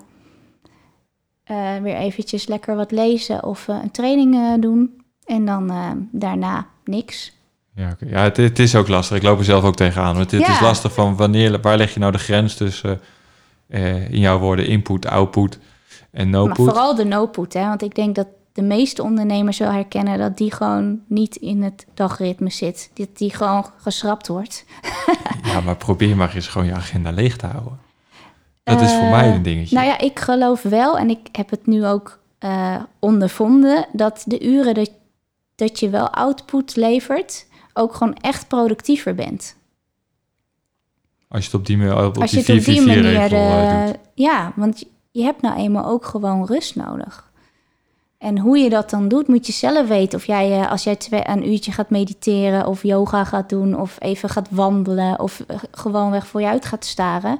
weer 1.81 1.95
eventjes 1.95 2.47
lekker 2.47 2.75
wat 2.75 2.91
lezen 2.91 3.43
of 3.43 3.67
een 3.67 3.91
training 3.91 4.61
doen. 4.61 5.03
En 5.25 5.45
dan 5.45 5.71
daarna 6.11 6.67
niks. 6.83 7.33
Ja, 7.75 7.95
ja 8.07 8.21
het, 8.23 8.37
het 8.37 8.59
is 8.59 8.75
ook 8.75 8.87
lastig. 8.87 9.17
Ik 9.17 9.23
loop 9.23 9.37
er 9.39 9.45
zelf 9.45 9.63
ook 9.63 9.75
tegenaan. 9.75 10.17
Het, 10.17 10.31
het 10.31 10.41
Ja. 10.41 10.51
is 10.51 10.59
lastig 10.59 10.93
van 10.93 11.15
wanneer, 11.15 11.61
waar 11.61 11.77
leg 11.77 11.93
je 11.93 11.99
nou 11.99 12.11
de 12.11 12.17
grens 12.17 12.55
tussen, 12.55 12.99
in 14.09 14.19
jouw 14.19 14.39
woorden, 14.39 14.67
input, 14.67 15.05
output 15.07 15.59
en 16.11 16.29
Maar 16.29 16.39
no-put? 16.39 16.55
vooral 16.55 16.95
de 16.95 17.05
no-put, 17.05 17.53
hè? 17.53 17.67
want 17.67 17.81
ik 17.81 17.95
denk 17.95 18.15
dat 18.15 18.27
de 18.55 18.61
meeste 18.61 19.03
ondernemers 19.03 19.57
wel 19.57 19.71
herkennen 19.71 20.17
dat 20.17 20.37
die 20.37 20.51
gewoon 20.53 21.01
niet 21.07 21.35
in 21.35 21.63
het 21.63 21.85
dagritme 21.93 22.49
zit. 22.49 22.91
Dat 22.93 23.17
die 23.17 23.33
gewoon 23.35 23.65
geschrapt 23.77 24.27
wordt. 24.27 24.65
Ja, 25.43 25.61
maar 25.61 25.75
probeer 25.75 26.15
maar 26.15 26.35
eens 26.35 26.47
gewoon 26.47 26.67
je 26.67 26.73
agenda 26.73 27.11
leeg 27.11 27.37
te 27.37 27.45
houden. 27.45 27.79
Dat 28.63 28.81
is 28.81 28.91
voor 28.93 29.01
Eh, 29.03 29.11
mij 29.11 29.35
een 29.35 29.41
dingetje. 29.43 29.75
Nou 29.75 29.87
ja, 29.87 29.99
ik 29.99 30.19
geloof 30.19 30.61
wel, 30.61 30.97
en 30.97 31.09
ik 31.09 31.19
heb 31.31 31.49
het 31.49 31.65
nu 31.67 31.85
ook 31.85 32.19
eh, 32.39 32.75
ondervonden, 32.99 33.85
dat 33.91 34.23
de 34.25 34.43
uren 34.45 34.73
dat, 34.73 34.91
dat 35.55 35.79
je 35.79 35.89
wel 35.89 36.09
output 36.09 36.75
levert, 36.75 37.47
ook 37.73 37.93
gewoon 37.95 38.13
echt 38.15 38.47
productiever 38.47 39.15
bent. 39.15 39.55
Als 41.27 41.39
je 41.45 41.51
het 41.51 41.59
op 41.59 41.65
die, 41.65 41.77
ma- 41.77 42.05
op 42.05 42.17
Als 42.17 42.31
je 42.31 42.37
het 42.37 42.49
op 42.49 42.65
die 42.65 42.81
4-4-4 42.81 42.85
manier. 42.85 43.01
regel 43.01 43.37
eh, 43.37 43.83
ja, 44.13 44.53
want 44.55 44.83
je 45.11 45.23
hebt 45.23 45.41
nou 45.41 45.57
eenmaal 45.57 45.85
ook 45.85 46.05
gewoon 46.05 46.45
rust 46.45 46.75
nodig. 46.75 47.31
En 48.25 48.39
hoe 48.39 48.57
je 48.57 48.69
dat 48.69 48.89
dan 48.89 49.07
doet, 49.07 49.27
moet 49.27 49.45
je 49.47 49.53
zelf 49.53 49.87
weten. 49.87 50.19
Of 50.19 50.25
jij, 50.25 50.61
eh, 50.61 50.71
als 50.71 50.83
jij 50.83 50.95
twee, 50.95 51.21
een 51.27 51.49
uurtje 51.51 51.71
gaat 51.71 51.89
mediteren, 51.89 52.67
of 52.67 52.83
yoga 52.83 53.23
gaat 53.23 53.49
doen, 53.49 53.79
of 53.79 53.95
even 53.99 54.29
gaat 54.29 54.47
wandelen, 54.51 55.19
of 55.19 55.43
eh, 55.47 55.57
gewoonweg 55.71 56.27
voor 56.27 56.41
je 56.41 56.47
uit 56.47 56.65
gaat 56.65 56.85
staren. 56.85 57.39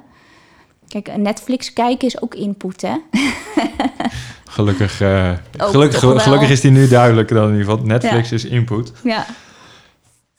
Kijk, 0.88 1.08
een 1.08 1.22
Netflix 1.22 1.72
kijken 1.72 2.08
is 2.08 2.22
ook 2.22 2.34
input, 2.34 2.82
hè? 2.82 2.94
Gelukkig, 4.56 5.00
eh, 5.00 5.32
gelukkig, 5.56 6.22
gelukkig 6.22 6.50
is 6.50 6.60
die 6.60 6.70
nu 6.70 6.88
duidelijk 6.88 7.28
dan 7.28 7.48
in 7.48 7.56
ieder 7.56 7.70
geval. 7.70 7.86
Netflix 7.86 8.28
Ja. 8.28 8.34
is 8.34 8.44
input. 8.44 8.92
Ja, 9.02 9.26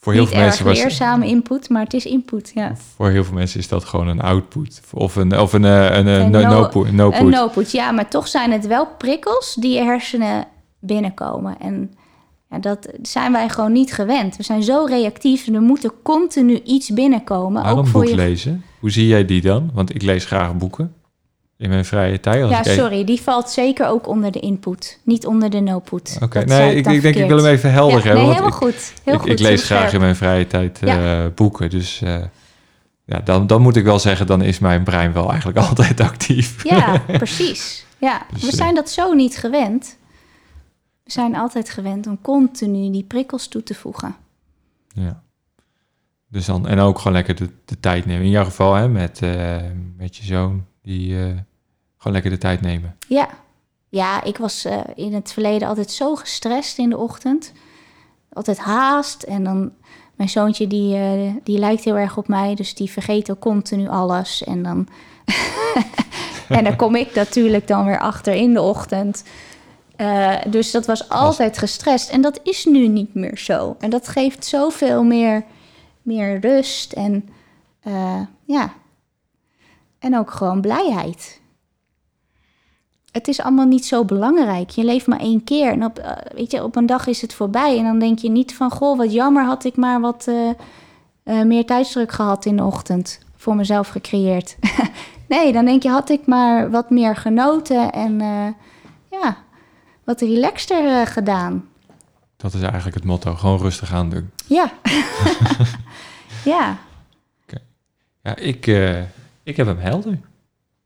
Voor 0.07 0.15
heel, 0.15 0.25
niet 0.25 0.33
veel 0.35 0.41
erg 0.41 0.49
mensen 0.49 0.65
was, 0.65 0.79
leerzame 0.79 1.27
input, 1.27 1.69
maar 1.69 1.83
het 1.83 1.93
is 1.93 2.05
input, 2.05 2.51
ja. 2.53 2.75
voor 2.95 3.09
heel 3.09 3.23
veel 3.23 3.33
mensen 3.33 3.59
is 3.59 3.67
dat 3.67 3.85
gewoon 3.85 4.07
een 4.07 4.21
output. 4.21 4.81
Of 4.93 5.15
een, 5.15 5.39
of 5.39 5.53
een, 5.53 5.65
eh, 5.65 5.83
een, 5.97 6.07
eh, 6.07 6.19
Een 6.19 6.31
no, 6.31 6.41
no- 6.41 6.47
no, 6.91 7.09
put- 7.09 7.29
no 7.29 7.47
put. 7.47 7.71
ja, 7.71 7.91
maar 7.91 8.09
toch 8.09 8.27
zijn 8.27 8.51
het 8.51 8.67
wel 8.67 8.87
prikkels 8.97 9.55
die 9.59 9.73
je 9.73 9.81
hersenen 9.81 10.45
binnenkomen. 10.79 11.59
En 11.59 11.91
ja, 12.49 12.59
dat 12.59 12.87
zijn 13.01 13.31
wij 13.31 13.49
gewoon 13.49 13.71
niet 13.71 13.93
gewend. 13.93 14.37
We 14.37 14.43
zijn 14.43 14.63
zo 14.63 14.85
reactief, 14.85 15.47
er 15.47 15.61
moet 15.61 15.83
er 15.83 15.91
continu 16.03 16.61
iets 16.63 16.89
binnenkomen. 16.93 17.61
Waarom 17.61 17.79
ook 17.79 17.87
voor 17.87 18.01
boek 18.01 18.09
je... 18.09 18.15
lezen? 18.15 18.63
Hoe 18.79 18.91
zie 18.91 19.07
jij 19.07 19.25
die 19.25 19.41
dan? 19.41 19.69
Want 19.73 19.95
ik 19.95 20.01
lees 20.01 20.25
graag 20.25 20.55
boeken. 20.57 20.93
In 21.57 21.69
mijn 21.69 21.85
vrije 21.85 22.19
tijd. 22.19 22.41
Als 22.41 22.51
Ja, 22.51 22.59
ik 22.59 22.65
even- 22.65 22.77
sorry, 22.77 23.03
die 23.03 23.21
valt 23.21 23.49
zeker 23.49 23.87
ook 23.87 24.07
onder 24.07 24.31
de 24.31 24.39
input, 24.39 24.99
niet 25.03 25.25
onder 25.25 25.49
de 25.49 25.59
no-put. 25.59 26.17
Oké, 26.21 26.43
nee, 26.45 26.75
ik, 26.75 26.87
ik 26.87 27.01
denk 27.01 27.15
ik 27.15 27.27
wil 27.27 27.37
hem 27.37 27.45
even 27.45 27.71
helder 27.71 27.97
ja, 27.97 28.03
hebben. 28.03 28.23
Nee, 28.23 28.31
helemaal 28.31 28.57
goed. 28.57 28.93
Heel 29.03 29.13
ik, 29.13 29.19
goed. 29.19 29.29
ik 29.29 29.39
lees 29.39 29.63
graag 29.63 29.79
scherp. 29.79 29.93
in 29.93 29.99
mijn 29.99 30.15
vrije 30.15 30.47
tijd 30.47 30.83
eh, 30.83 31.25
boeken. 31.35 31.69
Dus 31.69 32.01
eh, 32.01 32.23
ja, 33.05 33.19
dan, 33.19 33.47
dan 33.47 33.61
moet 33.61 33.75
ik 33.75 33.83
wel 33.83 33.99
zeggen, 33.99 34.27
dan 34.27 34.41
is 34.41 34.59
mijn 34.59 34.83
brein 34.83 35.13
wel 35.13 35.29
eigenlijk 35.29 35.59
altijd 35.67 35.99
actief. 35.99 36.63
Ja, 36.63 36.97
precies. 37.07 37.85
Ja, 37.97 38.25
Dus, 38.33 38.41
we 38.41 38.47
eh, 38.47 38.53
zijn 38.53 38.75
dat 38.75 38.89
zo 38.89 39.13
niet 39.13 39.37
gewend. 39.37 39.97
We 41.03 41.11
zijn 41.11 41.35
altijd 41.35 41.69
gewend 41.69 42.07
om 42.07 42.21
continu 42.21 42.91
die 42.91 43.03
prikkels 43.03 43.47
toe 43.47 43.63
te 43.63 43.73
voegen. 43.73 44.15
Ja. 44.93 45.21
Dus 46.29 46.45
dan, 46.45 46.67
en 46.67 46.79
ook 46.79 46.97
gewoon 46.97 47.13
lekker 47.13 47.35
de, 47.35 47.49
de 47.65 47.79
tijd 47.79 48.05
nemen. 48.05 48.23
In 48.25 48.29
jouw 48.29 48.43
geval 48.43 48.73
hè, 48.73 48.87
met, 48.89 49.21
eh, 49.21 49.55
met 49.97 50.15
je 50.17 50.23
zoon, 50.23 50.65
die 50.87 51.17
eh, 51.17 51.25
gewoon 51.97 52.13
lekker 52.13 52.31
de 52.31 52.37
tijd 52.37 52.61
nemen. 52.61 52.97
Ja, 53.07 53.29
ja 53.89 54.23
ik 54.23 54.37
was 54.37 54.65
eh, 54.65 54.79
in 54.95 55.13
het 55.13 55.33
verleden 55.33 55.67
altijd 55.67 55.91
zo 55.91 56.15
gestrest 56.15 56.77
in 56.77 56.89
de 56.89 56.97
ochtend. 56.97 57.51
Altijd 58.33 58.57
haast. 58.57 59.23
En 59.23 59.43
dan 59.43 59.71
mijn 60.15 60.29
zoontje, 60.29 60.67
die, 60.67 60.95
eh, 60.95 61.33
die 61.43 61.59
lijkt 61.59 61.83
heel 61.83 61.97
erg 61.97 62.17
op 62.17 62.27
mij. 62.27 62.55
Dus 62.55 62.73
die 62.75 62.91
vergeet 62.91 63.31
ook 63.31 63.39
continu 63.39 63.87
alles. 63.87 64.43
En 64.43 64.63
dan, 64.63 64.87
en 66.57 66.63
dan 66.63 66.75
kom 66.75 66.95
ik 66.95 67.15
natuurlijk 67.15 67.67
dan 67.67 67.85
weer 67.85 67.99
achter 67.99 68.33
in 68.33 68.53
de 68.53 68.61
ochtend. 68.61 69.23
Dus 70.47 70.71
dat 70.71 70.85
was 70.85 71.09
altijd 71.09 71.57
gestrest. 71.57 72.09
En 72.09 72.21
dat 72.21 72.39
is 72.43 72.65
nu 72.65 72.87
niet 72.87 73.13
meer 73.13 73.37
zo. 73.37 73.75
En 73.79 73.89
dat 73.89 74.07
geeft 74.07 74.45
zoveel 74.45 75.03
meer, 75.03 75.43
meer 76.01 76.39
rust. 76.39 76.93
En 76.93 77.29
ja. 78.45 78.73
En 79.99 80.17
ook 80.17 80.31
gewoon 80.31 80.61
blijheid 80.61 81.41
het 83.17 83.27
is 83.27 83.41
allemaal 83.41 83.65
niet 83.65 83.85
zo 83.85 84.05
belangrijk. 84.05 84.69
Je 84.69 84.83
leeft 84.83 85.07
maar 85.07 85.19
één 85.19 85.43
keer. 85.43 85.71
En 85.71 85.85
op, 85.85 85.97
eh, 85.97 86.11
weet 86.35 86.51
je, 86.51 86.63
op 86.63 86.75
een 86.75 86.85
dag 86.85 87.07
is 87.07 87.21
het 87.21 87.33
voorbij. 87.33 87.77
En 87.77 87.83
dan 87.83 87.99
denk 87.99 88.19
je 88.19 88.29
niet 88.29 88.55
van... 88.55 88.71
Goh, 88.71 88.97
wat 88.97 89.13
jammer 89.13 89.45
had 89.45 89.63
ik 89.63 89.75
maar 89.75 89.99
wat 89.99 90.27
eh, 90.27 90.49
eh, 91.23 91.45
meer 91.45 91.65
tijdsdruk 91.65 92.11
gehad 92.11 92.45
in 92.45 92.55
de 92.55 92.63
ochtend. 92.63 93.19
Voor 93.35 93.55
mezelf 93.55 93.87
gecreëerd. 93.87 94.57
nee, 95.33 95.53
dan 95.53 95.65
denk 95.65 95.83
je... 95.83 95.89
Had 95.89 96.09
ik 96.09 96.25
maar 96.25 96.71
wat 96.71 96.89
meer 96.89 97.15
genoten. 97.15 97.91
En 97.91 98.19
ja, 99.11 99.37
wat 100.03 100.21
relaxter 100.21 101.07
gedaan. 101.07 101.67
Dat 102.37 102.53
is 102.53 102.61
eigenlijk 102.61 102.95
het 102.95 103.05
motto. 103.05 103.33
Gewoon 103.33 103.59
rustig 103.59 103.93
aan 103.93 104.09
doen. 104.09 104.29
Ja. 104.47 104.71
ja. 106.53 106.77
Ja, 108.21 108.35
ik, 108.35 108.65
ik 109.47 109.57
heb 109.57 109.67
hem 109.67 109.77
helder. 109.77 110.19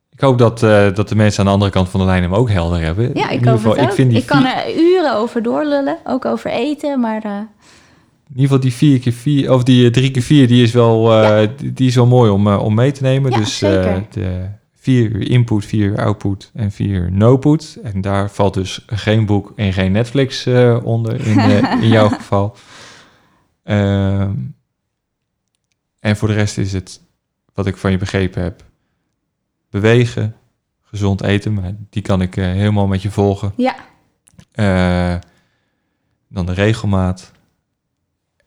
Ik 0.09 0.19
hoop 0.19 0.37
dat, 0.37 0.63
eh, 0.63 0.93
dat 0.93 1.09
de 1.09 1.15
mensen 1.15 1.39
aan 1.39 1.45
de 1.45 1.51
andere 1.51 1.71
kant 1.71 1.89
van 1.89 1.99
de 1.99 2.05
lijn 2.05 2.21
hem 2.23 2.33
ook 2.33 2.49
helder 2.49 2.81
hebben. 2.81 3.11
Ja, 3.13 3.29
In 3.29 3.39
ik 3.39 3.45
hoop 3.45 3.55
geval, 3.55 3.71
het 3.71 3.81
ook. 3.81 3.87
Ik 3.87 3.93
vind 3.93 4.09
die 4.11 4.19
ik 4.19 4.25
kan 4.25 4.45
er 4.45 4.75
uren 4.79 5.15
over 5.15 5.43
doorlullen. 5.43 5.97
Ook 6.05 6.25
over 6.25 6.51
eten. 6.51 6.99
Maar 6.99 7.23
eh, 7.23 7.31
In 7.31 7.47
ieder 8.29 8.41
geval 8.43 8.59
die 8.59 8.73
4 8.73 8.99
keer 8.99 9.13
4 9.13 9.51
of 9.53 9.63
die 9.63 9.89
3 9.89 10.11
keer 10.11 10.21
4 10.21 10.47
die 10.47 10.63
is 10.63 10.71
wel, 10.71 11.11
eh, 11.23 11.47
die, 11.57 11.73
die 11.73 11.87
is 11.87 11.95
wel 11.95 12.05
mooi 12.05 12.31
om, 12.31 12.47
eh, 12.47 12.63
om 12.63 12.73
mee 12.73 12.91
te 12.91 13.03
nemen. 13.03 13.31
Ja, 13.31 13.37
dus 13.37 13.61
eh, 13.61 13.95
de 14.11 14.49
4 14.75 15.11
uur 15.11 15.29
input, 15.29 15.65
4 15.65 15.85
uur 15.85 16.03
output 16.03 16.51
en 16.53 16.71
4 16.71 16.87
uur 16.87 17.11
no-put. 17.11 17.77
En 17.83 18.01
daar 18.01 18.29
valt 18.31 18.53
dus 18.53 18.83
geen 18.87 19.25
boek 19.25 19.53
en 19.55 19.73
geen 19.73 19.91
Netflix 19.91 20.45
eh, 20.45 20.77
onder 20.83 21.27
in, 21.27 21.37
eh, 21.39 21.81
in 21.81 21.87
jouw 21.87 22.07
geval. 22.19 22.55
Ehm, 23.63 24.31
en 25.99 26.15
voor 26.17 26.27
de 26.27 26.33
rest 26.33 26.57
is 26.57 26.73
het, 26.73 27.01
wat 27.53 27.67
ik 27.67 27.77
van 27.77 27.91
je 27.91 27.97
begrepen 27.97 28.41
heb, 28.43 28.63
bewegen, 29.69 30.35
gezond 30.81 31.23
eten. 31.23 31.53
Maar 31.53 31.75
die 31.89 32.01
kan 32.01 32.21
ik 32.21 32.37
eh, 32.37 32.45
helemaal 32.45 32.87
met 32.87 33.01
je 33.01 33.11
volgen. 33.11 33.53
ja, 33.55 33.75
Eh, 34.51 35.15
dan 36.27 36.45
de 36.45 36.53
regelmaat. 36.53 37.31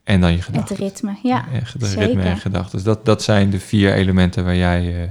En 0.03 0.21
dan 0.21 0.31
je 0.31 0.37
het 0.37 0.45
gedachten. 0.45 0.77
ritme. 0.77 1.17
Ja, 1.23 1.45
Echt 1.53 1.81
de 1.81 1.95
ritme 1.95 2.23
en 2.23 2.37
gedachten. 2.37 2.73
Dus 2.73 2.83
dat, 2.83 3.05
dat 3.05 3.23
zijn 3.23 3.51
de 3.51 3.61
vier 3.61 3.93
elementen 3.93 4.45
waar 4.45 4.57
jij, 4.57 5.03
eh, 5.03 5.09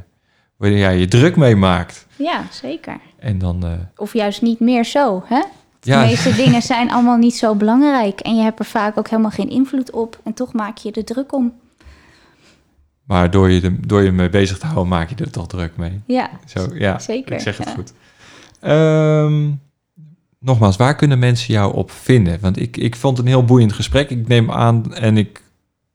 waar 0.58 0.72
jij 0.72 0.98
je 0.98 1.08
druk 1.08 1.36
mee 1.36 1.56
maakt. 1.56 2.06
ja 2.16 2.44
zeker. 2.52 3.00
En 3.20 3.38
dan, 3.38 3.88
Of 3.96 4.14
juist 4.14 4.42
niet 4.42 4.60
meer 4.60 4.86
zo, 4.86 5.24
hè? 5.26 5.42
De 5.80 5.90
ja, 5.90 6.02
meeste 6.02 6.36
dingen 6.44 6.62
zijn 6.62 6.92
allemaal 6.92 7.18
niet 7.18 7.36
zo 7.36 7.56
belangrijk. 7.56 8.20
En 8.20 8.36
je 8.36 8.42
hebt 8.44 8.60
er 8.60 8.66
vaak 8.66 8.98
ook 8.98 9.10
helemaal 9.10 9.32
geen 9.32 9.50
invloed 9.50 9.92
op. 9.92 10.20
En 10.24 10.34
toch 10.34 10.54
maak 10.54 10.78
je 10.78 10.92
er 10.92 11.06
druk 11.06 11.34
om. 11.34 11.54
Maar 13.04 13.32
door 13.32 13.50
je, 13.50 13.62
de, 13.62 13.80
door 13.88 14.02
je 14.04 14.12
mee 14.12 14.30
bezig 14.30 14.58
te 14.58 14.66
houden, 14.66 14.88
maak 14.88 15.10
je 15.10 15.16
er 15.16 15.32
toch 15.32 15.48
druk 15.48 15.78
mee. 15.78 16.02
Ja, 16.06 16.30
Zo, 16.46 16.68
ja, 16.74 17.00
zeker. 17.00 17.34
ik 17.34 17.40
zeg 17.42 17.58
het 17.58 17.68
ja. 17.68 17.74
goed. 17.74 17.94
Ehm, 18.60 19.50
nogmaals, 20.40 20.76
waar 20.78 20.96
kunnen 20.96 21.20
mensen 21.20 21.54
jou 21.54 21.74
op 21.76 21.92
vinden? 21.92 22.38
Want 22.42 22.60
ik, 22.60 22.78
ik 22.78 22.96
vond 22.96 23.18
het 23.18 23.26
een 23.26 23.32
heel 23.32 23.46
boeiend 23.46 23.74
gesprek. 23.74 24.10
Ik 24.10 24.28
neem 24.28 24.52
aan 24.52 24.94
en 24.94 25.18
ik 25.18 25.42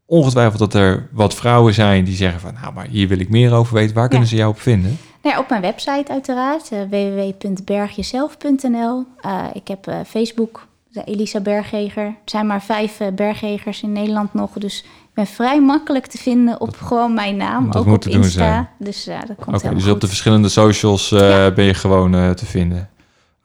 ongetwijfeld 0.06 0.58
dat 0.58 0.74
er 0.74 1.08
wat 1.12 1.34
vrouwen 1.34 1.74
zijn 1.74 2.04
die 2.04 2.14
zeggen 2.16 2.40
van... 2.40 2.54
nou, 2.60 2.72
maar 2.74 2.86
hier 2.86 3.08
wil 3.08 3.18
ik 3.18 3.28
meer 3.28 3.52
over 3.52 3.74
weten. 3.74 3.94
Waar 3.94 4.08
kunnen 4.08 4.28
ze 4.28 4.36
jou 4.36 4.50
op 4.50 4.60
vinden? 4.60 4.98
Nou 5.22 5.34
ja, 5.34 5.40
op 5.42 5.48
mijn 5.48 5.62
website 5.62 6.04
uiteraard. 6.12 6.70
eh, 6.72 6.78
www.bergjezelf.nl 6.90 9.04
Eh, 9.20 9.44
Ik 9.52 9.68
heb 9.68 9.86
eh, 9.86 9.98
Facebook, 10.06 10.66
de 10.88 11.04
Elisa 11.04 11.40
Bergeger. 11.40 12.04
Er 12.04 12.14
zijn 12.24 12.46
maar 12.46 12.62
vijf 12.62 13.00
berggegers 13.14 13.82
in 13.82 13.92
Nederland 13.92 14.34
nog. 14.34 14.52
Dus 14.52 14.84
ben 15.24 15.26
vrij 15.26 15.60
makkelijk 15.62 16.06
te 16.06 16.18
vinden 16.18 16.60
op 16.60 16.76
gewoon 16.76 17.14
mijn 17.14 17.36
naam. 17.36 17.70
dat 17.70 17.86
ook 17.86 17.94
op 17.94 18.04
Insta. 18.06 18.30
zijn. 18.30 18.68
Dus 18.78 19.04
ja, 19.04 19.18
dat 19.20 19.36
komt 19.36 19.46
helemaal 19.56 19.74
dus 19.74 19.82
goed. 19.82 19.92
op 19.92 20.00
de 20.00 20.06
verschillende 20.06 20.48
socials 20.48 21.12
eh, 21.12 21.18
Ja. 21.30 21.50
ben 21.50 21.64
je 21.64 21.74
gewoon 21.74 22.14
eh, 22.14 22.30
te 22.30 22.46
vinden. 22.46 22.88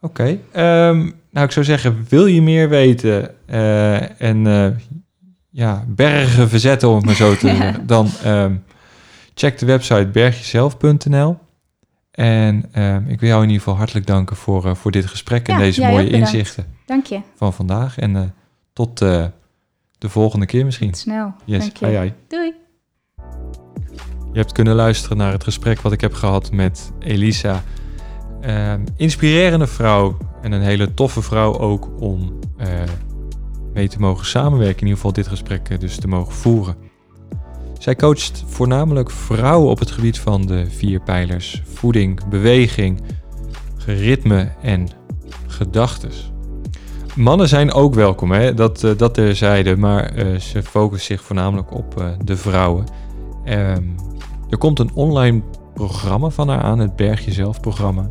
Oké. 0.01 0.37
ehm, 0.51 0.97
nou, 1.31 1.45
ik 1.45 1.51
zou 1.51 1.65
zeggen, 1.65 2.05
wil 2.09 2.25
je 2.25 2.41
meer 2.41 2.69
weten 2.69 3.29
eh, 3.47 4.21
en 4.21 4.45
ja, 5.49 5.83
bergen 5.87 6.49
verzetten, 6.49 6.89
om 6.89 6.95
het 6.95 7.05
maar 7.05 7.15
zo 7.15 7.35
te 7.35 7.47
Ja. 7.47 7.55
zeggen, 7.55 7.87
dan 7.87 8.09
ehm, 8.23 8.55
check 9.33 9.57
de 9.57 9.65
website 9.65 10.07
bergjezelf.nl. 10.07 11.37
En 12.11 12.65
ehm, 12.71 13.07
ik 13.07 13.19
wil 13.19 13.29
jou 13.29 13.41
in 13.41 13.47
ieder 13.49 13.63
geval 13.63 13.77
hartelijk 13.77 14.05
danken 14.07 14.35
voor, 14.35 14.75
voor 14.75 14.91
dit 14.91 15.05
gesprek 15.05 15.47
en 15.47 15.53
Ja, 15.53 15.59
deze 15.59 15.81
mooie 15.81 16.09
inzichten 16.09 16.65
Dank 16.85 17.05
je. 17.05 17.19
van 17.35 17.53
vandaag. 17.53 17.97
En 17.99 18.33
tot 18.73 19.01
de 20.03 20.09
volgende 20.09 20.45
keer 20.45 20.65
misschien. 20.65 20.91
Tot 20.91 20.99
snel. 20.99 21.33
Yes, 21.45 21.59
Dank 21.59 21.77
je. 21.77 21.85
ai, 21.85 21.95
ai. 21.95 22.13
Doei. 22.27 22.53
Je 24.31 24.39
hebt 24.39 24.51
kunnen 24.51 24.75
luisteren 24.75 25.17
naar 25.17 25.31
het 25.31 25.43
gesprek 25.43 25.81
wat 25.81 25.91
ik 25.91 26.01
heb 26.01 26.13
gehad 26.13 26.51
met 26.51 26.91
Elisa. 26.99 27.63
Ehm, 28.41 28.81
inspirerende 28.95 29.67
vrouw 29.67 30.17
en 30.41 30.51
een 30.51 30.61
hele 30.61 30.93
toffe 30.93 31.21
vrouw 31.21 31.57
ook 31.57 31.89
om 31.99 32.39
eh, 32.57 32.67
mee 33.73 33.87
te 33.87 33.99
mogen 33.99 34.25
samenwerken. 34.25 34.75
In 34.75 34.81
ieder 34.81 34.95
geval 34.95 35.13
dit 35.13 35.27
gesprek 35.27 35.69
eh, 35.69 35.79
dus 35.79 35.95
te 35.95 36.07
mogen 36.07 36.33
voeren. 36.33 36.75
Zij 37.79 37.95
coacht 37.95 38.43
voornamelijk 38.47 39.11
vrouwen 39.11 39.69
op 39.69 39.79
het 39.79 39.91
gebied 39.91 40.19
van 40.19 40.45
de 40.45 40.69
vier 40.69 40.99
pijlers: 40.99 41.61
voeding, 41.65 42.27
beweging, 42.27 43.01
ritme 43.85 44.51
en 44.61 44.89
gedachtes. 45.47 46.32
Mannen 47.15 47.47
zijn 47.47 47.73
ook 47.73 47.93
welkom, 47.93 48.31
hè? 48.31 48.53
Dat, 48.53 48.83
eh, 48.83 48.91
dat 48.97 49.13
terzijde, 49.13 49.77
maar 49.77 50.05
eh, 50.05 50.39
ze 50.39 50.63
focussen 50.63 51.15
zich 51.15 51.25
voornamelijk 51.25 51.73
op 51.73 52.01
eh, 52.01 52.07
de 52.23 52.37
vrouwen. 52.37 52.85
Ehm, 53.45 53.83
er 54.49 54.57
komt 54.57 54.79
een 54.79 54.91
online 54.93 55.41
programma 55.73 56.29
van 56.29 56.49
haar 56.49 56.61
aan, 56.61 56.79
het 56.79 56.95
Berg 56.95 57.25
Jezelf 57.25 57.59
programma. 57.59 58.07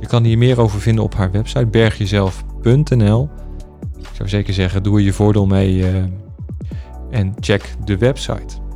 Je 0.00 0.06
kan 0.06 0.24
hier 0.24 0.38
meer 0.38 0.60
over 0.60 0.80
vinden 0.80 1.04
op 1.04 1.14
haar 1.14 1.30
website 1.30 1.66
bergjezelf.nl. 1.66 3.28
Ik 3.98 4.08
zou 4.12 4.28
zeker 4.28 4.54
zeggen, 4.54 4.82
doe 4.82 4.98
er 4.98 5.04
je 5.04 5.12
voordeel 5.12 5.46
mee 5.46 5.84
en 7.10 7.34
check 7.40 7.74
de 7.84 7.98
website. 7.98 8.67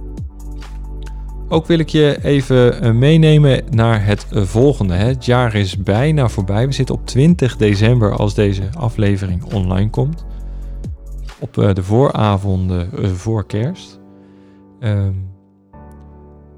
Ook 1.53 1.67
wil 1.67 1.79
ik 1.79 1.89
je 1.89 2.19
even 2.23 2.81
eh, 2.83 2.93
meenemen 2.93 3.63
naar 3.71 4.05
het 4.05 4.27
eh, 4.31 4.43
volgende. 4.43 4.95
Het 4.95 5.25
jaar 5.25 5.55
is 5.55 5.77
bijna 5.77 6.29
voorbij. 6.29 6.67
We 6.67 6.73
zitten 6.73 6.95
op 6.95 7.07
20 7.07 7.57
december 7.57 8.17
als 8.17 8.35
deze 8.35 8.63
aflevering 8.79 9.45
online 9.55 9.91
komt. 9.91 10.25
Op 11.39 11.55
de 11.55 11.83
vooravonden 11.83 12.89
voor 13.17 13.47
kerst. 13.47 14.01
Ehm, 14.81 15.13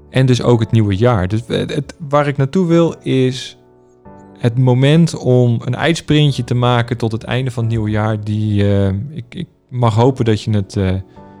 en 0.09 0.25
dus 0.25 0.41
ook 0.41 0.59
het 0.59 0.71
nieuwe 0.71 0.95
jaar. 0.95 1.27
Dus 1.27 1.41
het, 1.47 1.95
waar 2.09 2.27
ik 2.27 2.37
naartoe 2.37 2.67
wil 2.67 2.95
is 3.01 3.57
het 4.37 4.57
moment 4.57 5.17
om 5.17 5.61
een 5.63 5.77
uitsprintje 5.77 6.43
te 6.43 6.55
maken 6.55 6.97
tot 6.97 7.11
het 7.11 7.23
einde 7.23 7.51
van 7.51 7.63
het 7.63 7.71
nieuwe 7.71 7.89
jaar. 7.89 8.23
Die, 8.23 8.63
ik, 9.09 9.25
ik, 9.29 9.47
mag 9.69 9.95
hopen 9.95 10.25
dat 10.25 10.41
je 10.41 10.51
het 10.51 10.77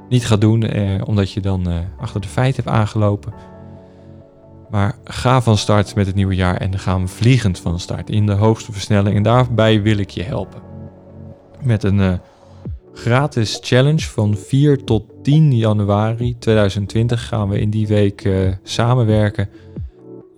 niet 0.09 0.25
gaat 0.25 0.41
doen, 0.41 0.77
uh, 0.77 1.01
omdat 1.05 1.31
je 1.31 1.41
dan 1.41 1.67
achter 1.99 2.21
de 2.21 2.27
feiten 2.27 2.63
hebt 2.63 2.75
aangelopen. 2.75 3.33
Maar 4.69 4.95
ga 5.03 5.41
van 5.41 5.57
start 5.57 5.95
met 5.95 6.05
het 6.05 6.15
nieuwe 6.15 6.35
jaar 6.35 6.57
en 6.57 6.71
dan 6.71 6.79
gaan 6.79 7.01
we 7.01 7.07
vliegend 7.07 7.59
van 7.59 7.79
start 7.79 8.09
in 8.09 8.25
de 8.25 8.31
hoogste 8.31 8.71
versnelling. 8.71 9.15
En 9.15 9.23
daarbij 9.23 9.81
wil 9.81 9.97
ik 9.97 10.09
je 10.09 10.23
helpen. 10.23 10.61
Met 11.61 11.83
een 11.83 12.19
gratis 12.93 13.59
challenge 13.61 14.05
van 14.05 14.37
4 14.37 14.83
tot 14.83 15.03
10 15.23 15.55
januari 15.55 16.37
2020 16.37 17.27
gaan 17.27 17.49
we 17.49 17.59
in 17.59 17.69
die 17.69 17.87
week 17.87 18.29
samenwerken 18.63 19.49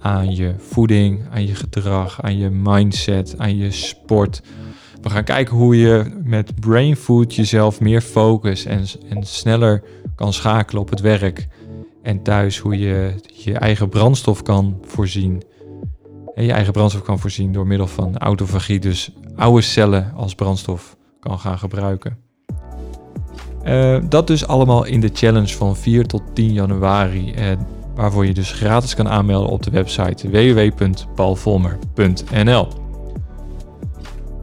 aan 0.08 0.36
je 0.36 0.54
voeding, 0.58 1.22
aan 1.32 1.48
je 1.48 1.56
gedrag, 1.56 2.22
aan 2.22 2.38
je 2.38 2.50
mindset, 2.50 3.36
aan 3.38 3.58
je 3.58 3.72
sport. 3.72 4.42
We 5.08 5.14
gaan 5.14 5.24
kijken 5.24 5.56
hoe 5.56 5.78
je 5.78 6.04
met 6.24 6.60
brain 6.60 6.96
food 6.96 7.36
jezelf 7.36 7.80
meer 7.80 8.02
focus 8.02 8.66
en, 8.66 8.86
en 9.10 9.24
sneller 9.24 9.84
kan 10.16 10.34
schakelen 10.34 10.82
op 10.82 10.90
het 10.90 11.00
werk. 11.00 11.48
En 12.04 12.24
thuis 12.24 12.58
hoe 12.58 12.80
je 12.80 13.14
je 13.34 13.54
eigen 13.54 13.90
brandstof 13.90 14.44
kan 14.44 14.78
voorzien. 14.82 15.44
En 16.36 16.44
je 16.44 16.52
eigen 16.52 16.74
brandstof 16.74 17.04
kan 17.04 17.20
voorzien 17.20 17.52
door 17.52 17.68
middel 17.68 17.88
van 17.88 18.18
autofagie, 18.18 18.80
dus 18.80 19.12
oude 19.36 19.62
cellen 19.62 20.14
als 20.16 20.36
brandstof 20.36 20.98
kan 21.20 21.40
gaan 21.40 21.60
gebruiken. 21.60 22.18
Uh, 23.66 23.98
dat 24.10 24.28
dus 24.28 24.48
allemaal 24.48 24.86
in 24.86 25.00
de 25.00 25.10
challenge 25.14 25.56
van 25.56 25.76
4 25.76 26.06
tot 26.06 26.22
10 26.34 26.54
januari. 26.54 27.34
Uh, 27.38 27.52
waarvoor 27.96 28.26
je 28.26 28.34
dus 28.34 28.52
gratis 28.52 28.96
kan 28.96 29.10
aanmelden 29.10 29.50
op 29.50 29.64
de 29.64 29.72
website 29.72 30.30
www.paulvolmer.nl. 30.30 32.87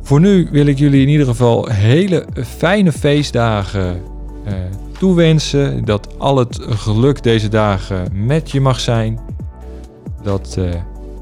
Voor 0.04 0.20
nu 0.20 0.48
wil 0.50 0.66
ik 0.66 0.78
jullie 0.78 1.02
in 1.02 1.08
ieder 1.08 1.26
geval 1.26 1.68
hele 1.68 2.26
fijne 2.34 2.92
feestdagen 2.92 4.02
uh, 4.46 4.52
toewensen. 4.98 5.84
Dat 5.84 6.18
al 6.18 6.36
het 6.36 6.58
geluk 6.60 7.22
deze 7.22 7.48
dagen 7.48 8.26
met 8.26 8.50
je 8.50 8.60
mag 8.60 8.80
zijn. 8.80 9.18
Dat 10.22 10.56
uh, 10.58 10.70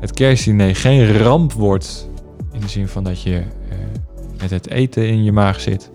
het 0.00 0.12
kerstdiner 0.12 0.76
geen 0.76 1.18
ramp 1.18 1.52
wordt. 1.52 2.08
In 2.52 2.60
de 2.60 2.68
zin 2.68 2.88
van 2.88 3.04
dat 3.04 3.22
je 3.22 3.30
uh, 3.30 3.74
met 4.40 4.50
het 4.50 4.70
eten 4.70 5.08
in 5.08 5.24
je 5.24 5.32
maag 5.32 5.60
zit. 5.60 5.90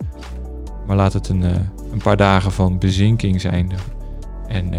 Maar 0.86 0.96
laat 0.96 1.14
het 1.14 1.30
een, 1.30 1.44
een 1.92 2.02
paar 2.04 2.18
dagen 2.18 2.52
van 2.52 2.80
bezinking 2.80 3.42
zijn. 3.42 3.72
En 4.48 4.74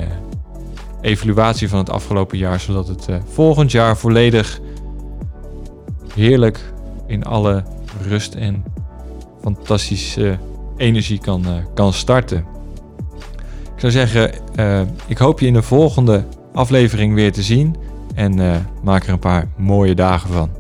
evaluatie 1.00 1.68
van 1.68 1.78
het 1.78 1.90
afgelopen 1.90 2.38
jaar, 2.38 2.60
zodat 2.60 2.88
het 2.88 3.08
volgend 3.24 3.70
jaar 3.70 3.96
volledig 3.96 4.60
heerlijk 6.14 6.72
in 7.06 7.24
alle 7.24 7.64
rust 8.02 8.34
en 8.34 8.64
fantastische 9.40 10.38
energie 10.76 11.18
kan, 11.18 11.44
uh, 11.46 11.54
kan 11.74 11.92
starten. 11.92 12.38
Ik 13.74 13.80
zou 13.80 13.92
zeggen, 13.92 14.30
uh, 14.56 14.80
ik 15.06 15.18
hoop 15.18 15.40
je 15.40 15.46
in 15.46 15.52
de 15.52 15.62
volgende 15.62 16.24
aflevering 16.52 17.14
weer 17.14 17.32
te 17.32 17.42
zien 17.42 17.76
en 18.14 18.66
maak 18.82 19.04
er 19.04 19.12
een 19.12 19.18
paar 19.18 19.48
mooie 19.56 19.94
dagen 19.94 20.30
van. 20.30 20.50